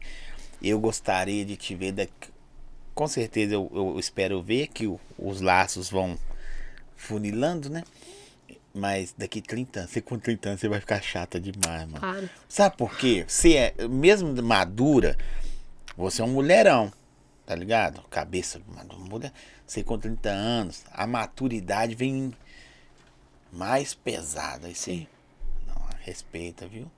[0.61, 2.11] eu gostaria de te ver daqui.
[2.93, 6.17] Com certeza eu, eu espero ver que o- os laços vão
[6.95, 7.83] funilando, né?
[8.73, 11.99] Mas daqui 30 anos, você com 30 anos, você vai ficar chata demais, mano.
[11.99, 12.23] Para.
[12.47, 13.23] Sabe por quê?
[13.27, 15.17] Você é, mesmo madura,
[15.95, 16.91] você é um mulherão,
[17.47, 18.01] tá ligado?
[18.09, 18.61] Cabeça
[18.99, 19.31] mulher.
[19.65, 22.33] Você com 30 anos, a maturidade vem
[23.51, 24.67] mais pesada.
[24.67, 25.07] Aí você,
[25.65, 26.91] não, respeita, viu?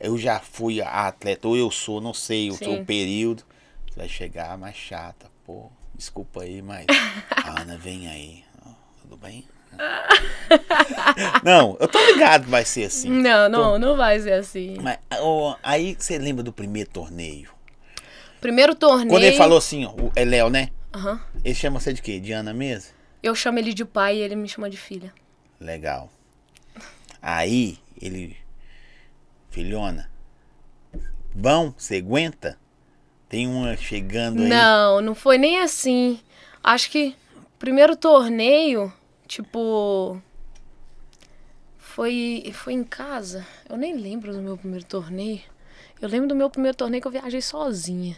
[0.00, 3.44] Eu já fui a atleta, ou eu sou, não sei o seu período.
[3.86, 5.70] Você vai chegar mais chata, pô.
[5.94, 6.86] Desculpa aí, mas.
[7.60, 8.44] Ana, vem aí.
[9.02, 9.46] Tudo bem?
[11.42, 13.08] Não, eu tô ligado que vai ser assim.
[13.08, 14.76] Não, não, não vai ser assim.
[14.82, 17.51] Mas ó, aí você lembra do primeiro torneio?
[18.42, 19.08] Primeiro torneio.
[19.08, 20.68] Quando ele falou assim, ó, o- é Léo, né?
[20.92, 21.18] Aham.
[21.42, 22.20] Ele chama você de quê?
[22.20, 22.90] De Ana mesmo?
[23.22, 25.14] Eu chamo ele de pai e ele me chama de filha.
[25.60, 26.10] Legal.
[27.22, 28.36] Aí ele.
[29.50, 30.10] Filhona.
[31.34, 32.58] Bom, você aguenta?
[33.28, 34.48] Tem uma chegando aí.
[34.48, 36.20] Não, não foi nem assim.
[36.62, 37.14] Acho que
[37.58, 38.92] primeiro torneio,
[39.26, 40.20] tipo.
[41.78, 43.46] Foi, foi em casa.
[43.68, 45.40] Eu nem lembro do meu primeiro torneio.
[46.00, 48.16] Eu lembro do meu primeiro torneio que eu viajei sozinha.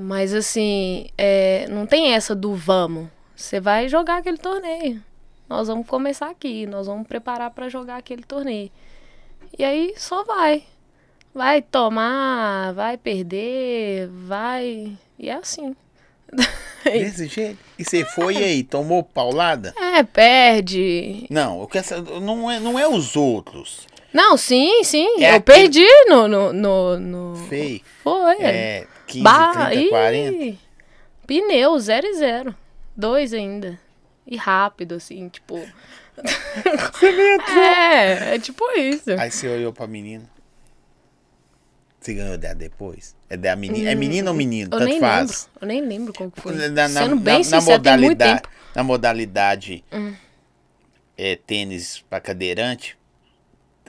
[0.00, 3.08] Mas assim, é, não tem essa do vamos.
[3.34, 5.02] Você vai jogar aquele torneio.
[5.48, 6.66] Nós vamos começar aqui.
[6.66, 8.70] Nós vamos preparar pra jogar aquele torneio.
[9.58, 10.62] E aí só vai.
[11.34, 14.92] Vai tomar, vai perder, vai.
[15.18, 15.74] E é assim.
[16.84, 17.58] Desse jeito.
[17.76, 18.62] E você foi e aí?
[18.62, 19.74] Tomou paulada?
[19.76, 21.26] É, perde.
[21.28, 23.84] Não, eu quero não é, não é os outros.
[24.12, 25.22] Não, sim, sim.
[25.24, 26.28] É eu aquele- perdi no.
[26.28, 27.34] no, no, no...
[28.04, 28.36] Foi.
[28.40, 30.58] É 15, Bah, 30, ih, 40.
[31.26, 32.54] Pneu, zero e zero.
[32.96, 33.78] Dois ainda.
[34.26, 35.56] E rápido, assim, tipo.
[37.56, 39.10] é, é tipo isso.
[39.18, 40.28] Aí você olhou pra menina.
[42.00, 43.14] Você ganhou dela depois?
[43.28, 44.68] É da menina, é menino ou menino?
[44.70, 45.30] Hum, Eu Tanto nem faz.
[45.30, 45.50] lembro.
[45.60, 46.54] Eu nem lembro qual que foi.
[46.54, 48.48] Na, na- Sendo na- bem na sincero, tem muito modalidade, tempo.
[48.48, 48.70] Hum.
[48.74, 49.84] na modalidade
[51.16, 52.96] é, tênis pra cadeirante,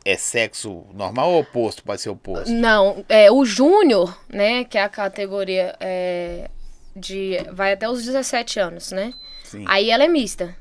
[0.09, 1.83] é sexo normal ou oposto?
[1.83, 2.51] Pode ser oposto.
[2.51, 6.49] Não, é, o júnior, né, que é a categoria é,
[6.95, 7.37] de...
[7.51, 9.13] Vai até os 17 anos, né?
[9.43, 9.65] Sim.
[9.67, 10.55] Aí ela é mista.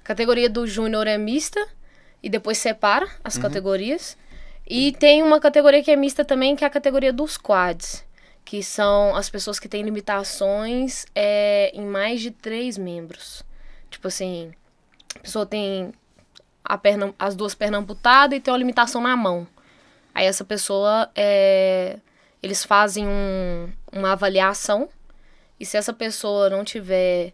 [0.00, 1.66] A categoria do júnior é mista
[2.22, 4.16] e depois separa as categorias.
[4.66, 8.04] E tem uma categoria que é mista também, que é a categoria dos quads,
[8.44, 13.44] que são as pessoas que têm limitações é, em mais de três membros.
[13.88, 14.50] Tipo assim,
[15.14, 15.92] a pessoa tem
[16.68, 19.46] a perna, as duas pernas amputadas e tem uma limitação na mão.
[20.14, 21.98] Aí essa pessoa, é,
[22.42, 24.88] eles fazem um- uma avaliação
[25.60, 27.32] e se essa pessoa não tiver.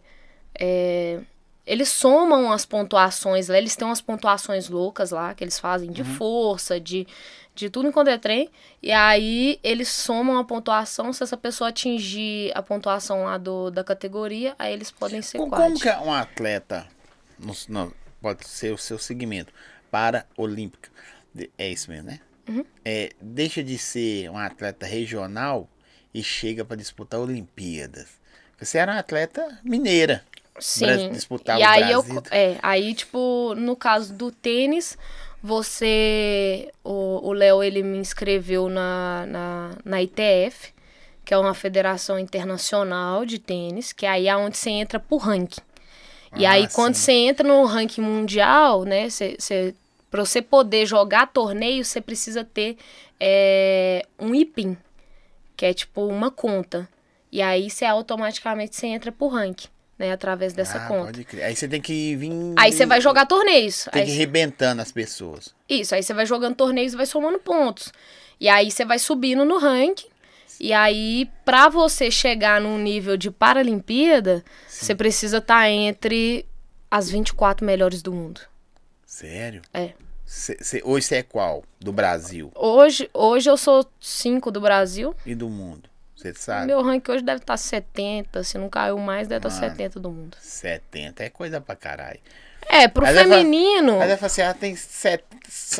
[0.59, 1.19] é,
[1.65, 6.03] eles somam as pontuações lá, eles têm umas pontuações loucas lá, que eles fazem de
[6.03, 7.07] força, de,
[7.55, 8.49] de tudo enquanto é trem.
[8.81, 13.81] E aí eles somam a pontuação, se essa pessoa atingir a pontuação lá do, da
[13.83, 15.63] categoria, aí eles podem ser Como, quad.
[15.63, 16.85] como que é um atleta,
[17.39, 17.91] não, não,
[18.23, 19.53] pode ser o seu segmento,
[19.91, 20.89] para olímpica,
[21.57, 22.21] é isso mesmo, né?
[22.47, 22.63] Uhum.
[22.85, 25.69] É, deixa de ser um atleta regional
[26.13, 28.07] e chega para disputar Olimpíadas.
[28.57, 30.23] Você era uma atleta mineira.
[30.57, 31.11] Sim.
[31.11, 32.23] Disputava e o aí eu, Brasil.
[32.31, 34.97] é, aí tipo, no caso do tênis,
[35.41, 40.73] você, o o Léo, ele me inscreveu na, na, na ITF,
[41.25, 45.61] que é uma federação internacional de tênis, que aí é onde você entra pro ranking.
[46.35, 47.01] E Ah, aí, quando sim.
[47.01, 49.75] você entra no ranking mundial, né, você, você,
[50.09, 52.77] pra você poder jogar torneio, você precisa ter
[53.19, 54.75] é, um IPIN,
[55.55, 56.87] que é tipo uma conta.
[57.31, 61.05] E aí, você automaticamente você entra pro ranking, né, através dessa Ah, conta.
[61.05, 61.43] pode crer.
[61.45, 62.31] Aí você tem que vir.
[62.57, 63.87] Aí você vai jogar torneios.
[63.91, 65.53] Tem Aí que ir arrebentando as pessoas.
[65.69, 67.91] Isso, aí você vai jogando torneios e vai somando pontos.
[68.39, 70.07] E aí você vai subindo no ranking.
[70.59, 76.45] E aí, pra você chegar num nível de Paralimpíada, você precisa estar entre
[76.89, 78.41] as 24 melhores do mundo.
[79.05, 79.61] Sério?
[79.73, 79.93] É.
[80.25, 81.63] Cê- cê- hoje você é qual?
[81.79, 85.13] Do Brasil Hoje, hoje eu sou 5 do Brasil.
[85.25, 85.89] e do mundo?
[86.15, 86.67] Você sabe?
[86.67, 88.43] Meu ranking hoje deve estar 70.
[88.43, 89.71] Se não caiu mais, deve estar Mano.
[89.71, 90.37] 70 do mundo.
[90.39, 92.19] 70 é coisa pra caralho.
[92.69, 93.99] É, pro Mas fala- feminino.
[93.99, 95.23] Aí ela fala assim, ah, tem set,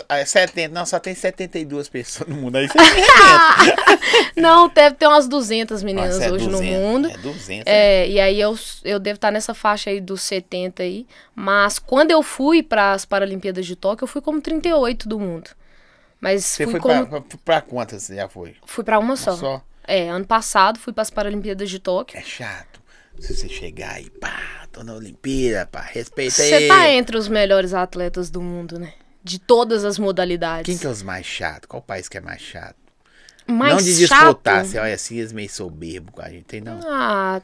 [0.09, 2.57] ah, 70, não, só tem 72 pessoas no mundo.
[2.57, 2.77] Aí você.
[4.35, 7.09] Não, deve ter umas 200 meninas Nossa, é hoje 200, no mundo.
[7.09, 7.63] É 200.
[7.65, 11.05] É, e aí eu, eu devo estar nessa faixa aí dos 70 aí.
[11.35, 15.51] Mas quando eu fui para as Paralimpíadas de Tóquio, eu fui como 38 do mundo.
[16.19, 17.05] Mas Você fui foi como.
[17.07, 18.55] pra, pra, pra quantas já foi?
[18.65, 19.35] Fui para uma só.
[19.35, 19.61] Só?
[19.85, 22.17] É, ano passado fui para as Paralimpíadas de Tóquio.
[22.17, 22.72] É chato.
[23.19, 27.73] Se você chegar aí, pá, tô na Olimpíada, pá, respeita Você tá entre os melhores
[27.73, 28.93] atletas do mundo, né?
[29.23, 30.65] De todas as modalidades.
[30.65, 31.67] Quem que é os mais chatos?
[31.67, 32.75] Qual país que é mais chato?
[33.47, 34.19] Mais não de chato?
[34.19, 36.79] disputar, você olha assim, eles meio soberbo com a gente, tem não.
[36.85, 37.41] Ah,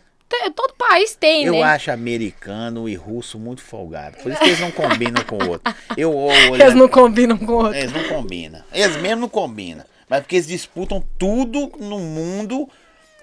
[0.56, 1.64] todo país tem, Eu né?
[1.64, 4.18] acho americano e russo muito folgado.
[4.18, 5.74] Por isso que eles não combinam com o outro.
[5.98, 6.56] Eu olho.
[6.62, 7.76] Eles não combinam com o outro.
[7.78, 8.64] Eles não combinam.
[8.72, 9.84] Eles mesmo não combinam.
[10.08, 12.68] Mas porque eles disputam tudo no mundo.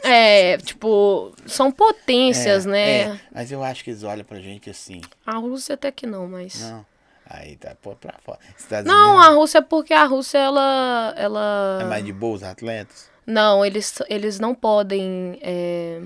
[0.06, 3.00] É, tipo, são potências, É, né?
[3.00, 3.20] é.
[3.32, 5.00] Mas eu acho que eles olham pra gente assim.
[5.26, 6.60] A Rússia até que não, mas.
[6.60, 6.84] Não.
[7.28, 8.38] Aí tá pô, pra fora.
[8.56, 11.12] Estados Não, Unidos a Rússia é porque a Rússia, ela.
[11.16, 11.78] ela...
[11.82, 13.10] é mais de boa os atletas.
[13.26, 16.02] Não, eles, eles não podem é,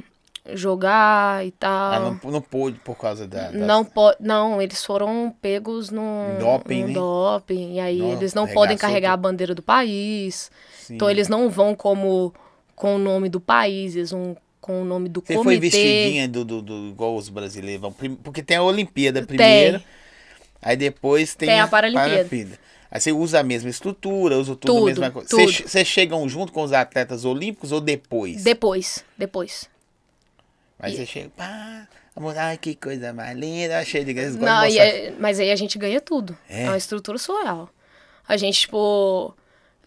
[0.55, 1.93] jogar e tal.
[1.93, 3.51] Ah, não, não pôde por causa da.
[3.51, 6.95] das- Não, po não, eles foram pegos num Doping, num né?
[6.95, 9.15] doping, e aí Não, eles não podem carregar tudo.
[9.27, 10.51] a bandeira do país.
[10.79, 10.95] Sim.
[10.95, 12.33] Então eles não vão como
[12.81, 15.45] com o nome do país, eles vão com o nome do Você comitê.
[15.45, 17.93] foi vestidinha do, do, do- igual os brasileiros vão.
[17.93, 19.83] Porque tem a Olimpíada primeiro.
[20.63, 22.59] Aí depois tem, Tem a Paralimpíada.
[22.91, 25.29] Aí você usa a mesma estrutura, usa tudo, a Tudo, mesma coisa.
[25.29, 28.43] Vocês chegam junto com os atletas olímpicos ou depois?
[28.43, 29.69] Depois, depois.
[30.79, 31.87] Aí você chega, pá,
[32.17, 35.57] amor, ai que coisa mais linda, cheio de gostam Não, e é- mas aí a
[35.57, 36.35] gente ganha tudo.
[36.49, 36.63] É?
[36.65, 37.69] É, uma estrutura surreal.
[38.27, 39.35] A gente, tipo.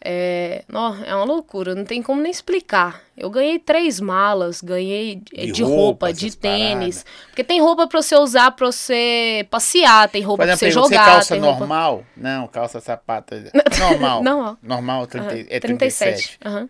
[0.06, 3.02] É, nó, é uma loucura, não tem como nem explicar.
[3.16, 5.76] Eu ganhei três malas, ganhei De de, roupa,
[6.08, 7.06] roupa, de tênis.
[7.28, 10.72] Porque tem roupa pra você usar pra você passear, tem roupa Faz pra uma você
[10.72, 10.88] jogar.
[10.90, 11.60] você calça tem roupa...
[11.60, 12.04] normal?
[12.18, 13.34] Não, calça sapato.
[13.80, 14.22] Normal.
[14.22, 14.56] Não, ó.
[14.62, 16.38] Normal, 30, Aham, é 37.
[16.44, 16.68] Aham.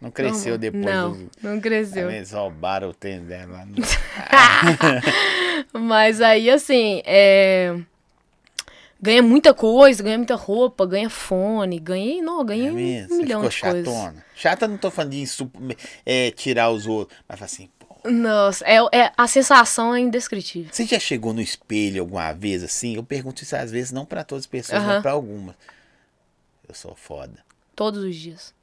[0.00, 0.58] Não cresceu Normal.
[0.58, 0.94] depois.
[0.94, 2.08] Não, do- não cresceu.
[2.08, 3.66] Eles roubaram o tênis dela.
[5.72, 7.74] Mas aí, assim, é...
[9.00, 13.14] ganha muita coisa, ganha muita roupa, ganha fone, ganhei, não, ganhei É mesmo?
[13.14, 13.94] um milhão ficou de coisas.
[13.94, 14.24] chatona?
[14.34, 15.26] Chata não tô falando de
[16.04, 17.86] é, tirar os outros, mas fala assim, pô.
[18.08, 20.70] Nossa, é, é- a sensação é indescritível.
[20.72, 22.94] Você já chegou no espelho alguma vez assim?
[22.96, 25.54] Eu pergunto isso às vezes, não pra todas as pessoas, mas pra algumas.
[26.68, 27.38] Eu sou foda.
[27.74, 28.54] Todos os dias.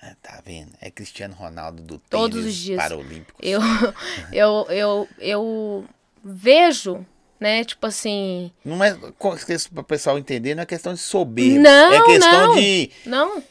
[0.00, 0.72] Ah, Tá vendo?
[0.80, 2.76] É Cristiano Ronaldo do Todos os dias.
[2.76, 3.34] Paralímpicos.
[3.42, 3.60] Eu,
[4.32, 5.84] eu, eu, eu
[6.22, 7.04] vejo,
[7.40, 8.50] né, tipo assim.
[8.64, 11.60] Não é para o pessoal entender, não é questão de soberba.
[11.60, 12.54] Não, é questão não.
[12.56, 13.42] de, Não.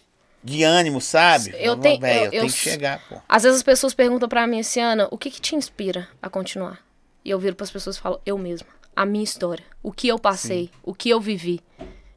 [0.43, 1.53] de ânimo, sabe?
[1.57, 3.17] Eu tenho- "Véi, eu- eu tenho que chegar, pô.
[3.27, 6.29] Às vezes as pessoas perguntam pra mim assim, Ana, o que que te inspira a
[6.29, 6.79] continuar?
[7.23, 8.67] E eu viro pras pessoas e falo, eu mesma.
[8.95, 9.63] A minha história.
[9.83, 10.69] O que eu passei.
[10.83, 11.59] O que eu vivi.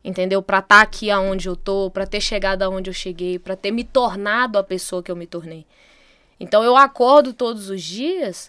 [0.04, 0.40] Entendeu?
[0.40, 3.82] Pra estar aqui aonde eu tô, pra ter chegado aonde eu cheguei, pra ter me
[3.84, 5.66] tornado a pessoa que eu me tornei.
[6.38, 8.48] Então eu acordo todos os dias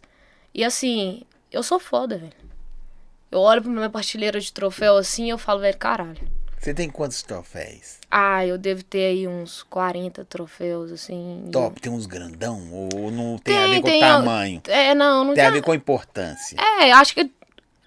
[0.53, 2.31] e assim, eu sou foda, velho.
[3.31, 6.27] Eu olho pra minha partilheira de troféu assim e eu falo, velho, caralho.
[6.59, 7.99] Você tem quantos troféus?
[8.11, 11.45] Ah, eu devo ter aí uns 40 troféus, assim.
[11.53, 12.59] Top, tem uns grandão?
[12.93, 14.61] Ou não tem, Tem, a ver com tem, tamanho?
[14.67, 16.57] É, não, não Tem a tem- ver com importância.
[16.81, 17.31] É, acho que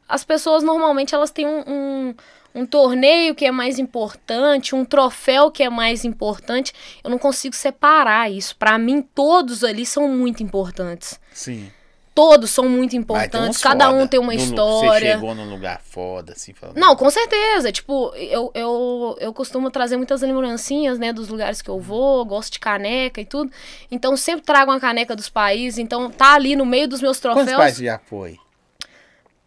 [0.08, 2.14] as pessoas normalmente elas têm um, um,
[2.54, 6.72] um torneio que é mais importante, um troféu que é mais importante.
[7.04, 8.56] Eu não consigo separar isso.
[8.56, 11.20] Pra mim, todos ali são muito importantes.
[11.34, 11.70] Sim.
[12.14, 13.58] Todos são muito importantes.
[13.62, 13.96] Cada foda.
[13.96, 15.12] um tem uma No lu- Você história.
[15.14, 16.76] chegou num lugar foda, assim, falando.
[16.76, 17.72] Não, com certeza.
[17.72, 22.52] Tipo, eu, eu, eu costumo trazer muitas lembrancinhas, né, dos lugares que eu vou, gosto
[22.52, 23.50] de caneca e tudo.
[23.90, 25.78] Então, sempre trago uma caneca dos países.
[25.78, 27.56] Então, tá ali no meio dos meus Quantos troféus.
[27.56, 28.36] países já foi?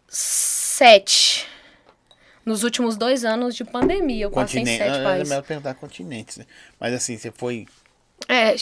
[0.08, 1.46] Sete.
[2.44, 5.26] Nos últimos dois anos de pandemia, eu passei em sete países.
[5.26, 6.36] É melhor perguntar continentes.
[6.36, 6.46] né?
[6.78, 7.66] Mas assim, você foi.
[8.28, 8.54] É,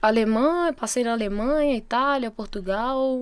[0.00, 3.18] Alemanha, passei na Alemanha, Itália, Portugal,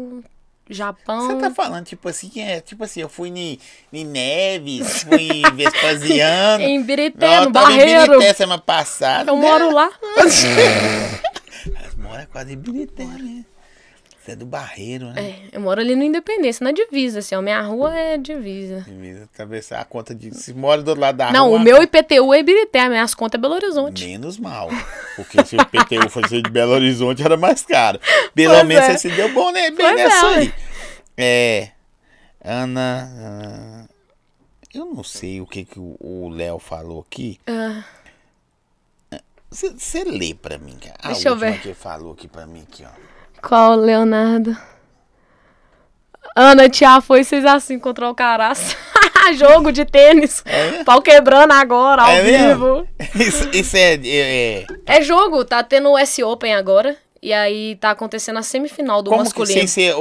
[0.69, 1.29] Japão.
[1.29, 3.59] Você tá falando, tipo assim, é, tipo assim, eu fui em,
[3.93, 6.65] em Neves, fui em Vespasiano.
[6.65, 8.13] Em Birité, no eu tava em Barreiro.
[8.13, 9.31] Birité semana passada.
[9.31, 9.43] Eu né?
[9.43, 9.91] moro lá.
[10.17, 10.45] Mas
[11.97, 13.45] mora quase em Birité, né?
[14.27, 15.23] Você é do Barreiro, né?
[15.53, 18.85] É, eu moro ali no Independência, na divisa, assim, a minha rua é divisa.
[18.89, 19.23] É.
[19.37, 20.35] Talvez a conta de.
[20.37, 21.59] Se mora do lado da Não, rua.
[21.59, 24.05] o meu IPTU é Ibirité, as minhas contas é Belo Horizonte.
[24.05, 24.69] Menos mal.
[25.15, 28.01] Porque se o PTU fosse de Belo Horizonte era mais caro.
[28.35, 28.93] Pelo Pois menos é.
[28.99, 29.71] você se deu bom, né?
[29.71, 30.55] Bem Pois nessa é, aí.
[31.17, 31.69] É.
[32.45, 33.09] Ana.
[33.17, 33.89] ah,
[34.75, 37.39] eu não sei o que, que o- Léo falou aqui.
[37.47, 37.85] Ah,
[39.51, 40.97] Você lê pra mim, cara.
[41.01, 41.61] A Deixa eu última ver.
[41.63, 43.16] que ele falou aqui pra mim, aqui, ó.
[43.47, 44.57] Qual, Leonardo?
[46.35, 48.77] Ana, tia foi 6x5 contra o Alcaraz.
[49.37, 50.43] Jogo de tênis.
[50.45, 50.85] É?
[50.85, 52.87] Pau quebrando agora, ao É vivo.
[53.17, 56.97] Isso, isso é, é- é- É jogo, tá tendo o S Open agora.
[57.23, 59.59] E aí tá acontecendo a semifinal do Como que masculino.
[59.59, 59.95] sem ser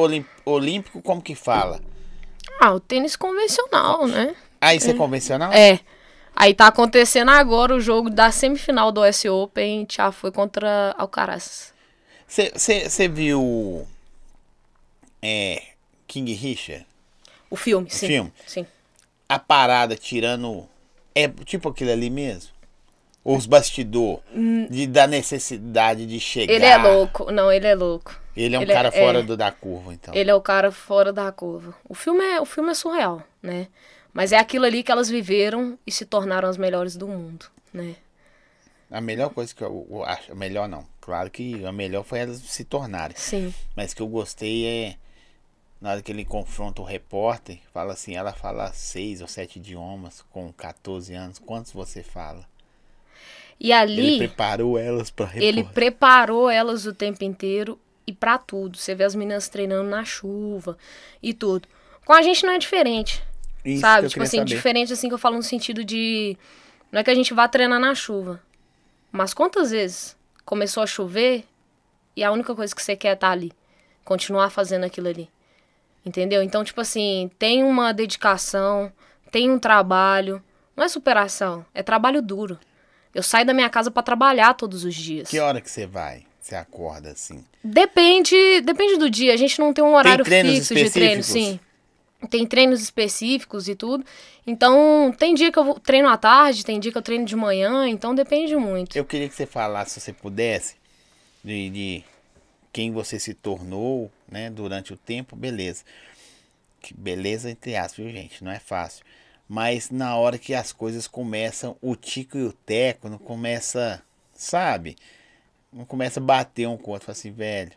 [0.45, 1.79] olímpico, como que fala?
[2.61, 4.35] Ah, o tênis convencional, né?
[4.61, 5.51] Ah, isso é convencional?
[5.51, 5.79] É.
[6.35, 9.85] Aí tá acontecendo agora o jogo da semifinal do S Open.
[9.85, 11.73] Tia foi contra Alcaraz.
[12.35, 13.87] Você viu
[15.21, 15.61] é,
[16.07, 16.85] King Richard?
[17.49, 18.07] O filme, sim.
[18.07, 18.33] filme?
[18.45, 18.65] Sim.
[19.29, 20.67] A parada tirando.
[21.13, 22.51] É tipo aquilo ali mesmo?
[23.23, 24.19] Os bastidor
[24.69, 26.53] de, da necessidade de chegar.
[26.53, 26.55] Hum.
[26.57, 27.31] Ele é louco.
[27.31, 28.19] Não, ele é louco.
[28.35, 29.23] Ele é um Ele é- cara fora é.
[29.23, 30.13] do, da curva, então.
[30.13, 31.73] Ele é o cara fora da curva.
[31.87, 33.67] O filme é, o filme é surreal, né?
[34.13, 37.95] Mas é aquilo ali que elas viveram e se tornaram as melhores do mundo, né?
[38.91, 40.31] A melhor coisa que eu, eu acho.
[40.31, 40.85] A melhor não.
[41.01, 43.15] Claro que a melhor foi elas se tornarem.
[43.17, 43.53] Sim.
[43.75, 44.95] Mas que eu gostei é.
[45.81, 50.23] Na hora que ele confronta o repórter, fala assim, ela fala seis ou sete idiomas
[50.31, 51.37] com 14 anos.
[51.39, 52.45] Quantos você fala?
[53.59, 55.47] E Ele ali preparou elas pra repórter.
[55.47, 58.77] ele preparou elas o tempo inteiro e pra tudo.
[58.77, 60.77] Você vê as meninas treinando na chuva
[61.21, 61.67] e tudo.
[62.05, 63.21] Com a gente não é diferente.
[63.63, 64.05] Isso que sabe?
[64.05, 64.49] eu Tipo assim, saber.
[64.55, 66.37] diferente assim que eu falo no sentido de.
[66.91, 68.41] Não é que a gente vá treinar na chuva.
[69.15, 70.13] Mas quantas vezes
[70.43, 71.45] começou a chover
[72.17, 73.53] e a única coisa que você quer é estar ali?
[74.03, 75.29] Continuar fazendo aquilo ali.
[76.05, 76.43] Entendeu?
[76.43, 78.91] Então, tipo assim, tem uma dedicação,
[79.31, 80.43] tem um trabalho.
[80.75, 82.59] Não é superação, é trabalho duro.
[83.13, 85.29] Eu saio da minha casa pra trabalhar todos os dias.
[85.29, 86.25] Que hora que você vai?
[86.37, 87.45] Você acorda assim?
[87.63, 88.35] Depende,
[88.65, 89.33] depende do dia.
[89.33, 91.57] A gente não tem um horário treinos fixo de treino, sim.
[92.29, 94.05] Tem treinos específicos e tudo.
[94.45, 97.87] Então, tem dia que eu treino à tarde, tem dia que eu treino de manhã,
[97.87, 98.95] então depende muito.
[98.95, 100.75] Eu queria que você falasse, se você pudesse,
[101.43, 102.03] de, de
[102.71, 105.83] quem você se tornou, né, durante o tempo, beleza.
[106.81, 108.43] Que beleza entre aspas, viu, gente?
[108.43, 109.05] Não é fácil.
[109.47, 114.01] Mas na hora que as coisas começam, o tico e o teco não começa,
[114.33, 114.95] sabe?
[115.71, 117.71] Não começa a bater um com o outro, assim, velho,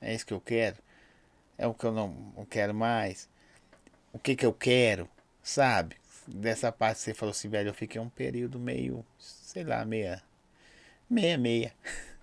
[0.00, 0.76] é isso que eu quero?
[1.56, 3.28] É o que eu não quero mais?
[4.14, 5.06] O que que eu quero?
[5.42, 5.96] Sabe?
[6.26, 10.22] Dessa parte você falou assim, velho, eu fiquei um período meio, sei lá, meia,
[11.10, 11.74] meia, meia.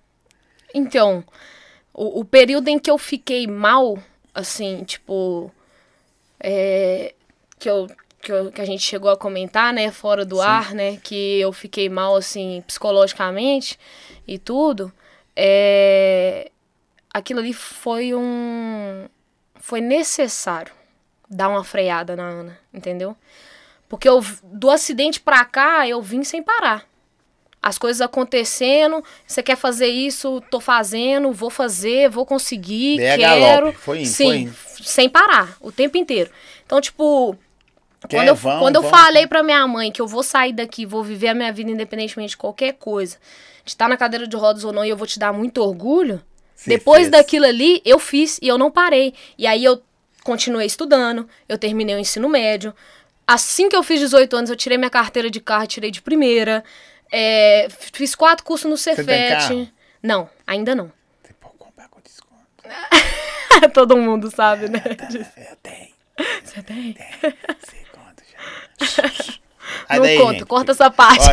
[0.74, 1.22] Então,
[1.94, 3.98] o, o período em que eu fiquei mal,
[4.34, 5.52] assim, tipo.
[6.40, 7.14] é,
[7.60, 7.88] que, eu,
[8.22, 11.52] que, eu- que a gente chegou a comentar, né, fora do ar, né, que eu
[11.54, 13.78] fiquei mal, assim, psicologicamente
[14.28, 14.94] e tudo,
[15.36, 16.50] é,
[17.14, 19.08] aquilo ali foi um.
[19.56, 20.74] Foi necessário
[21.32, 23.16] dar uma freada na Ana, entendeu?
[23.88, 26.86] Porque eu, do acidente pra cá, eu vim sem parar.
[27.64, 33.74] As coisas acontecendo, você quer fazer isso, tô fazendo, vou fazer, vou conseguir, a quero.
[33.74, 34.56] foi indo, Sim, foi indo.
[34.84, 36.32] sem parar, o tempo inteiro.
[36.66, 37.38] Então, tipo,
[38.10, 38.90] Quer, quando eu, vão, quando eu vão.
[38.90, 42.32] falei pra minha mãe que eu vou sair daqui, vou viver a minha vida independentemente
[42.32, 43.18] de qualquer coisa,
[43.64, 46.20] de estar na cadeira de rodas ou não, e eu vou te dar muito orgulho,
[46.66, 47.12] depois fez.
[47.12, 49.14] daquilo ali, eu fiz e eu não parei.
[49.38, 49.80] E aí eu
[50.24, 52.74] continuei estudando, eu terminei o ensino médio.
[53.26, 56.64] Assim que eu fiz 18 anos, eu tirei minha carteira de carro, tirei de primeira.
[57.12, 59.74] É, fiz quatro cursos no tem Cefet.
[60.02, 60.92] Não, ainda não.
[61.22, 62.42] Você pode comprar com desconto.
[63.74, 64.82] Todo mundo sabe, né?
[64.86, 65.92] Eu tenho.
[66.44, 66.96] Você tem?
[67.60, 69.42] Você conta já.
[69.88, 71.26] Aí Não daí, conta, gente, corta essa parte.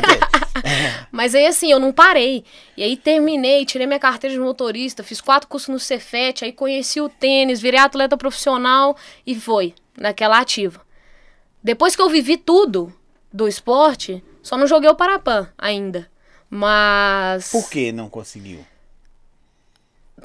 [1.12, 2.44] Mas aí assim, eu não parei.
[2.76, 7.00] E aí terminei, tirei minha carteira de motorista, fiz quatro cursos no Cefet, aí conheci
[7.00, 8.96] o tênis, virei atleta profissional
[9.26, 10.80] e foi, naquela ativa.
[11.62, 12.92] Depois que eu vivi tudo
[13.32, 16.08] do esporte, só não joguei o Parapan ainda.
[16.50, 17.50] Mas.
[17.50, 18.64] Por que não conseguiu?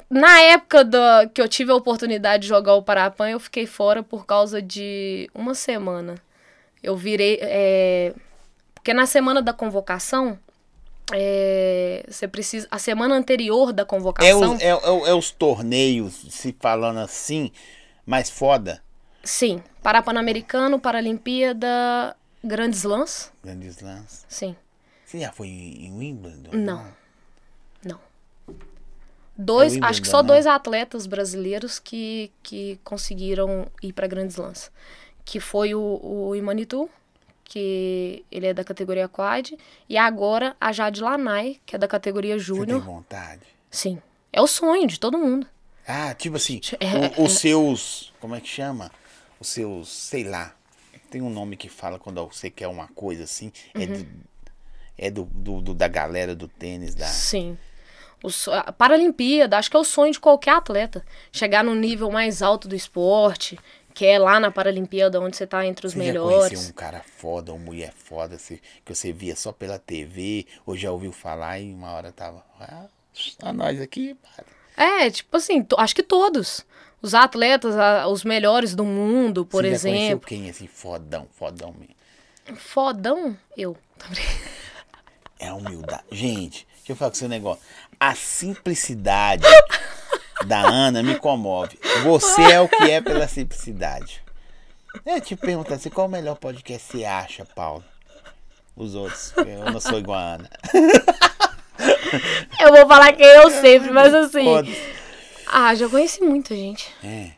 [0.08, 4.02] Na época da, que eu tive a oportunidade de jogar o Parapan, eu fiquei fora
[4.02, 6.14] por causa de uma semana.
[6.84, 7.38] Eu virei.
[7.40, 8.14] é,
[8.74, 10.38] Porque na semana da convocação,
[11.12, 12.68] é, você precisa.
[12.70, 14.54] A semana anterior da É convocação.
[14.54, 17.50] os, é, é- é os torneios, se falando assim,
[18.06, 18.82] mais foda.
[19.22, 19.62] Sim.
[19.82, 23.32] Parapan-Americano, Paralimpíada, Grandes Lãs.
[23.42, 24.24] Grandes lances.
[24.28, 24.54] Sim.
[25.06, 26.50] Você já foi em Wimbledon?
[26.52, 26.86] Não.
[27.84, 27.98] Não.
[29.36, 30.28] Dois, É acho que só né?
[30.28, 34.70] dois atletas brasileiros que, que conseguiram ir para grandes lãs.
[35.24, 36.88] Que foi o, o Imanitu,
[37.44, 39.52] que ele é da categoria quad,
[39.88, 42.80] e agora a Jade Lanai, que é da categoria Você tem júnior.
[42.82, 43.42] vontade?
[43.70, 44.00] Sim.
[44.32, 45.46] É o sonho de todo mundo.
[45.86, 48.12] Ah, tipo assim, É, o- os seus.
[48.20, 48.90] Como é que chama?
[49.38, 50.54] Os seus, sei lá.
[51.10, 53.52] Tem um nome que fala quando você quer uma coisa assim.
[53.74, 53.86] É, Uhum.
[54.02, 54.06] do,
[54.98, 57.06] é do, do- do- da galera do tênis, da.
[57.06, 57.56] Sim.
[58.22, 61.04] O so- a Paralimpíada, acho que é o sonho de qualquer atleta.
[61.30, 63.58] Chegar no nível mais alto do esporte,
[63.94, 66.60] que é lá na Paralimpíada, onde você tá entre os Você melhores.
[66.60, 70.76] já um cara foda, uma mulher foda, assim, que você via só pela TV, ou
[70.76, 72.44] já ouviu falar e uma hora tava.
[72.60, 72.86] Ah,
[73.42, 74.52] a nós aqui, padre.
[74.76, 76.66] É, tipo assim, acho que todos.
[77.00, 80.26] Os atletas, a- os melhores do mundo, por Você já conheceu exemplo.
[80.28, 81.94] quem, assim, fodão, fodão mesmo?
[82.58, 83.76] Fodão, eu.
[85.38, 86.02] É a humildade.
[86.10, 87.62] Gente, deixa eu falar com um negócio.
[88.00, 89.44] A simplicidade
[90.46, 91.78] da Ana me comove.
[92.02, 94.22] Você é o que é pela simplicidade.
[95.04, 97.84] Eu te pergunto assim, qual o melhor podcast você acha, Paulo?
[98.76, 99.32] Os outros.
[99.36, 100.50] Eu não sou igual a Ana.
[102.60, 104.44] Eu vou falar que eu sempre, mas assim.
[104.44, 104.94] Foda-se.
[105.46, 106.92] Ah, já conheci muita gente.
[107.02, 107.32] É.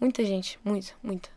[0.00, 0.58] Muita gente.
[0.64, 1.35] Muita, muita.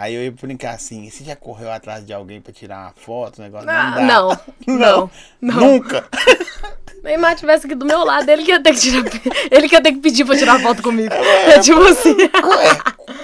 [0.00, 3.40] Aí eu ia brincar assim, você já correu atrás de alguém pra tirar uma foto,
[3.40, 3.68] um negócio?
[3.68, 4.28] Ah, não
[4.68, 5.10] não, não,
[5.40, 5.54] não.
[5.60, 6.06] Nunca.
[7.02, 9.04] Neymar tivesse aqui do meu lado, ele que ia ter que tirar.
[9.50, 11.12] Ele que ia ter que pedir pra tirar foto comigo.
[11.12, 12.14] É tipo assim.
[12.16, 13.14] Ué,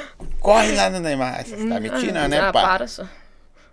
[0.40, 1.44] corre lá no Neymar.
[1.46, 2.62] Você tá me tirando, né, ah, pá?
[2.62, 3.04] para só.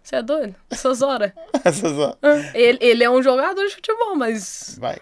[0.04, 0.56] Você é doido?
[0.70, 1.32] Essas horas.
[1.64, 2.16] Essas ó-
[2.54, 4.98] Ele, ele é um jogador de futebol, mas Vai.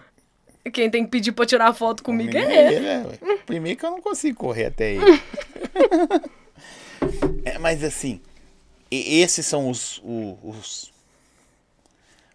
[0.72, 2.86] quem tem que pedir pra tirar foto comigo Comigo é ele.
[2.86, 3.36] ele, ué?
[3.46, 5.22] Primeiro que eu não consigo correr até ele.
[7.44, 8.20] É, mas assim,
[8.90, 10.92] e- esses são os, os,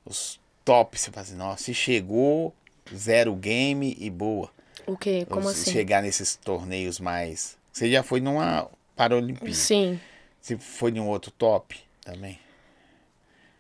[0.06, 1.02] os tops.
[1.02, 2.54] Você fala assim, nossa, se chegou,
[2.94, 4.50] zero game e boa.
[4.86, 5.26] O quê?
[5.30, 5.64] Como Ou assim?
[5.64, 7.58] se chegar nesses torneios mais.
[7.72, 9.54] Você já foi numa Paralimpíada.
[9.54, 10.00] Sim.
[10.40, 12.40] Você foi em um outro top também?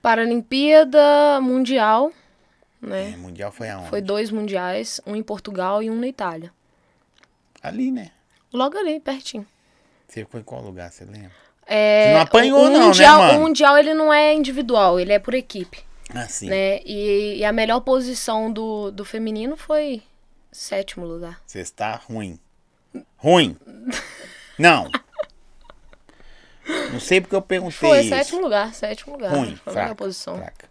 [0.01, 2.11] Paralimpíada Mundial,
[2.79, 3.11] né?
[3.13, 3.89] É, mundial foi aonde?
[3.89, 6.53] Foi dois mundiais, um em Portugal e um na Itália.
[7.61, 8.11] Ali, né?
[8.53, 9.45] Logo ali, pertinho.
[10.07, 11.31] Você foi em qual lugar, você lembra?
[11.67, 13.39] É, Você não apanhou não, né, mundial, mano?
[13.39, 15.83] O Mundial, ele não é individual, ele é por equipe,
[16.13, 16.47] Ah, sim.
[16.47, 16.79] né?
[16.85, 20.03] E, e a melhor posição do, do feminino foi
[20.51, 21.41] sétimo lugar.
[21.45, 22.39] Você está ruim.
[23.17, 23.57] Ruim.
[24.59, 24.89] Não.
[26.91, 28.09] Não sei porque eu perguntei Foi isso.
[28.09, 29.31] sétimo lugar, sétimo lugar.
[29.31, 30.37] Ruim, foi a melhor fraca, posição.
[30.37, 30.69] fraca.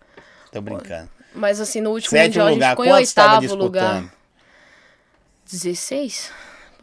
[0.53, 1.11] Tô brincando.
[1.35, 4.15] Mas assim, no último Sétimo mundial a gente lugar, ficou em oitavo lugar.
[5.51, 6.31] 16?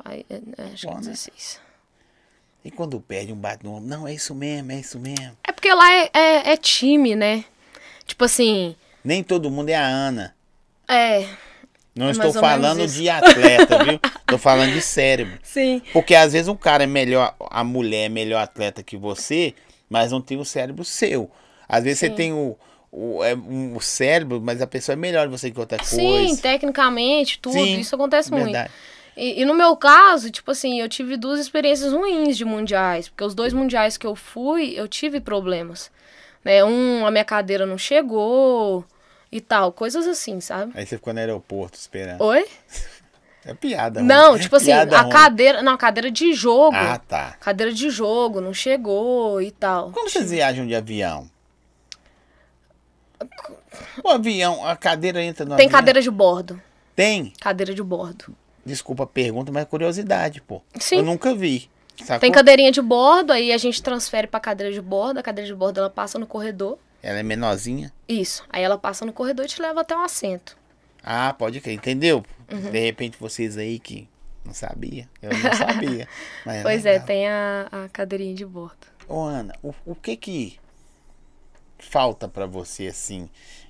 [0.03, 1.11] Pai, é, é, acho Bom, que né?
[1.11, 1.60] 16.
[2.63, 3.87] E quando perde um bate no ombro?
[3.89, 5.35] Não, é isso mesmo, é isso mesmo.
[5.43, 7.43] É porque lá é, é, é time, né?
[8.05, 10.35] Tipo assim, Nem todo mundo é a Ana.
[10.87, 11.25] é.
[11.93, 13.99] Não É estou falando de atleta, viu?
[14.25, 15.37] Tô falando de cérebro.
[15.43, 15.81] Sim.
[15.91, 19.53] Porque às vezes um cara é melhor, a mulher é melhor atleta que você,
[19.89, 21.29] mas não tem o cérebro seu.
[21.67, 22.15] Às vezes você Sim.
[22.15, 22.57] tem o,
[22.89, 25.97] o, é, um, o cérebro, mas a pessoa é melhor que você que outra Sim,
[25.97, 26.41] coisa.
[26.41, 27.53] tecnicamente, tudo.
[27.55, 28.55] Sim, isso acontece muito.
[29.15, 33.09] E, e no meu caso, tipo assim, eu tive duas experiências ruins de mundiais.
[33.09, 35.91] Porque os dois mundiais que eu fui, eu tive problemas.
[36.43, 36.63] Né?
[36.63, 38.85] Um, a minha cadeira não chegou
[39.31, 39.71] e tal.
[39.71, 40.71] Coisas assim, sabe?
[40.75, 42.21] Aí você ficou no aeroporto esperando.
[42.21, 42.45] Oi?
[43.43, 44.03] É piada.
[44.03, 45.09] Não, tipo assim, a ruim.
[45.09, 45.63] cadeira.
[45.63, 46.75] Não, a cadeira de jogo.
[46.75, 47.35] Ah, tá.
[47.39, 49.89] Cadeira de jogo, não chegou e tal.
[49.91, 51.27] Como vocês viajam de avião?
[54.03, 55.79] O avião, a cadeira entra no Tem avião?
[55.79, 56.61] cadeira de bordo.
[56.95, 57.33] Tem.
[57.41, 58.35] Cadeira de bordo.
[58.65, 60.61] Desculpa a pergunta, mas é curiosidade, pô.
[60.79, 60.97] Sim.
[60.97, 61.69] Eu nunca vi.
[61.99, 62.19] Sacou?
[62.19, 65.19] Tem cadeirinha de bordo, aí a gente transfere pra cadeira de bordo.
[65.19, 66.77] A cadeira de bordo ela passa no corredor.
[67.03, 67.91] Ela é menorzinha.
[68.07, 68.45] Isso.
[68.49, 70.57] Aí ela passa no corredor e te leva até o assento.
[71.03, 72.23] Ah, pode crer, entendeu?
[72.51, 72.71] Uhum.
[72.71, 74.07] De repente vocês aí que
[74.45, 76.07] não sabia, eu não sabia.
[76.45, 77.07] Mas Pois é, legal.
[77.07, 78.87] tem a, a cadeirinha de bordo.
[79.07, 80.59] Ô Ana, o, o que que
[81.79, 83.27] falta pra você assim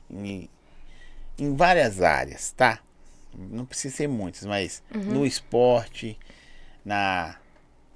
[0.09, 0.49] em,
[1.37, 2.79] em várias áreas, tá?
[3.37, 5.01] Não precisa ser muitas, mas Uhum.
[5.01, 6.17] no esporte,
[6.83, 7.35] na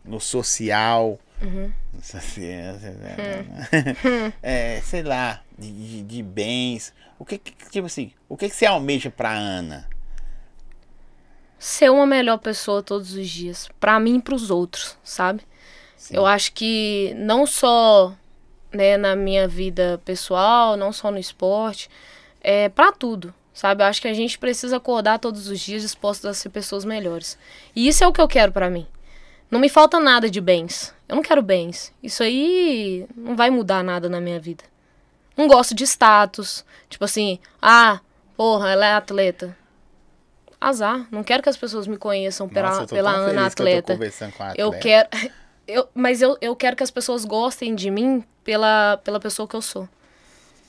[0.03, 1.71] no social, Uhum.
[1.93, 2.01] Hum.
[4.41, 6.93] é, sei lá, de, de, de bens.
[7.19, 9.87] O que, tipo assim, o que que você almeja pra Ana?
[11.57, 13.69] Ser uma melhor pessoa todos os dias.
[13.79, 15.41] Pra mim e pros outros, sabe?
[15.97, 16.15] Sim.
[16.15, 18.13] Eu acho que não só
[18.71, 21.89] né, na minha vida pessoal, não só no esporte,
[22.41, 23.81] é para tudo, sabe?
[23.81, 27.35] Eu acho que a gente precisa acordar todos os dias dispostos a ser pessoas melhores.
[27.75, 28.85] E isso é o que eu quero pra mim.
[29.49, 30.93] Não me falta nada de bens.
[31.09, 31.91] Eu não quero bens.
[32.03, 34.63] Isso aí não vai mudar nada na minha vida.
[35.37, 36.63] Não gosto de status.
[36.89, 37.99] Tipo assim, ah,
[38.37, 39.55] porra, ela é atleta.
[40.59, 41.07] Azar.
[41.11, 43.93] Não quero que as pessoas me conheçam pela, Nossa, pela Ana que eu tô atleta.
[43.93, 44.81] conversando com a Eu atleta.
[45.09, 45.31] quero.
[45.67, 49.55] Eu, mas eu, eu quero que as pessoas gostem de mim pela, pela pessoa que
[49.55, 49.87] eu sou.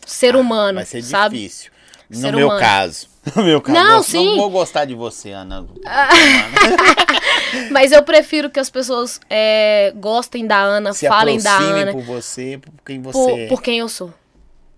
[0.06, 1.36] Ser humano, Ah, Vai ser sabe?
[1.36, 1.70] difícil.
[2.08, 2.60] No Ser meu humano.
[2.60, 3.08] caso.
[3.34, 3.76] No meu caso.
[3.76, 4.24] Não, Não, sim.
[4.24, 5.66] não vou gostar de você, Ana.
[7.72, 11.92] Mas eu prefiro que as pessoas é, gostem da Ana, Se falem da aproxime Ana
[11.92, 13.46] por você, por quem você por, é.
[13.48, 14.14] por quem eu sou.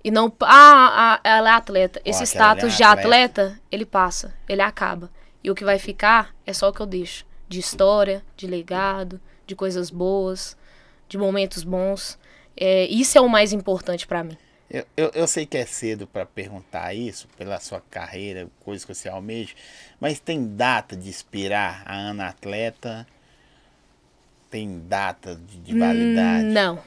[0.03, 2.01] E não, ah, ah, ela é atleta.
[2.05, 3.43] Esse é status uma de atleta.
[3.43, 5.11] atleta, ele passa, ele acaba.
[5.43, 7.27] E o que vai ficar é só o que eu deixo.
[7.49, 10.57] De história, de legado, de coisas boas,
[11.09, 12.19] de momentos bons.
[12.57, 14.37] É, isso é o mais importante para mim.
[14.71, 18.95] Eu, eu, eu, sei que é cedo para perguntar isso, pela sua carreira, coisas que
[18.95, 19.55] você almeja,
[19.99, 23.07] mas tem data de expirar a Ana Atleta?
[24.51, 26.45] Tem data de, de validade?
[26.45, 26.79] Não.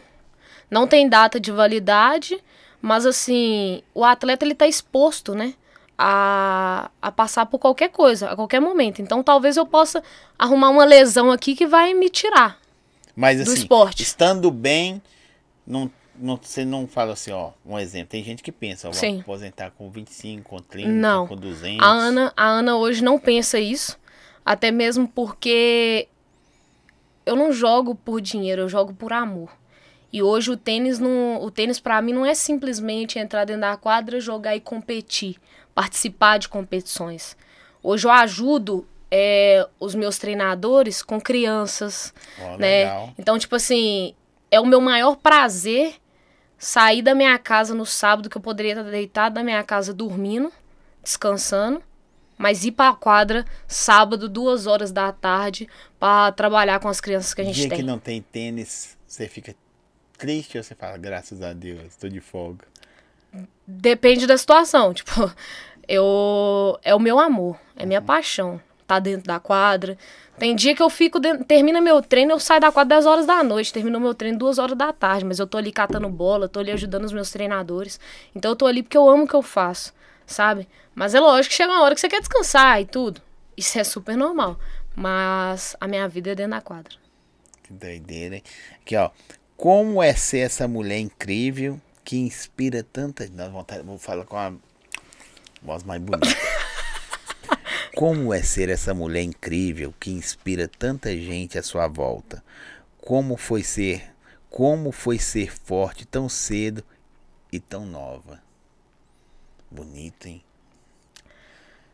[0.69, 2.39] Não tem data de validade,
[2.79, 5.55] mas assim, o atleta ele tá exposto, né?
[5.97, 9.01] A, a passar por qualquer coisa, a qualquer momento.
[9.01, 10.03] Então talvez eu possa
[10.37, 12.61] arrumar uma lesão aqui que vai me tirar
[13.15, 14.03] mas, do assim, esporte.
[14.03, 15.01] Estando bem,
[15.65, 18.09] não, não, você não fala assim, ó, um exemplo.
[18.09, 19.21] Tem gente que pensa, ó, vou Sim.
[19.21, 21.27] aposentar com 25, com 30, Não.
[21.27, 21.85] com 200.
[21.85, 23.97] A Ana, a Ana hoje não pensa isso,
[24.45, 26.07] até mesmo porque
[27.25, 29.51] eu não jogo por dinheiro, eu jogo por amor.
[30.11, 33.77] E hoje o tênis não, o tênis para mim não é simplesmente entrar dentro da
[33.77, 35.37] quadra, jogar e competir,
[35.73, 37.37] participar de competições.
[37.81, 42.83] Hoje eu ajudo é, os meus treinadores com crianças, Ó, né?
[42.83, 43.13] legal.
[43.17, 44.13] Então, tipo assim,
[44.49, 46.00] é o meu maior prazer
[46.61, 50.53] sair da minha casa no sábado, que eu poderia estar deitado na minha casa dormindo,
[51.01, 51.81] descansando,
[52.37, 55.67] mas ir pra quadra sábado, duas horas da tarde,
[55.99, 57.79] pra trabalhar com as crianças que a gente Dia tem.
[57.79, 59.55] que não tem tênis, você fica
[60.19, 62.63] triste ou você fala, graças a Deus, estou de folga.
[63.65, 64.93] Depende da situação.
[64.93, 65.33] Tipo,
[65.87, 66.79] eu.
[66.83, 68.61] É o meu amor, é minha paixão.
[68.91, 69.97] Tá dentro da quadra.
[70.37, 71.17] Tem dia que eu fico.
[71.17, 73.71] Dentro, termina meu treino, eu saio da quadra 10 horas da noite.
[73.71, 75.23] Termino meu treino 2 horas da tarde.
[75.23, 78.01] Mas eu tô ali catando bola, tô ali ajudando os meus treinadores.
[78.35, 79.93] Então eu tô ali porque eu amo o que eu faço,
[80.25, 80.67] sabe?
[80.93, 83.21] Mas é lógico que chega uma hora que você quer descansar e tudo.
[83.55, 84.59] Isso é super normal.
[84.93, 86.93] Mas a minha vida é dentro da quadra.
[87.63, 88.43] Que doideira, hein?
[88.81, 89.09] Aqui, ó.
[89.55, 93.25] Como é ser essa mulher incrível que inspira tanta.
[93.29, 94.51] Dá vontade, vou falar com a
[95.63, 96.27] voz mais bonita.
[97.95, 102.43] Como é ser essa mulher incrível que inspira tanta gente à sua volta?
[102.99, 104.13] Como foi ser,
[104.49, 106.83] como foi ser forte tão cedo
[107.51, 108.41] e tão nova?
[109.69, 110.43] Bonito, hein?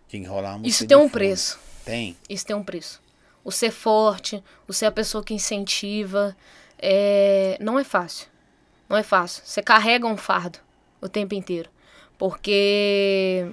[0.07, 1.59] Que rolar uma música Isso tem um preço.
[1.83, 2.17] Tem.
[2.29, 3.01] Isso tem um preço.
[3.43, 6.35] O ser forte, o ser a pessoa que incentiva,
[6.77, 7.57] é...
[7.59, 8.27] não é fácil.
[8.87, 9.43] Não é fácil.
[9.45, 10.59] Você carrega um fardo
[11.01, 11.69] o tempo inteiro.
[12.17, 13.51] Porque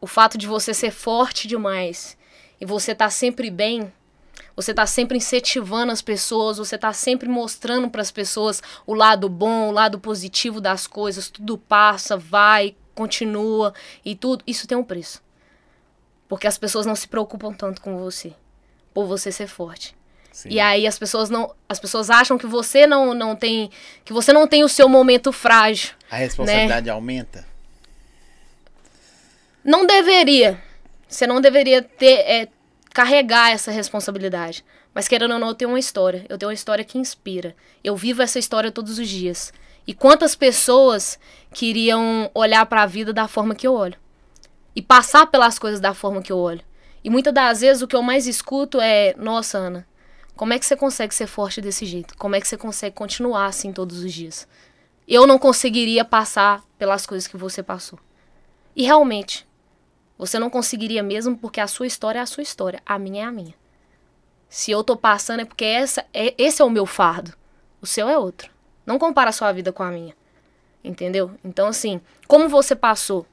[0.00, 2.16] o fato de você ser forte demais
[2.60, 3.92] e você tá sempre bem,
[4.54, 9.28] você tá sempre incentivando as pessoas, você tá sempre mostrando para as pessoas o lado
[9.28, 13.72] bom, o lado positivo das coisas, tudo passa, vai, continua
[14.04, 15.22] e tudo, isso tem um preço.
[16.28, 18.34] Porque as pessoas não se preocupam tanto com você,
[18.92, 19.96] por você ser forte.
[20.32, 20.50] Sim.
[20.50, 23.70] E aí as pessoas não, as pessoas acham que você não, não tem,
[24.04, 25.94] que você não tem o seu momento frágil.
[26.10, 27.47] A responsabilidade aumenta?
[29.68, 30.58] Não deveria.
[31.06, 32.48] Você não deveria ter é,
[32.90, 34.64] carregar essa responsabilidade.
[34.94, 36.24] Mas querendo ou não, eu tenho uma história.
[36.26, 37.54] Eu tenho uma história que inspira.
[37.84, 39.52] Eu vivo essa história todos os dias.
[39.86, 41.18] E quantas pessoas
[41.52, 43.98] queriam olhar para a vida da forma que eu olho?
[44.74, 46.62] E passar pelas coisas da forma que eu olho.
[47.04, 49.86] E muitas das vezes o que eu mais escuto é: Nossa, Ana,
[50.34, 52.16] como é que você consegue ser forte desse jeito?
[52.16, 54.48] Como é que você consegue continuar assim todos os dias?
[55.06, 57.98] Eu não conseguiria passar pelas coisas que você passou.
[58.74, 59.47] E realmente,
[60.18, 63.26] você não conseguiria mesmo porque a sua história é a sua história, a minha é
[63.26, 63.54] a minha.
[64.48, 67.32] Se eu tô passando é porque essa é, esse é o meu fardo.
[67.80, 68.50] O seu é outro.
[68.84, 70.14] Não compara a sua vida com a minha.
[70.82, 71.30] Entendeu?
[71.44, 73.26] Então, assim, como você passou,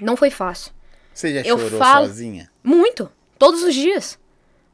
[0.00, 0.72] não foi fácil.
[1.12, 2.50] Você já Eu chorou falo- sozinha?
[2.62, 3.10] Muito.
[3.38, 4.18] Todos os dias.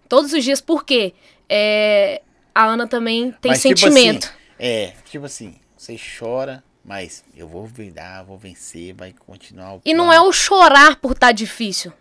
[0.08, 0.60] Todos os dias.
[0.60, 1.14] Por quê?
[1.48, 2.22] É,
[2.54, 4.24] a Ana também tem Mas, tipo sentimento.
[4.26, 9.82] assim, é, tipo assim, você chora, mas eu vou virar, vou vencer, vai continuar o
[9.84, 11.92] e não é o chorar por estar difícil.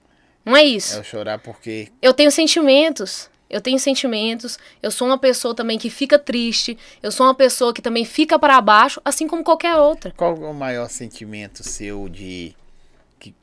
[0.46, 0.96] Não é isso.
[0.96, 3.30] É o chorar porque Eu tenho sentimentos.
[3.50, 4.58] Eu tenho sentimentos.
[4.82, 6.78] Eu sou uma pessoa também que fica triste.
[7.04, 10.14] Eu sou uma pessoa que também fica para baixo, assim como qualquer outra.
[10.16, 12.56] qual é o maior sentimento seu de
[13.20, 13.36] que,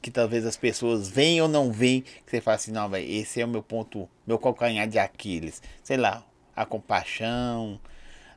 [0.00, 3.38] que talvez as pessoas veem ou não veem, que você fala assim, não, velho, esse
[3.38, 5.60] é o meu ponto, meu calcanhar de Aquiles.
[5.82, 6.24] Sei lá,
[6.56, 7.78] a compaixão,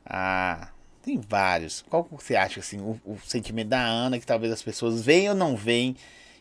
[0.04, 0.68] a
[1.08, 1.82] tem vários.
[1.88, 5.34] Qual você acha assim, o, o sentimento da Ana que talvez as pessoas veem ou
[5.34, 5.96] não veem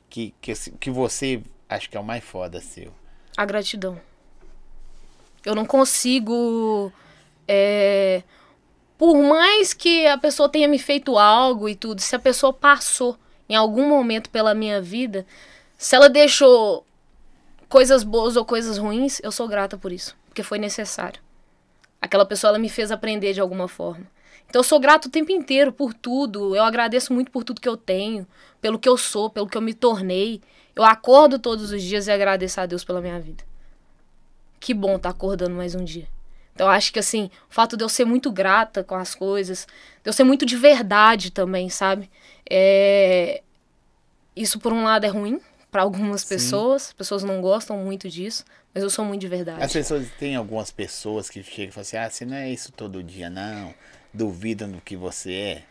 [0.10, 2.94] que que, assim, que você acha que é o mais foda seu?
[3.38, 3.99] A gratidão.
[5.45, 6.91] Eu não consigo.
[7.48, 8.23] é,
[8.98, 13.18] por mais que a pessoa tenha me feito algo e tudo, se a pessoa passou
[13.48, 15.26] em algum momento pela minha vida,
[15.77, 16.85] se ela deixou
[17.69, 21.22] coisas boas ou coisas ruins, eu sou grata por isso, porque foi necessário.
[22.02, 24.06] Aquela pessoa ela me fez aprender de alguma forma.
[24.49, 26.56] Então eu sou grato o tempo inteiro por tudo.
[26.56, 28.26] Eu agradeço muito por tudo que eu tenho,
[28.61, 30.41] pelo que eu sou, pelo que eu me tornei.
[30.76, 33.44] Eu acordo todos os dias e agradeço a Deus pela minha vida.
[34.60, 36.07] Que bom estar acordando mais um dia.
[36.53, 39.68] Então eu acho que assim, o fato de eu ser muito grata com as coisas,
[40.03, 42.10] de eu ser muito de verdade também, sabe?
[42.49, 43.44] É...
[44.36, 45.40] Isso por um lado é ruim
[45.72, 46.30] para algumas Sim.
[46.30, 48.44] pessoas, as pessoas não gostam muito disso,
[48.74, 49.61] mas eu sou muito de verdade.
[49.61, 52.72] As pessoas, tem algumas pessoas que chegam e falam assim, ah, você não é isso
[52.72, 53.74] todo dia, não.
[54.18, 55.64] Duvidam do que você é.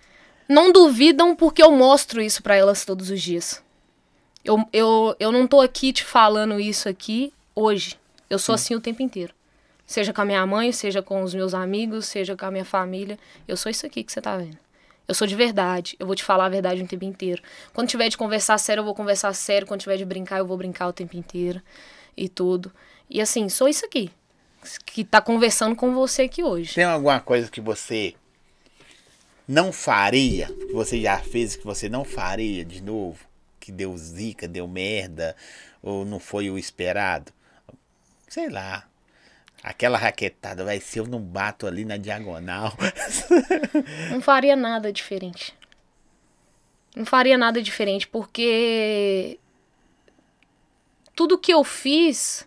[0.48, 3.60] Não duvidam porque eu mostro isso para elas todos os dias.
[4.44, 7.98] Eu, eu, eu não tô aqui te falando isso aqui hoje.
[8.30, 9.34] Eu sou assim o tempo inteiro.
[9.84, 13.18] Seja com a minha mãe, seja com os meus amigos, seja com a minha família.
[13.48, 14.58] Eu sou isso aqui que você tá vendo.
[15.08, 15.96] Eu sou de verdade.
[15.98, 17.42] Eu vou te falar a verdade o tempo inteiro.
[17.74, 19.66] Quando tiver de conversar sério, eu vou conversar sério.
[19.66, 21.60] Quando tiver de brincar, eu vou brincar o tempo inteiro.
[22.16, 22.72] E tudo.
[23.10, 24.10] E assim, sou isso aqui.
[24.84, 26.74] Que tá conversando com você aqui hoje.
[26.74, 28.14] Tem alguma coisa que você
[29.46, 33.24] não faria, que você já fez que você não faria de novo?
[33.60, 35.36] Que deu zica, deu merda,
[35.82, 37.32] ou não foi o esperado?
[38.28, 38.86] Sei lá.
[39.62, 42.72] Aquela raquetada, vai ser eu não bato ali na diagonal.
[44.12, 45.56] Não faria nada diferente.
[46.94, 49.40] Não faria nada diferente, porque
[51.16, 52.46] tudo que eu fiz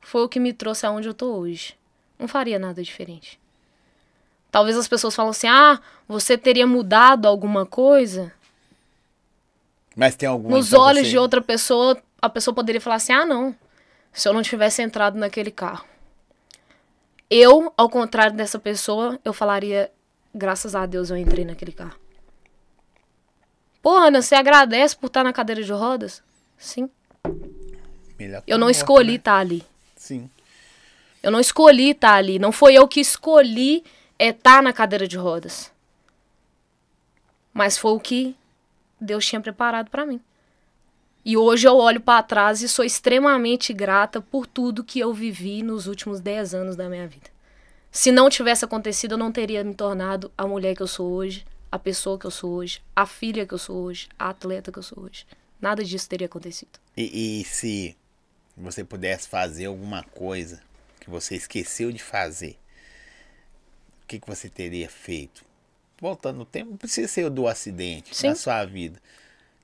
[0.00, 1.76] foi o que me trouxe aonde eu tô hoje.
[2.18, 3.39] Não faria nada diferente.
[4.50, 8.32] Talvez as pessoas falam assim: "Ah, você teria mudado alguma coisa?"
[9.96, 13.26] Mas tem alguma Nos olhos você- de outra pessoa, a pessoa poderia falar assim: "Ah,
[13.26, 13.54] não.
[14.12, 15.84] Se eu não tivesse entrado naquele carro."
[17.28, 19.90] Eu, ao contrário dessa pessoa, eu falaria:
[20.34, 21.96] "Graças a Deus eu entrei naquele carro."
[23.82, 26.22] Pô, Ana, você agradece por estar na cadeira de rodas?
[26.58, 26.90] Sim.
[28.18, 29.16] Melhor Eu não morta, escolhi né?
[29.16, 29.64] estar ali.
[29.96, 30.28] Sim.
[31.22, 32.38] Eu não escolhi estar ali.
[32.38, 33.82] Não foi eu que escolhi
[34.20, 35.72] é, estar na cadeira de rodas.
[37.54, 38.36] Mas foi o que
[39.00, 40.20] Deus tinha preparado pra mim.
[41.24, 45.62] E hoje eu olho pra trás e sou extremamente grata por tudo que eu vivi
[45.62, 47.30] nos últimos 10 anos da minha vida.
[47.90, 51.46] Se não tivesse acontecido, eu não teria me tornado a mulher que eu sou hoje,
[51.72, 54.78] a pessoa que eu sou hoje, a filha que eu sou hoje, a atleta que
[54.78, 55.26] eu sou hoje.
[55.58, 56.78] Nada disso teria acontecido.
[56.94, 57.96] E, e se
[58.54, 60.60] você pudesse fazer alguma coisa
[61.00, 62.58] que você esqueceu de fazer,
[64.10, 65.44] que, que você teria feito?
[66.00, 68.28] Voltando no tempo, não precisa ser o do acidente Sim.
[68.28, 68.98] na sua vida.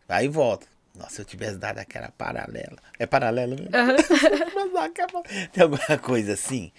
[0.09, 0.67] Aí volta.
[0.95, 2.79] Nossa, se eu tivesse dado aquela paralela.
[2.99, 3.71] É paralela mesmo?
[4.79, 6.71] Acaba- Tem alguma coisa assim?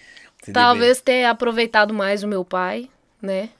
[0.42, 2.88] Você Talvez ter aproveitado mais o meu pai,
[3.20, 3.50] né?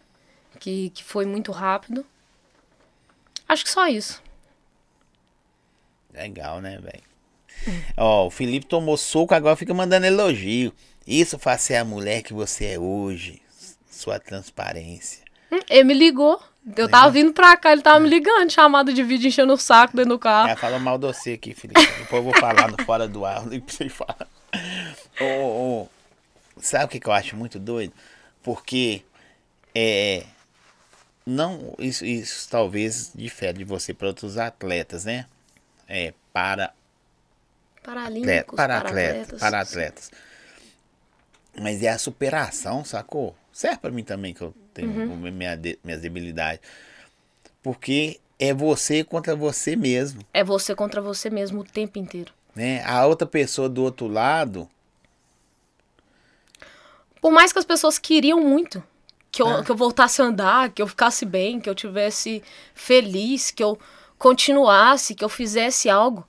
[0.58, 2.04] Que, que foi muito rápido.
[3.48, 4.22] Acho que só isso.
[6.10, 7.02] deveria- Legal, né, velho?
[7.96, 10.72] Ó, o Felipe tomou soco, agora fica mandando elogio.
[11.06, 13.40] Isso faz ser a mulher que você é hoje.
[13.98, 15.24] Sua transparência.
[15.50, 16.40] Hum, Ele me ligou.
[16.76, 19.96] Eu tava vindo pra cá, ele tava me ligando, chamada de vídeo enchendo o saco
[19.96, 20.50] dentro do carro.
[20.50, 21.80] Ela falou mal de você aqui, Felipe.
[21.80, 23.44] Depois eu vou falar no fora do ar.
[23.48, 24.28] Ligo pra você falar.
[25.20, 25.24] Ô,
[25.82, 25.88] ô,
[26.60, 27.92] sabe o que, que eu acho muito doido?
[28.40, 29.02] Porque
[29.74, 30.22] é.
[31.26, 35.26] Não, isso, isso talvez difere de você para outros atletas, né?
[35.88, 36.72] É, para
[37.82, 39.40] Paralímpicos, atleta, para atletas, para-atletas.
[39.40, 40.10] para atletas.
[41.60, 43.34] Mas é a superação, sacou?
[43.58, 45.16] Serve pra mim também que eu tenho Uhum.
[45.32, 46.60] minha de- minhas debilidades.
[47.60, 50.20] Porque é você contra você mesmo.
[50.32, 52.32] É você contra você mesmo o tempo inteiro.
[52.54, 52.84] né?
[52.84, 54.68] A outra pessoa do outro lado,
[57.20, 58.80] Por mais que as pessoas queriam muito
[59.32, 59.64] que eu, Ah.
[59.64, 62.40] que eu voltasse a andar, que eu ficasse bem, que eu tivesse
[62.74, 63.76] feliz, que eu
[64.16, 66.24] continuasse, que eu fizesse algo,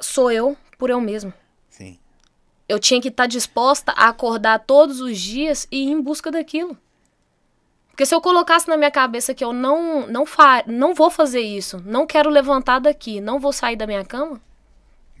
[0.00, 1.32] sou eu por eu mesma.
[2.72, 6.74] Eu tinha que estar disposta a acordar todos os dias e ir em busca daquilo.
[7.88, 11.42] Porque se eu colocasse na minha cabeça que eu não não fa não vou fazer
[11.42, 14.40] isso, não quero levantar daqui, não vou sair da minha cama,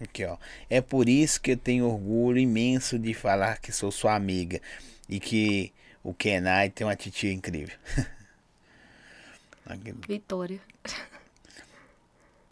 [0.00, 0.38] aqui ó.
[0.70, 4.58] É por isso que eu tenho orgulho imenso de falar que sou sua amiga
[5.06, 7.76] e que o Kenai tem uma titia incrível.
[10.08, 10.58] Vitória.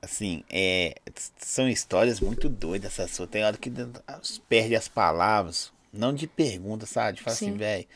[0.03, 0.95] Assim, é,
[1.39, 3.27] são histórias muito doidas essa sua.
[3.27, 3.71] Tem hora que
[4.49, 7.19] perde as palavras, não de pergunta, sabe?
[7.19, 7.57] De falar assim, Sim.
[7.57, 7.87] velho.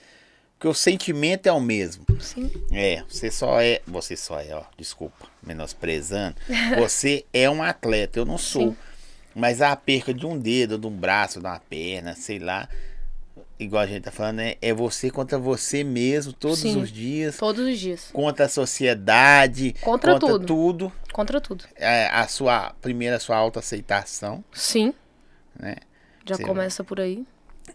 [0.58, 2.06] Porque o sentimento é o mesmo.
[2.20, 2.50] Sim.
[2.72, 3.80] É, você só é.
[3.86, 6.36] Você só é, ó, desculpa, menosprezando.
[6.78, 8.70] Você é um atleta, eu não sou.
[8.70, 8.76] Sim.
[9.34, 12.68] Mas a perca de um dedo, de um braço, de uma perna, sei lá.
[13.58, 16.80] Igual a gente tá falando, é, é você contra você mesmo, todos Sim.
[16.82, 17.36] os dias.
[17.36, 18.10] Todos os dias.
[18.12, 19.74] Contra a sociedade.
[19.80, 20.44] Contra tudo.
[20.46, 20.92] tudo.
[21.12, 21.64] Contra tudo.
[21.76, 22.74] É, a sua.
[22.82, 24.92] Primeiro, a sua autoaceitação, Sim.
[25.58, 25.76] né?
[26.26, 26.42] Já Sim.
[26.42, 27.24] começa por aí.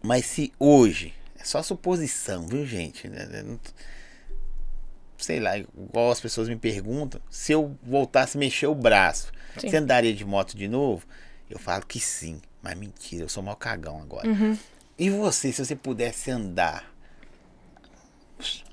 [0.04, 3.08] Mas se hoje, é só suposição, viu, gente?
[3.08, 3.60] né, não-
[5.18, 9.70] Sei lá, igual as pessoas me perguntam, se eu voltasse a mexer o braço, Sim.
[9.70, 11.06] você andaria de moto de novo?
[11.50, 14.28] Eu falo que sim, mas mentira, eu sou mal cagão agora.
[14.30, 14.58] Uhum.
[15.00, 16.94] E você, se você pudesse andar?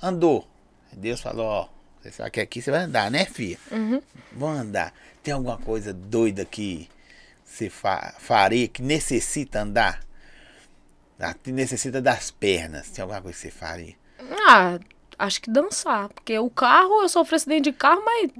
[0.03, 0.47] Andou.
[0.93, 1.69] Deus falou, ó,
[2.03, 3.59] você sabe que aqui você vai andar, né, filha?
[3.70, 4.03] Uhum.
[4.32, 4.93] Vamos andar.
[5.23, 6.89] Tem alguma coisa doida que
[7.44, 10.01] você fa faria, que necessita andar?
[11.19, 12.90] Ah, Que necessita das pernas.
[12.90, 13.94] Tem alguma coisa que você faria?
[14.48, 14.81] Ah,
[15.19, 16.09] acho que dançar.
[16.09, 18.31] Porque o carro, eu sofri acidente de carro, mas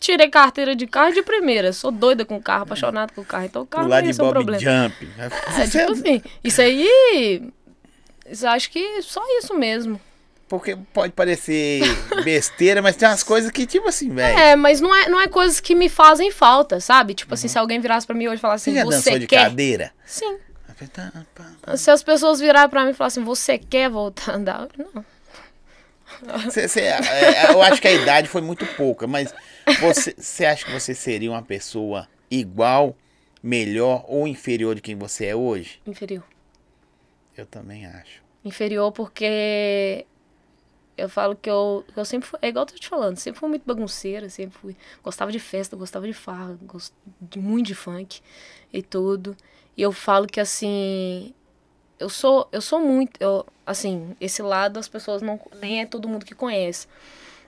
[0.00, 1.72] tirei carteira de carro de primeira.
[1.72, 3.44] Sou doida com carro, apaixonada com carro.
[3.44, 4.60] Então o carro Pular não ser um bob problema.
[4.60, 5.08] jump.
[5.18, 7.42] É, tipo assim, isso aí.
[8.28, 10.00] Isso, acho que só isso mesmo.
[10.48, 11.80] Porque pode parecer
[12.24, 14.36] besteira, mas tem umas coisas que, tipo assim, velho.
[14.36, 17.14] É, mas não é, não é coisas que me fazem falta, sabe?
[17.14, 18.76] Tipo assim, se alguém virasse pra mim hoje e falasse Uhum.
[18.76, 19.44] Você assim, já você de quer?
[19.44, 19.92] cadeira?
[20.04, 20.38] Sim.
[21.76, 24.68] Se as pessoas virarem pra mim e falarem assim, você quer voltar a andar?
[24.76, 25.04] Não.
[26.50, 29.34] Cê- cê- é, eu acho que a idade foi muito pouca, mas
[29.80, 32.96] você, você acha que você seria uma pessoa igual,
[33.42, 35.80] melhor ou inferior de quem você é hoje?
[35.86, 36.24] Inferior.
[37.36, 38.22] Eu também acho.
[38.44, 40.06] Inferior porque
[40.96, 43.48] eu falo que eu, eu sempre fui, é igual eu tô te falando, sempre fui
[43.48, 46.92] muito bagunceira, sempre fui, gostava de festa, gostava de farra, gost,
[47.36, 48.20] muito de funk
[48.72, 49.36] e tudo.
[49.76, 51.32] E eu falo que assim,
[52.00, 56.08] eu sou, eu sou muito, eu, assim, esse lado as pessoas não, nem é todo
[56.08, 56.88] mundo que conhece,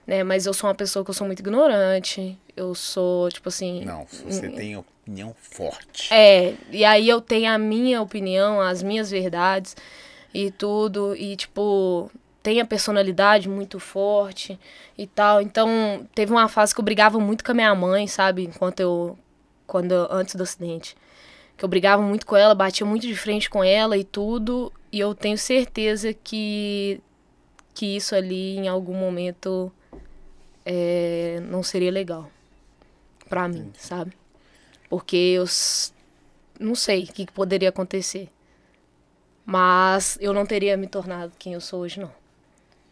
[0.07, 0.23] né?
[0.23, 3.83] Mas eu sou uma pessoa que eu sou muito ignorante, eu sou, tipo assim...
[3.83, 6.13] Não, você tem opinião forte.
[6.13, 9.75] É, e aí eu tenho a minha opinião, as minhas verdades
[10.33, 12.09] e tudo, e tipo,
[12.43, 14.59] tem a personalidade muito forte
[14.97, 15.41] e tal.
[15.41, 18.43] Então, teve uma fase que eu brigava muito com a minha mãe, sabe?
[18.43, 19.17] Enquanto eu.
[19.65, 20.95] Quando antes do acidente.
[21.63, 24.69] Que eu brigava muito com ela, batia muito de frente com ela e tudo.
[24.91, 26.99] E eu tenho certeza que.
[27.73, 29.71] que isso ali em algum momento
[30.65, 32.29] é, não seria legal
[33.29, 34.11] pra mim, sabe?
[34.89, 35.45] Porque eu
[36.59, 38.29] não sei o que, que poderia acontecer.
[39.45, 42.11] Mas eu não teria me tornado quem eu sou hoje, não.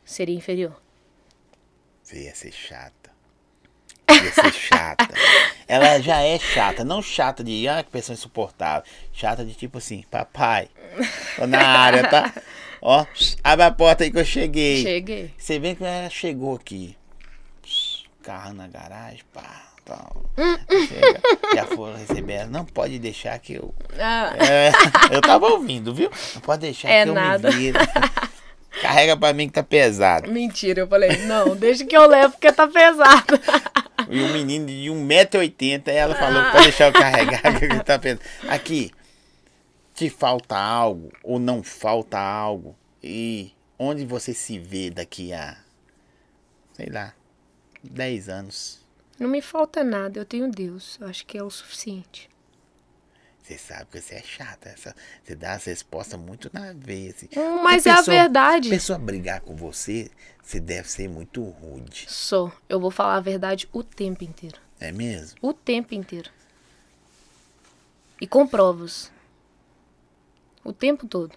[0.06, 0.82] Seria inferior.
[2.14, 3.01] Ia ser chata.
[4.12, 5.08] Ia ser chata.
[5.68, 8.84] Ela já é chata, não chata de ah, que pessoa insuportável.
[9.14, 10.68] Chata de tipo assim, papai,
[11.38, 12.34] tô na área, tá?
[12.82, 13.06] Ó,
[13.44, 14.82] abre a porta aí que eu cheguei.
[14.82, 15.34] Cheguei.
[15.38, 16.98] Você vê que ela chegou aqui.
[18.24, 19.64] Carro na garagem, pá.
[19.84, 20.24] Tal.
[20.38, 20.58] Hum,
[20.88, 21.22] Chega.
[21.56, 22.50] Já foram receber ela.
[22.52, 23.74] Não pode deixar que eu.
[24.00, 24.72] Ah, É,
[25.16, 26.10] eu tava ouvindo, viu?
[26.36, 27.50] Não pode deixar É que eu nada.
[27.50, 27.80] me vire.
[28.82, 30.32] Carrega pra mim que tá pesado.
[30.32, 33.40] mentira, eu falei, não, deixa que eu levo porque tá pesado.
[34.10, 38.22] E um menino de 1,80m, ela falou pode deixar eu carregar, que ele tá pensando.
[38.48, 38.92] Aqui,
[39.94, 42.76] te falta algo ou não falta algo?
[43.04, 45.58] E onde você se vê daqui a,
[46.74, 47.14] sei lá,
[47.84, 48.82] 10 anos?
[49.20, 50.98] Não me falta nada, eu tenho Deus.
[51.00, 52.31] Eu acho que é o suficiente.
[53.44, 54.74] Você sabe que você é chata,
[55.24, 57.10] você dá as respostas muito na veia.
[57.12, 57.28] Assim.
[57.36, 58.70] Hum, Mas Porque é a pessoa- verdade.
[58.70, 60.10] pessoa brigar com você,
[60.42, 62.06] você deve ser muito rude.
[62.08, 62.52] Sou.
[62.70, 64.58] Eu vou falar a verdade o tempo inteiro.
[64.80, 65.38] É mesmo?
[65.42, 66.30] O tempo inteiro.
[68.20, 69.12] E com provas.
[70.64, 71.36] O tempo todo.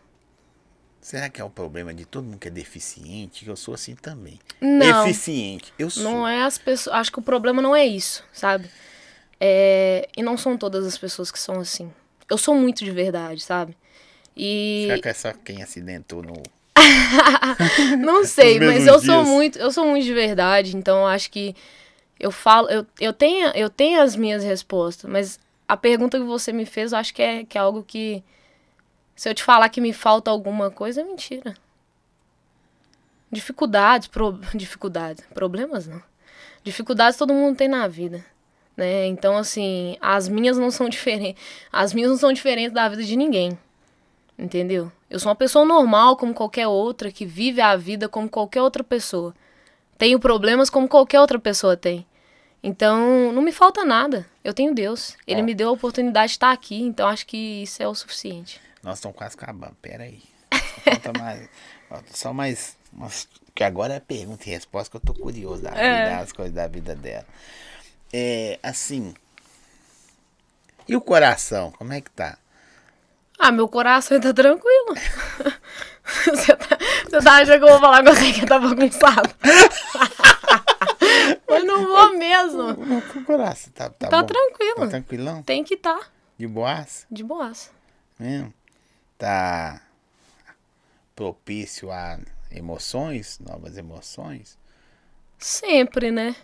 [1.00, 3.44] Será que é o problema de todo mundo que é deficiente?
[3.44, 4.38] Que eu sou assim também.
[4.60, 5.04] Não.
[5.06, 5.72] Eficiente.
[5.78, 6.02] Eu sou.
[6.02, 6.94] Não é as pessoas.
[6.96, 8.70] Acho que o problema não é isso, sabe?
[9.40, 11.92] É, E não são todas as pessoas que são assim.
[12.30, 13.76] Eu sou muito de verdade, sabe?
[14.36, 16.42] E Será que é só quem acidentou no.
[17.98, 19.28] não sei, mas eu sou dias.
[19.28, 21.54] muito, eu sou muito de verdade, então eu acho que
[22.18, 25.38] eu falo, eu, eu tenho, eu tenho as minhas respostas, mas
[25.68, 28.22] a pergunta que você me fez, eu acho que é, que é algo que
[29.14, 31.54] se eu te falar que me falta alguma coisa, é mentira.
[33.30, 36.02] Dificuldades, pro, dificuldades, problemas não.
[36.62, 38.24] Dificuldades todo mundo tem na vida,
[38.76, 39.06] né?
[39.06, 41.42] Então assim, as minhas não são diferentes,
[41.72, 43.58] as minhas não são diferentes da vida de ninguém.
[44.38, 44.90] Entendeu?
[45.08, 48.82] Eu sou uma pessoa normal, como qualquer outra, que vive a vida como qualquer outra
[48.82, 49.32] pessoa.
[49.96, 52.04] Tenho problemas como qualquer outra pessoa tem.
[52.60, 54.26] Então, não me falta nada.
[54.42, 55.16] Eu tenho Deus.
[55.26, 55.44] Ele Ó.
[55.44, 58.60] me deu a oportunidade de estar aqui, então acho que isso é o suficiente.
[58.82, 59.76] Nós estamos quase acabando.
[59.80, 60.20] Pera aí.
[60.52, 61.48] Só falta mais.
[62.10, 62.76] Só mais.
[62.92, 66.06] umas- Que agora é pergunta e resposta que eu tô curioso da É.
[66.10, 67.24] vida, as coisas da vida dela.
[68.16, 69.12] É, assim.
[70.86, 71.72] E o coração?
[71.72, 72.38] Como é que tá?
[73.36, 74.94] Ah, meu coração tá tranquilo.
[76.24, 76.78] você, tá,
[77.10, 79.34] você tá achando que eu vou falar com você que tá bagunçado?
[81.48, 82.70] Mas não vou mesmo.
[82.70, 84.26] O coração tá, tá, Tá bom?
[84.28, 84.76] tranquilo.
[84.76, 85.42] Tá tranquilão?
[85.42, 85.76] Tem que.
[85.76, 86.00] Tá,
[86.38, 87.06] De boas?
[87.10, 87.72] de boas.
[88.18, 88.54] Mesmo?
[89.18, 89.80] Tá
[91.16, 92.18] propício a
[92.50, 94.56] emoções, novas emoções?
[95.38, 96.36] Sempre, né?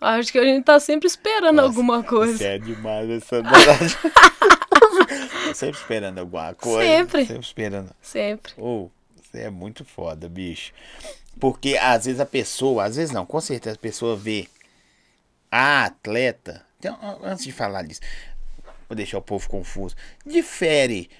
[0.00, 2.44] Acho que a gente tá sempre esperando Nossa, alguma coisa.
[2.44, 3.42] É demais essa
[5.54, 6.86] sempre esperando alguma coisa.
[6.86, 7.26] Sempre.
[7.26, 7.90] Sempre esperando.
[8.02, 8.52] Sempre.
[8.58, 10.72] Ô, você é muito foda, bicho.
[11.40, 14.48] Porque às vezes a pessoa, às vezes não, com certeza a pessoa vê
[15.50, 16.64] a atleta.
[16.78, 18.00] Então, antes de falar disso,
[18.88, 19.94] vou deixar o povo confuso.
[20.24, 21.10] Difere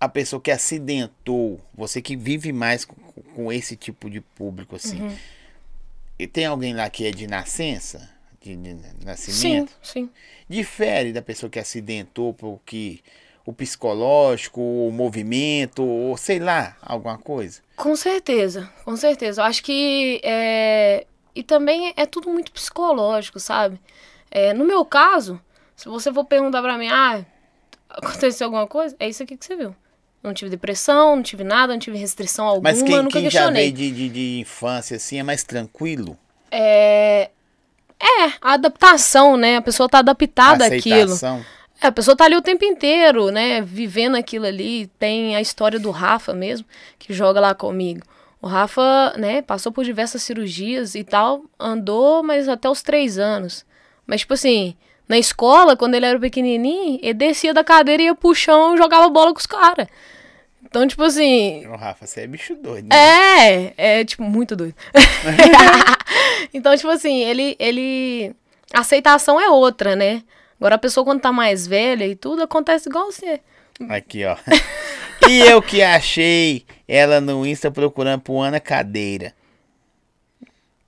[0.00, 2.94] a pessoa que acidentou, você que vive mais com,
[3.34, 5.02] com esse tipo de público assim.
[5.02, 5.16] Uhum.
[6.20, 8.10] E tem alguém lá que é de nascença?
[8.42, 9.72] De, de Sim, nascimento?
[9.82, 10.10] sim.
[10.46, 13.00] Difere da pessoa que acidentou porque
[13.46, 17.62] o psicológico, o movimento, ou sei lá, alguma coisa.
[17.74, 19.40] Com certeza, com certeza.
[19.40, 20.20] Eu acho que.
[20.22, 21.06] É...
[21.34, 23.80] E também é tudo muito psicológico, sabe?
[24.30, 25.40] É, no meu caso,
[25.74, 27.24] se você for perguntar pra mim, ah,
[27.88, 28.94] aconteceu alguma coisa?
[28.98, 29.74] É isso aqui que você viu.
[30.22, 33.40] Não tive depressão, não tive nada, não tive restrição alguma, Mas quem, nunca quem já
[33.40, 33.72] questionei.
[33.72, 36.16] veio de, de, de infância assim é mais tranquilo?
[36.50, 37.30] É...
[37.98, 39.56] é, a adaptação, né?
[39.56, 41.14] A pessoa tá adaptada àquilo.
[41.82, 43.62] É, a pessoa tá ali o tempo inteiro, né?
[43.62, 44.88] Vivendo aquilo ali.
[44.98, 46.66] Tem a história do Rafa mesmo,
[46.98, 48.02] que joga lá comigo.
[48.42, 53.66] O Rafa, né, passou por diversas cirurgias e tal, andou, mas até os três anos.
[54.06, 54.74] Mas, tipo assim,
[55.10, 59.08] na escola, quando ele era pequenininho, ele descia da cadeira, ia pro chão e jogava
[59.08, 59.88] bola com os caras.
[60.64, 62.96] Então, tipo assim, Ô, Rafa, você é bicho doido, né?
[62.96, 64.76] é, é, tipo, muito doido.
[66.54, 68.32] então, tipo assim, ele, ele.
[68.72, 70.22] A aceitação é outra, né?
[70.60, 73.40] Agora a pessoa, quando tá mais velha e tudo, acontece igual você.
[73.88, 74.36] Aqui, ó.
[75.28, 79.34] e eu que achei ela no Insta procurando por Ana Cadeira.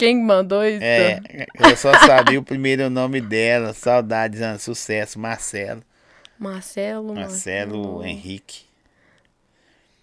[0.02, 0.82] Quem mandou isso?
[0.82, 1.20] É,
[1.60, 3.72] eu só sabia o primeiro nome dela.
[3.72, 4.58] Saudades, Ana.
[4.58, 5.80] Sucesso, Marcelo.
[6.36, 7.14] Marcelo.
[7.14, 8.64] Marcelo Henrique.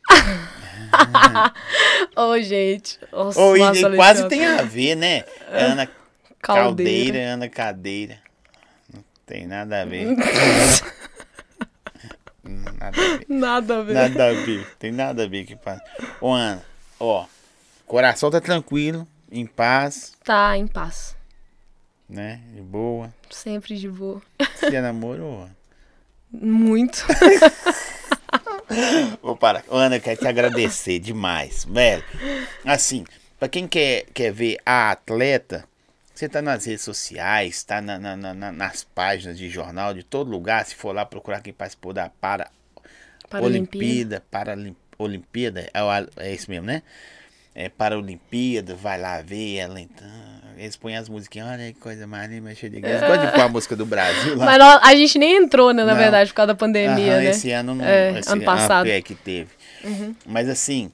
[2.15, 2.97] Ô, gente.
[3.11, 5.25] Nossa, e- nossa, quase tem a ver, né?
[5.49, 5.85] Ana
[6.41, 7.11] Caldeira.
[7.11, 8.19] Caldeira, Ana Cadeira.
[8.93, 10.15] Não tem nada a ver.
[12.47, 13.25] nada a ver.
[13.27, 13.93] Nada a ver.
[13.93, 14.65] Nada a ver.
[14.79, 15.83] Tem nada a ver que passa.
[16.21, 16.63] Ô, Ana,
[16.97, 17.25] ó.
[17.85, 21.15] Coração tá tranquilo, em paz, Tá em paz.
[22.07, 22.41] né?
[22.53, 23.13] De boa.
[23.29, 24.21] Sempre de boa.
[24.55, 25.49] Você já namorou?
[26.31, 27.05] Muito.
[29.21, 29.63] Vou parar.
[29.69, 32.03] Ana, eu quero te agradecer demais, velho.
[32.63, 33.03] Assim,
[33.39, 35.65] pra quem quer, quer ver a atleta,
[36.13, 40.03] você tá nas redes sociais, tá na, na- na- na- nas páginas de jornal, de
[40.03, 40.65] todo lugar.
[40.65, 42.49] Se for lá procurar quem participou da para
[43.29, 44.55] Para Olimpíada, para
[44.97, 46.83] Olimpíada, é, é isso mesmo, né?
[47.53, 50.07] É para Olimpíada, vai lá ver ela então.
[50.57, 53.05] Eles põem as musiquinhas, olha que coisa mais linda, cheia de graça.
[53.05, 54.45] Gosta de pôr a música do Brasil lá.
[54.45, 55.97] Mas a gente nem entrou, né, na Não.
[55.99, 57.29] verdade, por causa da pandemia, Aham, né?
[57.29, 57.85] Esse ano não.
[57.85, 58.85] É, esse ano passado.
[58.85, 58.91] Uhum.
[58.91, 59.49] É que teve.
[60.25, 60.91] Mas assim.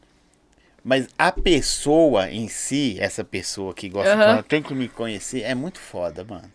[0.84, 4.26] Mas a pessoa em si, essa pessoa que gosta de Aham.
[4.30, 6.52] falar, tem que me conhecer, é muito foda, mano.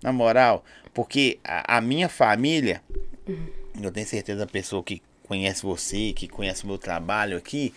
[0.00, 0.64] Na moral,
[0.94, 2.80] porque a, a minha família,
[3.26, 3.48] Uhum.
[3.82, 7.74] eu tenho certeza a pessoa que conhece você, que conhece o meu trabalho aqui,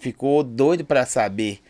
[0.00, 1.60] ficou doido pra saber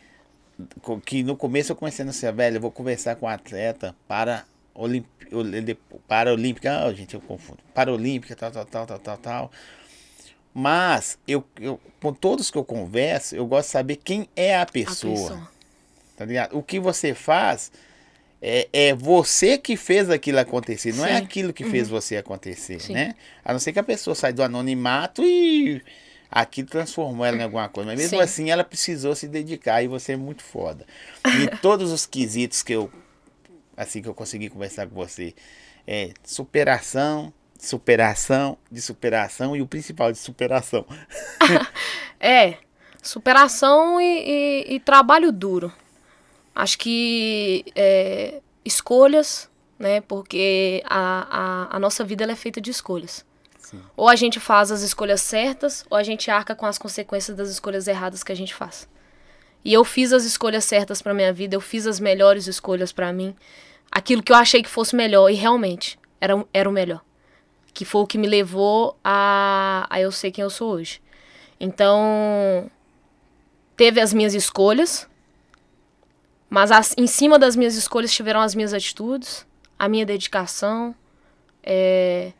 [1.04, 4.44] que no começo eu comecei a ser velho, eu vou conversar com um atleta para
[4.74, 5.04] Olimp...
[5.32, 5.78] Oli-
[6.08, 7.58] para Olímpica, ah, gente, eu confundo.
[7.74, 9.52] Para Olímpica, tal, tal, tal, tal, tal, tal.
[10.52, 14.62] Mas eu, eu com todos que eu converso, eu gosto de saber quem é a
[14.62, 15.48] A pessoa, pessoa.
[16.16, 16.58] tá ligado?
[16.58, 17.70] O que você faz
[18.42, 21.14] é, é você que fez aquilo acontecer, não é Sim.
[21.14, 21.22] Uhum.
[21.22, 22.94] aquilo que fez você acontecer, Sim.
[22.94, 23.14] né?
[23.44, 25.80] A não ser que a pessoa sai do anonimato e
[26.30, 27.90] aquilo transformou ela em alguma coisa.
[27.90, 28.22] Mas mesmo Sim.
[28.22, 30.86] assim, ela precisou se dedicar e você é muito foda.
[31.24, 32.90] E todos os quesitos que eu,
[33.76, 35.34] assim que eu consegui conversar com você,
[35.86, 40.86] é superação, superação, de superação e o principal de superação.
[42.22, 42.58] É,
[43.02, 45.72] superação e, e- e trabalho duro.
[46.54, 49.48] Acho que é, escolhas,
[49.78, 50.02] né?
[50.02, 53.24] Porque a, a, a nossa vida é feita de escolhas.
[53.60, 53.80] Sim.
[53.96, 57.48] Ou a gente faz as escolhas certas, ou a gente arca com as consequências das
[57.50, 58.88] escolhas erradas que a gente faz.
[59.64, 63.12] E eu fiz as escolhas certas pra minha vida, eu fiz as melhores escolhas pra
[63.12, 63.36] mim.
[63.92, 67.02] Aquilo que eu achei que fosse melhor, e realmente era, era o melhor.
[67.74, 71.00] Que foi o que me levou a, a eu ser quem eu sou hoje.
[71.60, 72.70] Então,
[73.76, 75.06] teve as minhas escolhas,
[76.48, 79.46] mas as- em cima das minhas escolhas tiveram as minhas atitudes,
[79.78, 80.94] a minha dedicação,
[81.62, 82.32] é,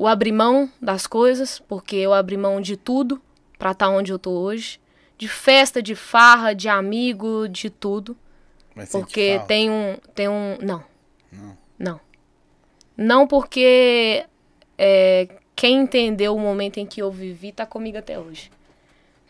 [0.00, 3.20] o abrir mão das coisas, porque eu abri mão de tudo
[3.58, 4.80] pra estar onde eu tô hoje.
[5.18, 8.16] De festa, de farra, de amigo, de tudo.
[8.74, 9.46] Mas sente Porque falta?
[9.46, 9.98] tem um.
[10.14, 10.56] Tem um.
[10.62, 10.82] Não.
[11.30, 11.58] Não.
[11.78, 12.00] Não.
[12.96, 14.24] Não porque
[14.78, 18.50] é, quem entendeu o momento em que eu vivi tá comigo até hoje.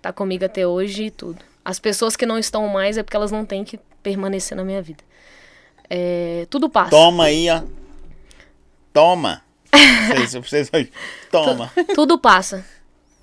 [0.01, 1.45] Tá comigo até hoje e tudo.
[1.65, 4.81] As pessoas que não estão mais é porque elas não têm que permanecer na minha
[4.81, 5.03] vida.
[5.89, 6.91] É, tudo passa.
[6.91, 7.61] Toma aí, ó.
[8.93, 9.50] Toma.
[10.33, 10.71] Vocês,
[11.31, 11.73] toma.
[11.95, 12.65] Tudo passa.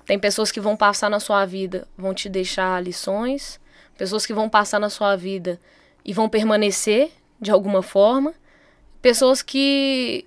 [0.06, 3.60] Tem pessoas que vão passar na sua vida, vão te deixar lições.
[3.96, 5.60] Pessoas que vão passar na sua vida
[6.04, 7.10] e vão permanecer
[7.40, 8.32] de alguma forma.
[9.02, 10.24] Pessoas que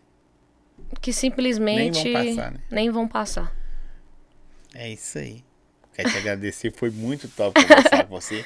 [0.99, 2.59] que simplesmente Nem vão passar, né?
[2.69, 3.55] nem vão passar.
[4.73, 5.43] É isso aí.
[5.93, 8.45] Quero te agradecer, foi muito top conversar com você.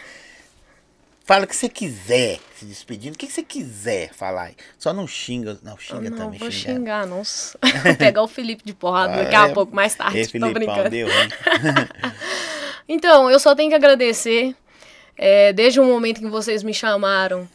[1.25, 4.51] Fala o que você quiser, se despedindo, o que você quiser falar.
[4.77, 6.73] Só não xinga, não xinga não também, vou xinga.
[6.75, 7.23] xingar, não.
[7.83, 9.51] Vou pegar o Felipe de porrada Ah, daqui a é?
[9.53, 10.19] pouco, mais tarde.
[10.19, 10.89] Ei, tô Filipão, brincando.
[10.91, 11.07] deu?
[12.87, 14.55] Então, eu só tenho que agradecer.
[15.17, 17.47] É, desde o momento que vocês me chamaram,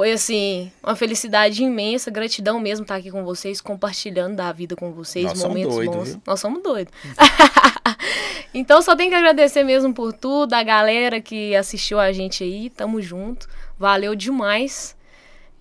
[0.00, 4.92] foi assim, uma felicidade imensa, gratidão mesmo estar aqui com vocês, compartilhando da vida com
[4.92, 6.08] vocês, Nós somos momentos doidos, bons.
[6.08, 6.22] viu?
[6.26, 6.94] Nós somos doidos.
[8.54, 12.70] então, só tenho que agradecer mesmo por tudo, a galera que assistiu a gente aí,
[12.70, 13.46] tamo junto.
[13.78, 14.96] Valeu demais.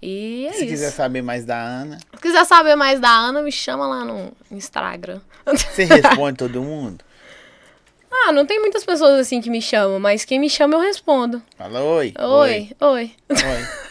[0.01, 0.67] E é Se isso.
[0.67, 4.31] quiser saber mais da Ana, Se quiser saber mais da Ana, me chama lá no
[4.49, 5.19] Instagram.
[5.45, 7.03] você responde todo mundo?
[8.09, 11.41] ah, não tem muitas pessoas assim que me chamam, mas quem me chama eu respondo.
[11.57, 12.13] Fala oi.
[12.17, 13.11] Oi, oi.
[13.29, 13.67] Oi.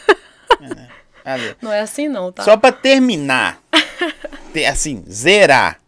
[0.61, 0.87] É.
[1.23, 1.55] Valeu.
[1.61, 2.43] Não é assim não, tá?
[2.43, 3.59] Só pra terminar,
[4.53, 5.79] ter- assim, zerar.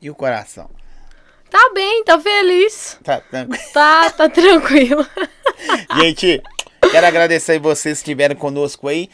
[0.00, 0.68] E o coração?
[1.50, 2.98] Tá bem, tá feliz.
[3.02, 3.62] Tá tranquilo.
[3.72, 5.06] Tá, tá tranquilo.
[5.96, 6.42] Gente,
[6.90, 9.08] quero agradecer vocês que estiveram conosco aí.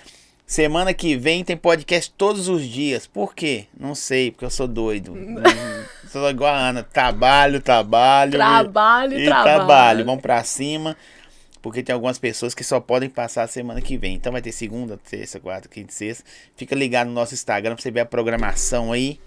[0.46, 3.06] Semana que vem tem podcast todos os dias.
[3.06, 3.66] Por quê?
[3.78, 5.16] Não sei, porque eu sou doido.
[6.10, 6.82] Sou igual a Ana.
[6.84, 8.32] Trabalho, trabalho.
[8.32, 9.44] Trabalho, e trabalho.
[9.56, 10.04] trabalho.
[10.04, 10.96] Vamos pra cima.
[11.64, 14.14] Porque tem algumas pessoas que só podem passar a semana que vem.
[14.16, 16.22] Então vai ter segunda, terça, quarta, quinta, e sexta.
[16.54, 19.18] Fica ligado no nosso Instagram pra você ver a programação aí.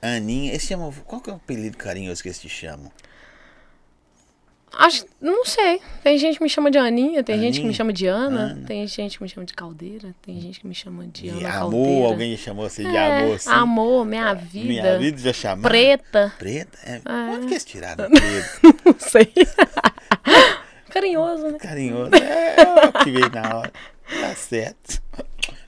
[0.00, 0.54] Aninha.
[0.54, 0.92] Esse chama.
[1.04, 2.92] Qual que é o apelido carinhoso que eles te chamam?
[4.72, 5.80] Acho, não sei.
[6.04, 7.68] Tem gente que me chama de Aninha, tem gente que Aninha?
[7.70, 8.64] me chama de Ana, Ana.
[8.66, 11.48] tem gente que me chama de Caldeira, tem gente que me chama de, De Ana
[11.48, 11.70] amor?
[11.72, 12.06] Caldeira.
[12.06, 13.50] Alguém chamou você de É, amor assim?
[13.50, 14.64] amor, minha vida.
[14.68, 15.62] Minha vida já chamaram.
[15.62, 16.32] Preta.
[16.38, 16.78] Preta?
[16.84, 16.96] É.
[17.04, 17.10] É.
[17.32, 18.80] Onde que eles tiraram preto?
[18.84, 19.32] Não sei.
[20.90, 21.58] Carinhoso, né?
[21.58, 22.10] Carinhoso.
[22.14, 23.72] É, é o que veio na hora.
[24.20, 25.02] Tá certo.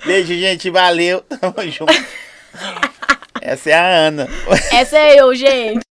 [0.04, 0.70] Beijo, gente.
[0.70, 1.20] Valeu.
[1.22, 1.92] Tamo junto.
[3.40, 4.28] Essa é a Ana.
[4.72, 5.87] Essa é eu, gente.